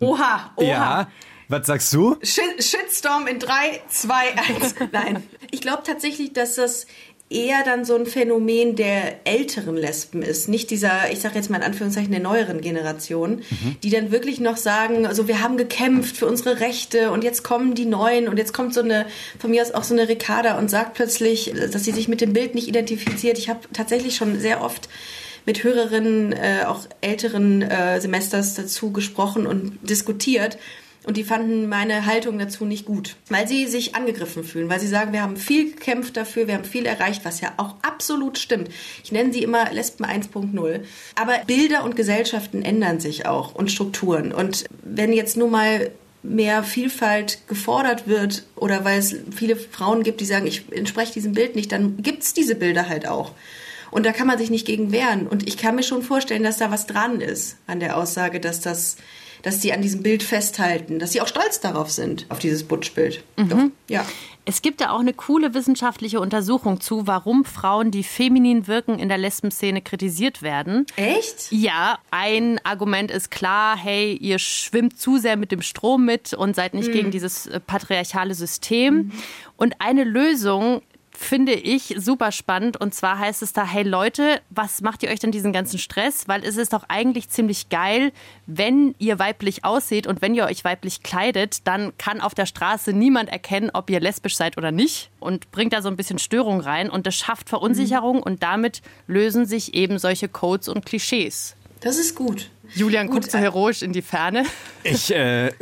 Oha, 0.00 0.50
oha. 0.56 0.66
Ja. 0.66 1.08
Was 1.48 1.66
sagst 1.66 1.92
du? 1.94 2.16
Shitstorm 2.22 3.26
in 3.26 3.38
3, 3.38 3.80
2, 3.88 4.14
1. 4.60 4.74
Nein. 4.92 5.22
Ich 5.50 5.62
glaube 5.62 5.82
tatsächlich, 5.84 6.34
dass 6.34 6.56
das 6.56 6.86
eher 7.30 7.62
dann 7.62 7.84
so 7.84 7.94
ein 7.94 8.06
Phänomen 8.06 8.74
der 8.74 9.26
älteren 9.26 9.76
Lesben 9.76 10.22
ist, 10.22 10.48
nicht 10.48 10.70
dieser, 10.70 11.10
ich 11.12 11.20
sage 11.20 11.34
jetzt 11.34 11.50
mal 11.50 11.58
in 11.58 11.62
Anführungszeichen 11.62 12.10
der 12.10 12.20
neueren 12.20 12.60
Generation, 12.60 13.42
mhm. 13.50 13.76
die 13.82 13.90
dann 13.90 14.10
wirklich 14.10 14.40
noch 14.40 14.56
sagen, 14.56 15.06
also 15.06 15.28
wir 15.28 15.42
haben 15.42 15.58
gekämpft 15.58 16.16
für 16.16 16.26
unsere 16.26 16.60
Rechte 16.60 17.10
und 17.10 17.24
jetzt 17.24 17.42
kommen 17.44 17.74
die 17.74 17.84
Neuen 17.84 18.28
und 18.28 18.38
jetzt 18.38 18.54
kommt 18.54 18.72
so 18.72 18.80
eine, 18.80 19.04
von 19.38 19.50
mir 19.50 19.60
aus 19.60 19.72
auch 19.72 19.84
so 19.84 19.94
eine 19.94 20.08
Ricarda 20.08 20.58
und 20.58 20.70
sagt 20.70 20.94
plötzlich, 20.94 21.52
dass 21.70 21.84
sie 21.84 21.92
sich 21.92 22.08
mit 22.08 22.22
dem 22.22 22.32
Bild 22.32 22.54
nicht 22.54 22.68
identifiziert. 22.68 23.36
Ich 23.38 23.50
habe 23.50 23.60
tatsächlich 23.74 24.16
schon 24.16 24.40
sehr 24.40 24.62
oft 24.62 24.88
mit 25.44 25.64
Hörerinnen 25.64 26.32
äh, 26.32 26.64
auch 26.66 26.80
älteren 27.02 27.62
äh, 27.62 28.00
Semesters 28.00 28.54
dazu 28.54 28.90
gesprochen 28.90 29.46
und 29.46 29.78
diskutiert. 29.82 30.58
Und 31.04 31.16
die 31.16 31.24
fanden 31.24 31.68
meine 31.68 32.06
Haltung 32.06 32.38
dazu 32.38 32.64
nicht 32.64 32.84
gut, 32.84 33.16
weil 33.28 33.48
sie 33.48 33.66
sich 33.66 33.94
angegriffen 33.94 34.44
fühlen, 34.44 34.68
weil 34.68 34.80
sie 34.80 34.88
sagen, 34.88 35.12
wir 35.12 35.22
haben 35.22 35.36
viel 35.36 35.70
gekämpft 35.70 36.16
dafür, 36.16 36.46
wir 36.48 36.54
haben 36.54 36.64
viel 36.64 36.86
erreicht, 36.86 37.24
was 37.24 37.40
ja 37.40 37.52
auch 37.56 37.76
absolut 37.82 38.36
stimmt. 38.36 38.68
Ich 39.04 39.12
nenne 39.12 39.32
sie 39.32 39.42
immer 39.42 39.72
Lesben 39.72 40.04
1.0. 40.04 40.80
Aber 41.14 41.38
Bilder 41.46 41.84
und 41.84 41.96
Gesellschaften 41.96 42.62
ändern 42.62 43.00
sich 43.00 43.26
auch 43.26 43.54
und 43.54 43.70
Strukturen. 43.70 44.32
Und 44.32 44.64
wenn 44.82 45.12
jetzt 45.12 45.36
nur 45.36 45.48
mal 45.48 45.90
mehr 46.22 46.62
Vielfalt 46.62 47.46
gefordert 47.46 48.06
wird 48.06 48.44
oder 48.56 48.84
weil 48.84 48.98
es 48.98 49.16
viele 49.34 49.56
Frauen 49.56 50.02
gibt, 50.02 50.20
die 50.20 50.26
sagen, 50.26 50.46
ich 50.46 50.64
entspreche 50.72 51.12
diesem 51.12 51.32
Bild 51.32 51.54
nicht, 51.54 51.72
dann 51.72 52.02
gibt 52.02 52.22
es 52.22 52.34
diese 52.34 52.54
Bilder 52.54 52.88
halt 52.88 53.06
auch. 53.06 53.32
Und 53.90 54.04
da 54.04 54.12
kann 54.12 54.26
man 54.26 54.38
sich 54.38 54.50
nicht 54.50 54.66
gegen 54.66 54.92
wehren. 54.92 55.26
Und 55.26 55.48
ich 55.48 55.56
kann 55.56 55.76
mir 55.76 55.82
schon 55.82 56.02
vorstellen, 56.02 56.42
dass 56.42 56.58
da 56.58 56.70
was 56.70 56.86
dran 56.86 57.20
ist 57.20 57.56
an 57.66 57.80
der 57.80 57.96
Aussage, 57.96 58.40
dass 58.40 58.60
das 58.60 58.96
dass 59.42 59.62
sie 59.62 59.72
an 59.72 59.82
diesem 59.82 60.02
Bild 60.02 60.22
festhalten, 60.22 60.98
dass 60.98 61.12
sie 61.12 61.20
auch 61.20 61.28
stolz 61.28 61.60
darauf 61.60 61.90
sind, 61.90 62.26
auf 62.28 62.38
dieses 62.38 62.64
Butch-Bild. 62.64 63.22
Mhm. 63.36 63.72
Ja. 63.88 64.04
Es 64.48 64.62
gibt 64.62 64.80
da 64.80 64.92
auch 64.92 65.00
eine 65.00 65.12
coole 65.12 65.52
wissenschaftliche 65.52 66.20
Untersuchung 66.20 66.80
zu, 66.80 67.06
warum 67.06 67.44
Frauen, 67.44 67.90
die 67.90 68.02
feminin 68.02 68.66
wirken, 68.66 68.98
in 68.98 69.10
der 69.10 69.18
Lesbenszene 69.18 69.82
kritisiert 69.82 70.40
werden. 70.40 70.86
Echt? 70.96 71.52
Ja, 71.52 71.98
ein 72.10 72.58
Argument 72.64 73.10
ist 73.10 73.30
klar, 73.30 73.76
hey, 73.76 74.14
ihr 74.14 74.38
schwimmt 74.38 74.98
zu 74.98 75.18
sehr 75.18 75.36
mit 75.36 75.52
dem 75.52 75.60
Strom 75.60 76.06
mit 76.06 76.32
und 76.32 76.56
seid 76.56 76.72
nicht 76.72 76.88
mhm. 76.88 76.92
gegen 76.92 77.10
dieses 77.10 77.46
äh, 77.46 77.60
patriarchale 77.60 78.32
System. 78.32 78.94
Mhm. 78.94 79.12
Und 79.58 79.74
eine 79.80 80.04
Lösung 80.04 80.80
finde 81.18 81.52
ich 81.52 81.96
super 81.98 82.30
spannend. 82.30 82.80
Und 82.80 82.94
zwar 82.94 83.18
heißt 83.18 83.42
es 83.42 83.52
da, 83.52 83.66
hey 83.66 83.82
Leute, 83.82 84.40
was 84.50 84.82
macht 84.82 85.02
ihr 85.02 85.10
euch 85.10 85.18
denn 85.18 85.32
diesen 85.32 85.52
ganzen 85.52 85.78
Stress? 85.78 86.28
Weil 86.28 86.44
es 86.44 86.56
ist 86.56 86.72
doch 86.72 86.84
eigentlich 86.88 87.28
ziemlich 87.28 87.68
geil, 87.68 88.12
wenn 88.46 88.94
ihr 88.98 89.18
weiblich 89.18 89.64
aussieht 89.64 90.06
und 90.06 90.22
wenn 90.22 90.34
ihr 90.34 90.46
euch 90.46 90.64
weiblich 90.64 91.02
kleidet, 91.02 91.66
dann 91.66 91.92
kann 91.98 92.20
auf 92.20 92.34
der 92.34 92.46
Straße 92.46 92.92
niemand 92.92 93.30
erkennen, 93.30 93.70
ob 93.74 93.90
ihr 93.90 93.98
lesbisch 93.98 94.36
seid 94.36 94.56
oder 94.56 94.70
nicht 94.70 95.10
und 95.18 95.50
bringt 95.50 95.72
da 95.72 95.82
so 95.82 95.88
ein 95.88 95.96
bisschen 95.96 96.20
Störung 96.20 96.60
rein 96.60 96.88
und 96.88 97.06
das 97.06 97.16
schafft 97.16 97.48
Verunsicherung 97.48 98.18
mhm. 98.18 98.22
und 98.22 98.42
damit 98.44 98.80
lösen 99.08 99.44
sich 99.44 99.74
eben 99.74 99.98
solche 99.98 100.28
Codes 100.28 100.68
und 100.68 100.86
Klischees. 100.86 101.56
Das 101.80 101.98
ist 101.98 102.14
gut. 102.14 102.50
Julian 102.74 103.06
Gut, 103.06 103.22
guckt 103.22 103.30
so 103.32 103.38
heroisch 103.38 103.82
in 103.82 103.92
die 103.92 104.02
Ferne. 104.02 104.44
Ich, 104.84 105.12
äh, 105.12 105.52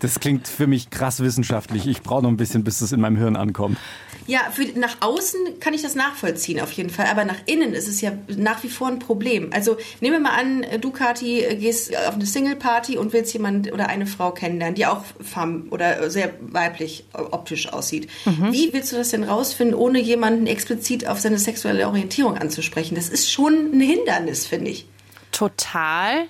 das 0.00 0.20
klingt 0.20 0.46
für 0.46 0.66
mich 0.66 0.90
krass 0.90 1.20
wissenschaftlich. 1.20 1.86
Ich 1.86 2.02
brauche 2.02 2.22
noch 2.22 2.28
ein 2.28 2.36
bisschen, 2.36 2.64
bis 2.64 2.80
es 2.80 2.92
in 2.92 3.00
meinem 3.00 3.16
Hirn 3.16 3.36
ankommt. 3.36 3.78
Ja, 4.26 4.40
für, 4.52 4.64
nach 4.78 4.98
außen 5.00 5.60
kann 5.60 5.74
ich 5.74 5.82
das 5.82 5.94
nachvollziehen 5.94 6.60
auf 6.60 6.72
jeden 6.72 6.90
Fall, 6.90 7.06
aber 7.06 7.24
nach 7.24 7.38
innen 7.46 7.74
ist 7.74 7.88
es 7.88 8.00
ja 8.00 8.12
nach 8.28 8.62
wie 8.62 8.68
vor 8.68 8.88
ein 8.88 8.98
Problem. 8.98 9.50
Also 9.52 9.76
nehmen 10.00 10.16
wir 10.16 10.20
mal 10.20 10.38
an, 10.38 10.64
du 10.80 10.90
Kati 10.90 11.46
gehst 11.58 11.96
auf 11.96 12.14
eine 12.14 12.26
Single-Party 12.26 12.98
und 12.98 13.12
willst 13.12 13.32
jemand 13.32 13.72
oder 13.72 13.88
eine 13.88 14.06
Frau 14.06 14.30
kennenlernen, 14.30 14.74
die 14.74 14.86
auch 14.86 15.04
femme 15.20 15.64
oder 15.70 16.10
sehr 16.10 16.32
weiblich 16.40 17.04
optisch 17.12 17.72
aussieht. 17.72 18.08
Mhm. 18.24 18.52
Wie 18.52 18.72
willst 18.72 18.92
du 18.92 18.96
das 18.96 19.10
denn 19.10 19.24
rausfinden, 19.24 19.76
ohne 19.76 20.00
jemanden 20.00 20.46
explizit 20.46 21.06
auf 21.06 21.20
seine 21.20 21.38
sexuelle 21.38 21.86
Orientierung 21.86 22.36
anzusprechen? 22.36 22.94
Das 22.94 23.08
ist 23.08 23.30
schon 23.30 23.72
ein 23.72 23.80
Hindernis, 23.80 24.46
finde 24.46 24.70
ich. 24.70 24.86
Total. 25.32 26.26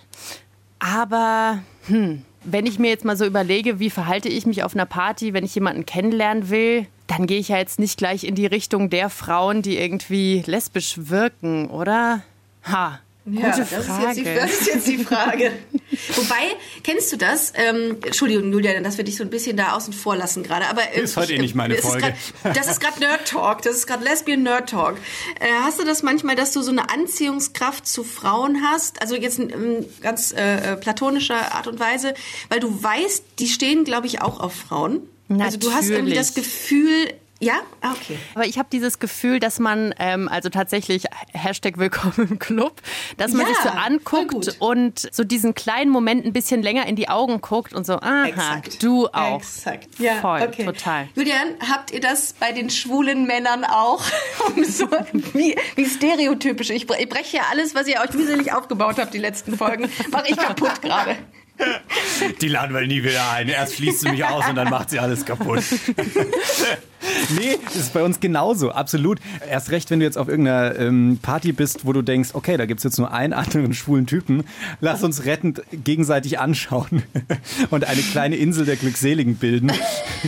Aber 0.79 1.63
hm, 1.87 2.23
wenn 2.45 2.67
ich 2.67 2.79
mir 2.79 2.89
jetzt 2.89 3.05
mal 3.05 3.17
so 3.17 3.25
überlege, 3.25 3.79
wie 3.79 3.91
verhalte 3.91 4.29
ich 4.29 4.47
mich 4.47 4.63
auf 4.63 4.75
einer 4.75 4.87
Party, 4.87 5.35
wenn 5.35 5.45
ich 5.45 5.55
jemanden 5.55 5.85
kennenlernen 5.87 6.49
will, 6.51 6.87
dann 7.11 7.27
gehe 7.27 7.41
ich 7.41 7.49
ja 7.49 7.59
jetzt 7.59 7.81
nicht 7.81 7.99
gleich 7.99 8.23
in 8.23 8.37
die 8.37 8.47
Richtung 8.47 8.89
der 8.89 9.11
Frauen, 9.11 9.63
die 9.63 9.77
irgendwie 9.77 10.45
lesbisch 10.47 10.95
wirken, 10.97 11.69
oder? 11.69 12.23
Ha, 12.65 13.01
Gute 13.25 13.43
ja, 13.43 13.57
das 13.57 13.87
Frage. 13.87 14.09
Ist 14.09 14.17
die, 14.19 14.25
das 14.25 14.51
ist 14.53 14.67
jetzt 14.67 14.87
die 14.87 14.99
Frage. 14.99 15.53
Wobei, 16.15 16.57
kennst 16.83 17.13
du 17.13 17.17
das? 17.17 17.53
Ähm, 17.55 17.99
Entschuldigung, 18.03 18.51
Julia, 18.53 18.81
dass 18.81 18.97
wir 18.97 19.05
dich 19.05 19.17
so 19.17 19.25
ein 19.25 19.31
bisschen 19.31 19.57
da 19.57 19.73
außen 19.73 19.93
vor 19.93 20.17
lassen 20.17 20.43
gerade. 20.43 20.67
Aber 20.69 20.83
äh, 20.95 21.03
ist 21.03 21.17
heute 21.17 21.35
eh 21.35 21.39
nicht 21.39 21.55
meine 21.55 21.77
Folge. 21.77 22.15
Grad, 22.43 22.57
das 22.57 22.69
ist 22.69 22.81
gerade 22.81 22.99
Nerd 23.01 23.27
Talk. 23.27 23.63
Das 23.63 23.75
ist 23.75 23.87
gerade 23.87 24.05
Lesbian 24.05 24.43
Nerd 24.43 24.71
Talk. 24.71 24.97
Äh, 25.39 25.49
hast 25.63 25.79
du 25.79 25.85
das 25.85 26.03
manchmal, 26.03 26.35
dass 26.35 26.53
du 26.53 26.63
so 26.63 26.71
eine 26.71 26.91
Anziehungskraft 26.91 27.87
zu 27.87 28.05
Frauen 28.05 28.63
hast? 28.63 29.03
Also 29.03 29.17
jetzt 29.17 29.39
in, 29.39 29.51
in 29.51 29.87
ganz 30.01 30.33
äh, 30.33 30.73
äh 30.73 30.77
platonischer 30.77 31.55
Art 31.55 31.67
und 31.67 31.79
Weise, 31.79 32.15
weil 32.49 32.61
du 32.61 32.83
weißt, 32.83 33.25
die 33.39 33.49
stehen, 33.49 33.85
glaube 33.85 34.07
ich, 34.07 34.23
auch 34.23 34.41
auf 34.41 34.55
Frauen. 34.55 35.03
Natürlich. 35.31 35.45
Also 35.45 35.59
du 35.71 35.75
hast 35.75 35.91
irgendwie 35.91 36.15
das 36.15 36.35
Gefühl, 36.35 37.15
Ja, 37.43 37.55
ah, 37.81 37.93
okay. 37.93 38.19
Aber 38.35 38.45
ich 38.45 38.59
habe 38.59 38.69
dieses 38.71 38.99
Gefühl, 38.99 39.41
dass 39.41 39.59
man, 39.59 39.95
ähm, 39.99 40.29
also 40.29 40.51
tatsächlich 40.51 41.05
Hashtag 41.33 41.79
Willkommen 41.79 42.29
im 42.33 42.39
Club, 42.39 42.83
dass 43.17 43.33
man 43.33 43.47
Ja, 43.47 43.55
sich 43.55 43.57
so 43.63 43.69
anguckt 43.71 44.57
und 44.59 45.09
so 45.11 45.25
diesen 45.25 45.55
kleinen 45.55 45.91
Moment 45.91 46.27
ein 46.27 46.35
bisschen 46.35 46.63
länger 46.63 46.87
in 46.87 46.97
die 46.97 47.09
Augen 47.09 47.41
guckt 47.41 47.73
und 47.73 47.87
so, 47.87 47.95
aha, 47.95 48.27
Exakt. 48.27 48.83
du 48.83 49.07
auch. 49.09 49.39
Exakt. 49.39 49.89
Ja, 49.99 50.17
Voll, 50.17 50.43
okay. 50.43 50.67
total. 50.67 51.09
Julian, 51.15 51.55
habt 51.67 51.93
ihr 51.93 52.01
das 52.01 52.35
bei 52.35 52.53
den 52.53 52.69
schwulen 52.69 53.27
Männern 53.27 53.65
auch? 53.65 54.05
So, 54.63 54.87
wie, 55.33 55.57
wie 55.77 55.87
stereotypisch. 55.87 56.71
Ich 56.71 56.87
breche 56.87 57.37
ja 57.37 57.43
alles, 57.51 57.75
was 57.75 57.87
ihr 57.87 58.01
euch 58.01 58.13
mühselig 58.13 58.53
aufgebaut 58.53 58.97
habt, 58.99 59.15
die 59.15 59.19
letzten 59.19 59.57
Folgen, 59.57 59.89
mache 60.11 60.29
ich 60.29 60.37
kaputt 60.37 60.83
gerade. 60.83 61.17
Die 62.41 62.49
laden 62.49 62.75
wir 62.75 62.87
nie 62.87 63.03
wieder 63.03 63.31
ein. 63.31 63.49
Erst 63.49 63.77
schließt 63.77 64.01
sie 64.01 64.11
mich 64.11 64.25
aus 64.25 64.49
und 64.49 64.57
dann 64.57 64.71
macht 64.71 64.91
sie 64.91 64.99
alles 64.99 65.25
kaputt. 65.25 65.63
nee, 67.39 67.59
das 67.65 67.77
ist 67.77 67.93
bei 67.93 68.03
uns 68.03 68.21
genauso, 68.21 68.71
absolut. 68.71 69.19
Erst 69.49 69.71
recht, 69.71 69.91
wenn 69.91 70.01
du 70.01 70.07
jetzt 70.07 70.19
auf 70.19 70.29
irgendeiner 70.29 70.79
ähm, 70.79 71.19
Party 71.21 71.53
bist, 71.53 71.87
wo 71.87 71.93
du 71.93 72.03
denkst, 72.03 72.31
okay, 72.35 72.57
da 72.57 72.67
gibt 72.67 72.79
es 72.79 72.85
jetzt 72.85 72.99
nur 72.99 73.13
einen 73.13 73.33
anderen 73.33 73.75
schwulen 73.75 74.07
Typen. 74.07 74.45
Lass 74.81 75.03
uns 75.03 75.25
rettend 75.25 75.63
gegenseitig 75.73 76.39
anschauen 76.39 77.03
und 77.71 77.85
eine 77.85 78.03
kleine 78.03 78.37
Insel 78.37 78.65
der 78.65 78.77
Glückseligen 78.77 79.37
bilden. 79.37 79.73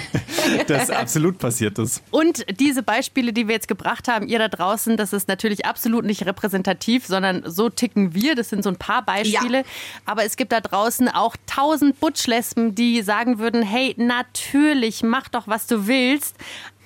das 0.67 0.91
absolut 0.91 1.39
passiert 1.39 1.79
ist. 1.79 2.03
Und 2.11 2.45
diese 2.59 2.83
Beispiele, 2.83 3.33
die 3.33 3.49
wir 3.49 3.55
jetzt 3.55 3.69
gebracht 3.69 4.09
haben, 4.09 4.27
ihr 4.27 4.39
da 4.39 4.49
draußen, 4.49 4.97
das 4.97 5.13
ist 5.13 5.29
natürlich 5.29 5.67
absolut 5.67 6.05
nicht 6.05 6.27
repräsentativ, 6.27 7.07
sondern 7.07 7.43
so 7.47 7.69
ticken 7.69 8.15
wir. 8.15 8.35
Das 8.35 8.51
sind 8.51 8.63
so 8.63 8.71
ein 8.71 8.77
paar 8.77 9.05
Beispiele. 9.05 9.65
Aber 10.05 10.25
es 10.25 10.37
gibt 10.37 10.53
da 10.53 10.61
draußen 10.61 11.09
auch 11.09 11.37
tausend 11.47 12.01
Butschlesben, 12.01 12.75
die 12.75 13.03
sagen 13.03 13.39
würden, 13.39 13.63
hey, 13.63 13.95
natürlich, 13.99 15.03
mach 15.03 15.29
doch, 15.29 15.49
was 15.49 15.67
du 15.67 15.87
willst. 15.87 16.37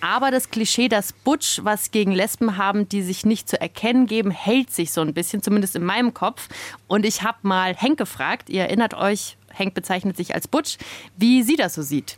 Aber 0.01 0.31
das 0.31 0.51
Klischee, 0.51 0.89
dass 0.89 1.13
Butch 1.13 1.61
was 1.63 1.91
gegen 1.91 2.13
Lesben 2.13 2.57
haben, 2.57 2.89
die 2.89 3.03
sich 3.03 3.25
nicht 3.25 3.49
zu 3.49 3.61
erkennen 3.61 4.07
geben, 4.07 4.31
hält 4.31 4.71
sich 4.71 4.93
so 4.93 5.01
ein 5.01 5.15
bisschen, 5.15 5.43
zumindest 5.43 5.77
in 5.77 5.85
meinem 5.85 6.15
Kopf. 6.15 6.49
Und 6.87 7.05
ich 7.05 7.23
habe 7.23 7.39
mal 7.43 7.75
Henk 7.75 7.99
gefragt, 7.99 8.51
ihr 8.51 8.63
erinnert 8.63 8.95
euch, 8.95 9.37
Henk 9.53 9.75
bezeichnet 9.75 10.17
sich 10.17 10.35
als 10.35 10.49
Butch, 10.49 10.77
wie 11.17 11.43
sie 11.43 11.57
das 11.57 11.75
so 11.75 11.83
sieht. 11.83 12.17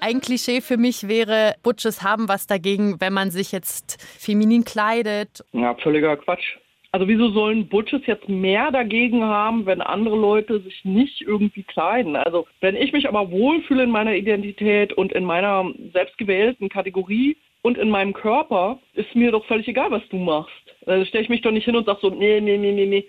Ein 0.00 0.20
Klischee 0.20 0.60
für 0.60 0.76
mich 0.76 1.08
wäre, 1.08 1.56
Butches 1.62 2.02
haben 2.02 2.28
was 2.28 2.46
dagegen, 2.46 3.00
wenn 3.00 3.12
man 3.12 3.30
sich 3.30 3.52
jetzt 3.52 4.00
feminin 4.18 4.64
kleidet. 4.64 5.44
Ja, 5.52 5.74
völliger 5.74 6.16
Quatsch. 6.16 6.56
Also 6.90 7.06
wieso 7.06 7.28
sollen 7.30 7.68
Butches 7.68 8.02
jetzt 8.06 8.28
mehr 8.28 8.70
dagegen 8.70 9.22
haben, 9.22 9.66
wenn 9.66 9.82
andere 9.82 10.16
Leute 10.16 10.60
sich 10.60 10.84
nicht 10.84 11.20
irgendwie 11.20 11.62
kleiden? 11.62 12.16
Also 12.16 12.46
wenn 12.60 12.76
ich 12.76 12.92
mich 12.92 13.06
aber 13.08 13.30
wohlfühle 13.30 13.82
in 13.82 13.90
meiner 13.90 14.14
Identität 14.14 14.94
und 14.94 15.12
in 15.12 15.24
meiner 15.24 15.70
selbstgewählten 15.92 16.70
Kategorie 16.70 17.36
und 17.60 17.76
in 17.76 17.90
meinem 17.90 18.14
Körper, 18.14 18.78
ist 18.94 19.14
mir 19.14 19.32
doch 19.32 19.44
völlig 19.44 19.68
egal, 19.68 19.90
was 19.90 20.06
du 20.08 20.16
machst. 20.16 20.52
Da 20.86 21.04
stelle 21.04 21.24
ich 21.24 21.28
mich 21.28 21.42
doch 21.42 21.50
nicht 21.50 21.66
hin 21.66 21.76
und 21.76 21.84
sag 21.84 22.00
so, 22.00 22.08
nee, 22.08 22.40
nee, 22.40 22.56
nee, 22.56 22.72
nee, 22.72 22.86
nee, 22.86 23.04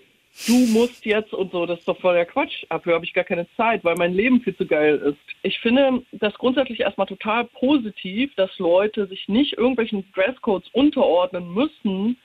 du 0.46 0.52
musst 0.72 1.06
jetzt 1.06 1.32
und 1.32 1.52
so. 1.52 1.64
Das 1.64 1.78
ist 1.78 1.88
doch 1.88 1.98
voll 1.98 2.14
der 2.14 2.26
Quatsch. 2.26 2.64
Dafür 2.68 2.94
habe 2.94 3.06
ich 3.06 3.14
gar 3.14 3.24
keine 3.24 3.46
Zeit, 3.56 3.82
weil 3.82 3.96
mein 3.96 4.12
Leben 4.12 4.42
viel 4.42 4.56
zu 4.56 4.66
geil 4.66 4.96
ist. 4.98 5.18
Ich 5.42 5.58
finde 5.60 6.02
das 6.12 6.34
grundsätzlich 6.34 6.80
erstmal 6.80 7.06
total 7.06 7.44
positiv, 7.44 8.34
dass 8.34 8.58
Leute 8.58 9.06
sich 9.06 9.26
nicht 9.28 9.54
irgendwelchen 9.54 10.04
Dresscodes 10.12 10.68
unterordnen 10.74 11.54
müssen, 11.54 12.18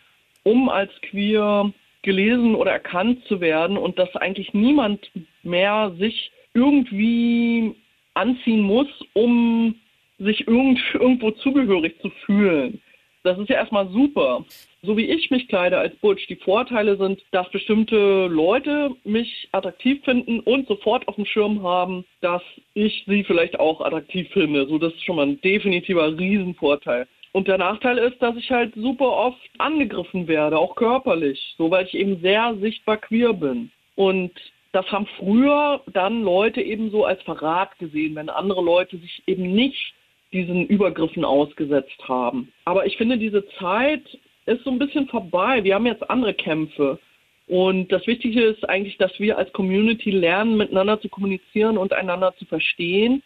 um 0.46 0.70
als 0.70 0.92
queer 1.02 1.74
gelesen 2.04 2.56
oder 2.56 2.72
erkannt 2.72 3.26
zu 3.26 3.42
werden 3.42 3.78
und 3.78 4.00
dass 4.00 4.16
eigentlich 4.16 4.54
niemand 4.54 5.12
mehr 5.44 5.94
sich 5.98 6.32
irgendwie 6.54 7.76
anziehen 8.14 8.62
muss, 8.62 8.88
um 9.14 9.76
sich 10.20 10.48
irgend, 10.48 10.80
irgendwo 10.94 11.32
zugehörig 11.32 12.00
zu 12.02 12.10
fühlen. 12.26 12.82
Das 13.24 13.40
ist 13.40 13.50
ja 13.50 13.56
erstmal 13.56 13.90
super. 13.90 14.46
So 14.84 14.96
wie 14.96 15.06
ich 15.06 15.32
mich 15.32 15.48
kleide 15.48 15.80
als 15.80 15.96
Butch, 15.96 16.28
die 16.28 16.36
Vorteile 16.36 16.96
sind, 16.96 17.24
dass 17.32 17.50
bestimmte 17.50 18.28
Leute 18.28 18.92
mich 19.04 19.50
attraktiv 19.52 20.04
finden 20.06 20.42
und 20.42 20.68
sofort 20.68 21.08
auf 21.08 21.16
dem 21.16 21.26
Schirm 21.26 21.64
haben, 21.64 22.06
dass 22.22 22.44
ich 22.76 23.04
sie 23.08 23.24
vielleicht 23.24 23.60
auch 23.60 23.82
attraktiv 23.82 24.30
finde. 24.30 24.68
So, 24.68 24.78
das 24.78 24.94
ist 24.94 25.04
schon 25.04 25.16
mal 25.16 25.26
ein 25.28 25.42
definitiver 25.42 26.16
Riesenvorteil. 26.16 27.08
Und 27.36 27.50
der 27.50 27.58
Nachteil 27.58 27.98
ist, 27.98 28.22
dass 28.22 28.38
ich 28.38 28.50
halt 28.50 28.74
super 28.76 29.12
oft 29.12 29.42
angegriffen 29.58 30.26
werde, 30.26 30.58
auch 30.58 30.74
körperlich, 30.74 31.54
so 31.58 31.70
weil 31.70 31.86
ich 31.86 31.94
eben 31.94 32.22
sehr 32.22 32.56
sichtbar 32.62 32.96
queer 32.96 33.34
bin. 33.34 33.72
Und 33.96 34.32
das 34.72 34.90
haben 34.90 35.06
früher 35.20 35.82
dann 35.92 36.24
Leute 36.24 36.62
eben 36.62 36.92
so 36.92 37.04
als 37.04 37.22
Verrat 37.24 37.78
gesehen, 37.78 38.16
wenn 38.16 38.30
andere 38.30 38.64
Leute 38.64 38.98
sich 39.00 39.22
eben 39.28 39.54
nicht 39.54 39.94
diesen 40.32 40.66
Übergriffen 40.68 41.26
ausgesetzt 41.26 42.08
haben. 42.08 42.54
Aber 42.64 42.86
ich 42.86 42.96
finde, 42.96 43.18
diese 43.18 43.46
Zeit 43.60 44.18
ist 44.46 44.64
so 44.64 44.72
ein 44.72 44.80
bisschen 44.80 45.10
vorbei. 45.10 45.62
Wir 45.62 45.76
haben 45.76 45.88
jetzt 45.88 46.10
andere 46.10 46.36
Kämpfe. 46.36 47.00
Und 47.48 47.92
das 47.92 48.08
Wichtige 48.08 48.44
ist 48.44 48.64
eigentlich, 48.70 48.98
dass 48.98 49.12
wir 49.20 49.38
als 49.38 49.52
Community 49.52 50.10
lernen, 50.10 50.56
miteinander 50.56 51.02
zu 51.02 51.10
kommunizieren 51.10 51.78
und 51.78 51.92
einander 51.92 52.34
zu 52.38 52.46
verstehen 52.46 53.22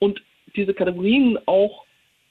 und 0.00 0.20
diese 0.56 0.74
Kategorien 0.74 1.38
auch 1.46 1.84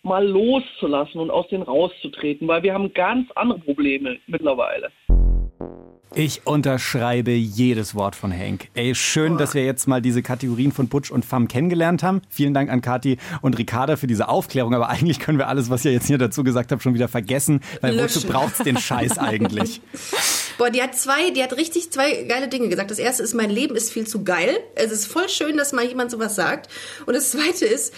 mal 0.03 0.25
loszulassen 0.25 1.21
und 1.21 1.29
aus 1.29 1.47
denen 1.49 1.63
rauszutreten, 1.63 2.47
weil 2.47 2.63
wir 2.63 2.73
haben 2.73 2.93
ganz 2.93 3.29
andere 3.35 3.59
Probleme 3.59 4.17
mittlerweile. 4.27 4.89
Ich 6.13 6.45
unterschreibe 6.45 7.31
jedes 7.31 7.95
Wort 7.95 8.17
von 8.17 8.33
Hank. 8.33 8.67
Ey, 8.73 8.93
schön, 8.95 9.37
dass 9.37 9.53
wir 9.53 9.63
jetzt 9.63 9.87
mal 9.87 10.01
diese 10.01 10.21
Kategorien 10.21 10.73
von 10.73 10.89
Butch 10.89 11.09
und 11.09 11.23
Femme 11.23 11.47
kennengelernt 11.47 12.03
haben. 12.03 12.21
Vielen 12.29 12.53
Dank 12.53 12.69
an 12.69 12.81
Kathi 12.81 13.17
und 13.41 13.57
Ricarda 13.57 13.95
für 13.95 14.07
diese 14.07 14.27
Aufklärung. 14.27 14.73
Aber 14.73 14.89
eigentlich 14.89 15.19
können 15.19 15.37
wir 15.37 15.47
alles, 15.47 15.69
was 15.69 15.85
ihr 15.85 15.93
jetzt 15.93 16.07
hier 16.07 16.17
dazu 16.17 16.43
gesagt 16.43 16.73
habt, 16.73 16.83
schon 16.83 16.95
wieder 16.95 17.07
vergessen. 17.07 17.61
Weil 17.79 17.95
Löschen. 17.95 18.23
wozu 18.23 18.27
braucht's 18.27 18.57
den 18.57 18.77
Scheiß 18.77 19.17
eigentlich? 19.19 19.79
Boah, 20.57 20.69
die 20.69 20.81
hat 20.83 20.95
zwei, 20.95 21.29
die 21.29 21.41
hat 21.41 21.55
richtig 21.55 21.93
zwei 21.93 22.23
geile 22.23 22.49
Dinge 22.49 22.67
gesagt. 22.67 22.91
Das 22.91 22.99
erste 22.99 23.23
ist, 23.23 23.33
mein 23.33 23.49
Leben 23.49 23.77
ist 23.77 23.93
viel 23.93 24.05
zu 24.05 24.25
geil. 24.25 24.59
Es 24.75 24.91
ist 24.91 25.05
voll 25.05 25.29
schön, 25.29 25.55
dass 25.55 25.71
mal 25.71 25.85
jemand 25.85 26.11
sowas 26.11 26.35
sagt. 26.35 26.69
Und 27.05 27.15
das 27.15 27.31
zweite 27.31 27.63
ist, 27.63 27.93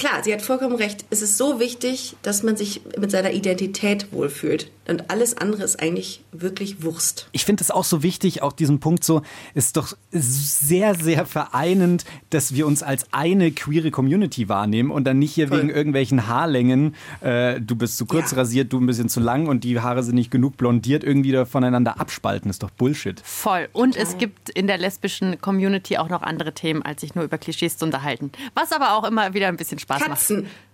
klar, 0.00 0.24
sie 0.24 0.32
hat 0.32 0.42
vollkommen 0.42 0.76
recht. 0.76 1.04
Es 1.10 1.22
ist 1.22 1.36
so 1.36 1.60
wichtig, 1.60 2.16
dass 2.22 2.42
man 2.42 2.56
sich 2.56 2.80
mit 2.98 3.10
seiner 3.10 3.32
Identität 3.32 4.12
wohlfühlt. 4.12 4.70
Und 4.90 5.08
alles 5.08 5.36
andere 5.36 5.62
ist 5.62 5.80
eigentlich 5.80 6.24
wirklich 6.32 6.82
Wurst. 6.82 7.28
Ich 7.30 7.44
finde 7.44 7.62
es 7.62 7.70
auch 7.70 7.84
so 7.84 8.02
wichtig, 8.02 8.42
auch 8.42 8.52
diesen 8.52 8.80
Punkt 8.80 9.04
so, 9.04 9.22
ist 9.54 9.76
doch 9.76 9.96
sehr, 10.10 10.96
sehr 10.96 11.26
vereinend, 11.26 12.04
dass 12.30 12.54
wir 12.56 12.66
uns 12.66 12.82
als 12.82 13.06
eine 13.12 13.52
queere 13.52 13.92
Community 13.92 14.48
wahrnehmen 14.48 14.90
und 14.90 15.04
dann 15.04 15.20
nicht 15.20 15.32
hier 15.32 15.48
wegen 15.52 15.70
irgendwelchen 15.70 16.26
Haarlängen, 16.26 16.96
äh, 17.20 17.60
du 17.60 17.76
bist 17.76 17.98
zu 17.98 18.04
kurz 18.04 18.32
Ja. 18.32 18.38
rasiert, 18.38 18.72
du 18.72 18.80
ein 18.80 18.86
bisschen 18.86 19.08
zu 19.08 19.20
lang 19.20 19.46
und 19.46 19.62
die 19.62 19.78
Haare 19.78 20.02
sind 20.02 20.16
nicht 20.16 20.32
genug 20.32 20.56
blondiert, 20.56 21.04
irgendwie 21.04 21.30
da 21.30 21.44
voneinander 21.44 22.00
abspalten. 22.00 22.50
ist 22.50 22.64
doch 22.64 22.70
Bullshit. 22.70 23.20
Voll. 23.24 23.68
Und 23.72 23.94
es 23.94 24.18
gibt 24.18 24.50
in 24.50 24.66
der 24.66 24.78
lesbischen 24.78 25.40
Community 25.40 25.98
auch 25.98 26.08
noch 26.08 26.22
andere 26.22 26.52
Themen, 26.52 26.82
als 26.82 27.02
sich 27.02 27.14
nur 27.14 27.22
über 27.22 27.38
Klischees 27.38 27.76
zu 27.76 27.84
unterhalten. 27.84 28.32
Was 28.54 28.72
aber 28.72 28.94
auch 28.94 29.04
immer 29.04 29.34
wieder 29.34 29.46
ein 29.46 29.56
bisschen 29.56 29.78
Spaß 29.78 30.08
macht. 30.08 30.32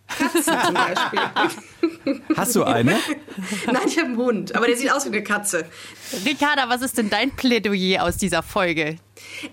Katzen. 0.08 0.42
Zum 0.42 0.74
Beispiel. 0.74 2.22
Hast 2.36 2.54
du 2.54 2.64
eine? 2.64 2.92
Nein, 3.66 3.82
ich 3.86 3.98
habe 3.98 4.08
einen 4.08 4.16
Hund, 4.16 4.54
aber 4.54 4.66
der 4.66 4.76
sieht 4.76 4.92
aus 4.92 5.04
wie 5.04 5.08
eine 5.08 5.22
Katze. 5.22 5.64
Ricarda, 6.24 6.68
was 6.68 6.82
ist 6.82 6.98
denn 6.98 7.10
dein 7.10 7.30
Plädoyer 7.30 8.04
aus 8.04 8.16
dieser 8.16 8.42
Folge? 8.42 8.96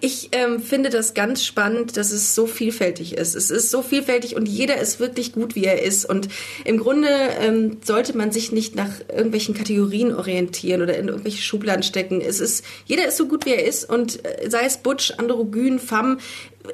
Ich 0.02 0.30
ähm, 0.32 0.60
finde 0.62 0.90
das 0.90 1.14
ganz 1.14 1.44
spannend, 1.44 1.98
dass 1.98 2.12
es 2.12 2.36
so 2.36 2.48
vielfältig 2.48 3.18
ist. 3.18 3.36
Es 3.36 3.50
ist 3.50 3.72
so 3.72 3.82
vielfältig 3.82 4.36
und 4.36 4.48
jeder 4.48 4.78
ist 4.78 5.00
wirklich 5.00 5.34
gut, 5.34 5.56
wie 5.56 5.66
er 5.66 5.82
ist. 5.82 6.06
Und 6.06 6.28
im 6.66 6.78
Grunde 6.78 7.10
ähm, 7.40 7.78
sollte 7.84 8.18
man 8.18 8.32
sich 8.32 8.52
nicht 8.52 8.76
nach 8.76 8.92
irgendwelchen 9.10 9.54
Kategorien 9.54 10.14
orientieren 10.14 10.82
oder 10.82 10.98
in 10.98 11.08
irgendwelche 11.08 11.42
Schubladen 11.42 11.84
stecken. 11.84 12.22
Es 12.22 12.40
ist, 12.40 12.64
jeder 12.86 13.08
ist 13.08 13.18
so 13.18 13.28
gut, 13.28 13.46
wie 13.46 13.54
er 13.54 13.66
ist 13.66 13.90
und 13.90 14.24
äh, 14.26 14.50
sei 14.50 14.66
es 14.66 14.78
Butch, 14.78 15.12
Androgyn, 15.18 15.80
Femme. 15.80 16.18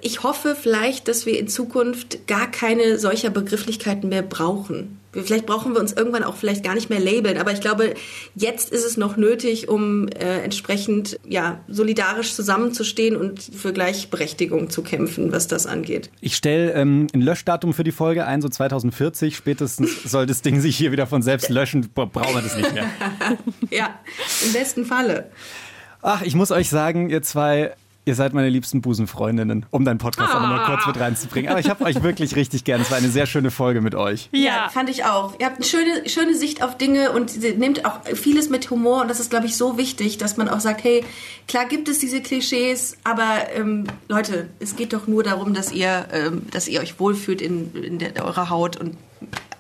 Ich 0.02 0.24
hoffe 0.24 0.56
vielleicht, 0.60 1.08
dass 1.08 1.26
wir 1.26 1.40
in 1.40 1.48
Zukunft 1.48 2.28
gar 2.28 2.50
keine 2.50 3.00
solcher 3.00 3.32
Begrifflichkeiten 3.32 4.10
mehr 4.10 4.22
brauchen. 4.22 5.00
Vielleicht 5.12 5.46
brauchen 5.46 5.74
wir 5.74 5.80
uns 5.80 5.94
irgendwann 5.94 6.24
auch 6.24 6.36
vielleicht 6.36 6.64
gar 6.64 6.76
nicht 6.76 6.90
mehr 6.90 7.00
labeln, 7.00 7.38
aber 7.38 7.52
ich 7.52 7.62
glaube, 7.62 7.96
jetzt 8.36 8.72
ist 8.72 8.86
es 8.86 8.96
noch 8.96 9.18
nötig, 9.18 9.68
um 9.68 10.08
äh, 10.08 10.44
entsprechend 10.44 11.20
ja 11.28 11.62
solidarisch 11.68 12.34
zusammenzustehen 12.34 13.16
und 13.16 13.42
für 13.42 13.74
Gleichberechtigung 13.74 14.70
zu 14.70 14.84
kämpfen, 14.84 15.32
was 15.32 15.48
das 15.48 15.66
angeht. 15.66 16.12
Ich 16.22 16.36
stelle 16.36 16.74
ähm, 16.74 17.08
ein 17.14 17.22
Löschdatum 17.22 17.74
für 17.74 17.84
die 17.84 17.92
Folge 17.92 18.26
ein, 18.26 18.42
so 18.42 18.50
2040. 18.50 19.36
Spätestens 19.36 20.04
soll 20.06 20.28
das 20.28 20.44
Ding 20.44 20.62
sich 20.62 20.78
hier 20.78 20.92
wieder 20.92 21.08
von 21.08 21.24
selbst 21.24 21.50
löschen. 21.50 21.90
Brauchen 21.94 22.36
wir 22.36 22.42
das 22.42 22.56
nicht 22.56 22.74
mehr. 22.74 22.86
Ja, 23.72 24.00
im 24.46 24.54
besten 24.54 24.86
Falle. 24.86 25.32
Ach, 26.02 26.22
ich 26.22 26.36
muss 26.36 26.52
euch 26.52 26.70
sagen, 26.70 27.10
ihr 27.10 27.22
zwei, 27.22 27.74
Ihr 28.06 28.16
seid 28.16 28.34
meine 28.34 28.50
liebsten 28.50 28.82
Busenfreundinnen, 28.82 29.66
um 29.70 29.86
deinen 29.86 30.00
Podcast 30.00 30.34
auch 30.34 30.42
nochmal 30.42 30.66
kurz 30.66 30.88
mit 30.88 31.00
reinzubringen. 31.00 31.52
Aber 31.52 31.60
ich 31.60 31.70
habe 31.70 31.84
euch 31.84 32.02
wirklich 32.02 32.36
richtig 32.36 32.64
gern. 32.64 32.82
Es 32.82 32.90
war 32.90 32.98
eine 32.98 33.10
sehr 33.10 33.28
schöne 33.28 33.52
Folge 33.52 33.82
mit 33.82 33.94
euch. 33.94 34.30
Ja, 34.32 34.70
fand 34.70 34.90
ich 34.90 35.06
auch. 35.06 35.40
Ihr 35.40 35.46
habt 35.46 35.58
eine 35.58 35.66
schöne, 35.66 36.10
schöne 36.10 36.34
Sicht 36.34 36.64
auf 36.64 36.78
Dinge 36.78 37.12
und 37.12 37.36
ihr 37.36 37.56
nehmt 37.56 37.86
auch 37.86 38.04
vieles 38.06 38.50
mit 38.50 38.72
Humor. 38.72 39.02
Und 39.02 39.10
das 39.10 39.20
ist, 39.20 39.30
glaube 39.30 39.46
ich, 39.46 39.58
so 39.58 39.78
wichtig, 39.78 40.18
dass 40.18 40.38
man 40.38 40.50
auch 40.50 40.60
sagt, 40.60 40.84
hey, 40.84 41.04
klar 41.48 41.66
gibt 41.66 41.88
es 41.88 42.00
diese 42.00 42.22
Klischees, 42.22 42.98
aber 43.04 43.50
ähm, 43.56 43.86
Leute, 44.08 44.50
es 44.60 44.76
geht 44.76 44.94
doch 44.94 45.06
nur 45.06 45.24
darum, 45.24 45.54
dass 45.54 45.72
ihr, 45.72 46.08
ähm, 46.12 46.44
dass 46.52 46.68
ihr 46.68 46.82
euch 46.82 47.00
wohlfühlt 47.00 47.42
in, 47.42 47.76
in 47.76 48.00
der, 48.00 48.26
eurer 48.26 48.50
Haut 48.50 48.78
und 48.78 48.98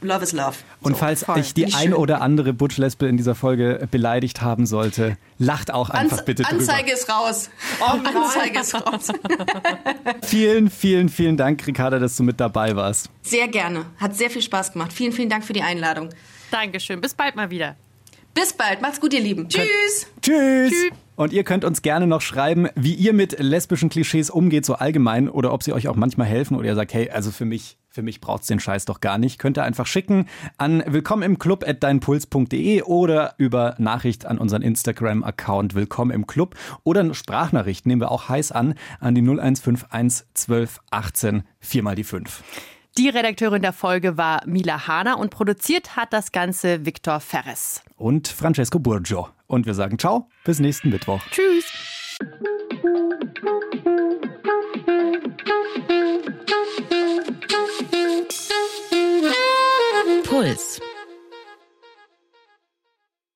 Love 0.01 0.23
is 0.23 0.31
Love. 0.31 0.55
Und 0.81 0.93
so, 0.93 0.99
falls 0.99 1.23
voll. 1.23 1.39
ich 1.39 1.53
die 1.53 1.73
ein 1.73 1.93
oder 1.93 2.21
andere 2.21 2.53
Butch-Lesbe 2.53 3.07
in 3.07 3.17
dieser 3.17 3.35
Folge 3.35 3.87
beleidigt 3.91 4.41
haben 4.41 4.65
sollte, 4.65 5.17
lacht 5.37 5.71
auch 5.71 5.89
einfach 5.89 6.17
Anz 6.19 6.25
bitte 6.25 6.43
drüber. 6.43 6.59
Anzeige 6.59 6.91
ist 6.91 7.09
raus. 7.09 7.49
Oh, 7.81 7.85
Anzeige 7.85 8.59
ist 8.59 8.75
raus. 8.75 9.07
vielen, 10.23 10.69
vielen, 10.69 11.09
vielen 11.09 11.37
Dank, 11.37 11.65
Ricarda, 11.67 11.99
dass 11.99 12.15
du 12.15 12.23
mit 12.23 12.39
dabei 12.39 12.75
warst. 12.75 13.09
Sehr 13.21 13.47
gerne. 13.47 13.85
Hat 13.97 14.15
sehr 14.15 14.29
viel 14.29 14.41
Spaß 14.41 14.73
gemacht. 14.73 14.93
Vielen, 14.93 15.11
vielen 15.11 15.29
Dank 15.29 15.43
für 15.43 15.53
die 15.53 15.63
Einladung. 15.63 16.09
Dankeschön. 16.51 17.01
Bis 17.01 17.13
bald 17.13 17.35
mal 17.35 17.49
wieder. 17.49 17.75
Bis 18.33 18.53
bald. 18.53 18.81
Macht's 18.81 19.01
gut, 19.01 19.13
ihr 19.13 19.19
Lieben. 19.21 19.49
Tschüss. 19.49 20.07
Tschüss. 20.21 20.71
Tschüss. 20.71 20.91
Und 21.15 21.33
ihr 21.33 21.43
könnt 21.43 21.65
uns 21.65 21.81
gerne 21.81 22.07
noch 22.07 22.21
schreiben, 22.21 22.69
wie 22.75 22.93
ihr 22.93 23.11
mit 23.11 23.37
lesbischen 23.39 23.89
Klischees 23.89 24.29
umgeht, 24.29 24.65
so 24.65 24.75
allgemein, 24.75 25.27
oder 25.27 25.51
ob 25.51 25.63
sie 25.63 25.73
euch 25.73 25.89
auch 25.89 25.97
manchmal 25.97 26.27
helfen 26.27 26.55
oder 26.55 26.69
ihr 26.69 26.75
sagt, 26.75 26.93
hey, 26.93 27.09
also 27.09 27.31
für 27.31 27.43
mich 27.43 27.75
für 27.89 28.01
mich 28.01 28.21
braucht's 28.21 28.47
den 28.47 28.59
Scheiß 28.59 28.85
doch 28.85 29.01
gar 29.01 29.17
nicht. 29.17 29.39
Könnt 29.39 29.57
ihr 29.57 29.63
einfach 29.63 29.87
schicken 29.87 30.27
an 30.57 30.83
willkommen 30.85 31.23
im 31.23 31.39
Club 31.39 31.63
at 31.67 31.83
deinpuls.de 31.83 32.83
oder 32.83 33.33
über 33.37 33.75
Nachricht 33.77 34.25
an 34.25 34.37
unseren 34.37 34.61
Instagram-Account 34.61 35.75
willkommen 35.75 36.11
im 36.11 36.27
Club 36.27 36.55
oder 36.83 37.01
eine 37.01 37.15
Sprachnachricht 37.15 37.85
nehmen 37.85 38.01
wir 38.01 38.11
auch 38.11 38.29
heiß 38.29 38.51
an 38.51 38.75
an 38.99 39.15
die 39.15 39.21
0151 39.21 40.27
12 40.33 40.79
18 40.91 41.43
4 41.59 41.83
mal 41.83 41.95
die 41.95 42.03
5. 42.03 42.43
Die 42.97 43.09
Redakteurin 43.09 43.61
der 43.61 43.73
Folge 43.73 44.17
war 44.17 44.41
Mila 44.45 44.87
Hahner 44.87 45.19
und 45.19 45.29
produziert 45.29 45.95
hat 45.95 46.11
das 46.11 46.31
Ganze 46.31 46.85
Viktor 46.85 47.19
Ferres. 47.19 47.81
Und 47.95 48.27
Francesco 48.27 48.79
Burgio. 48.79 49.29
Und 49.47 49.65
wir 49.65 49.73
sagen 49.73 49.97
ciao, 49.97 50.29
bis 50.43 50.59
nächsten 50.59 50.89
Mittwoch. 50.89 51.21
Tschüss. 51.31 52.17
Puls. 60.49 60.88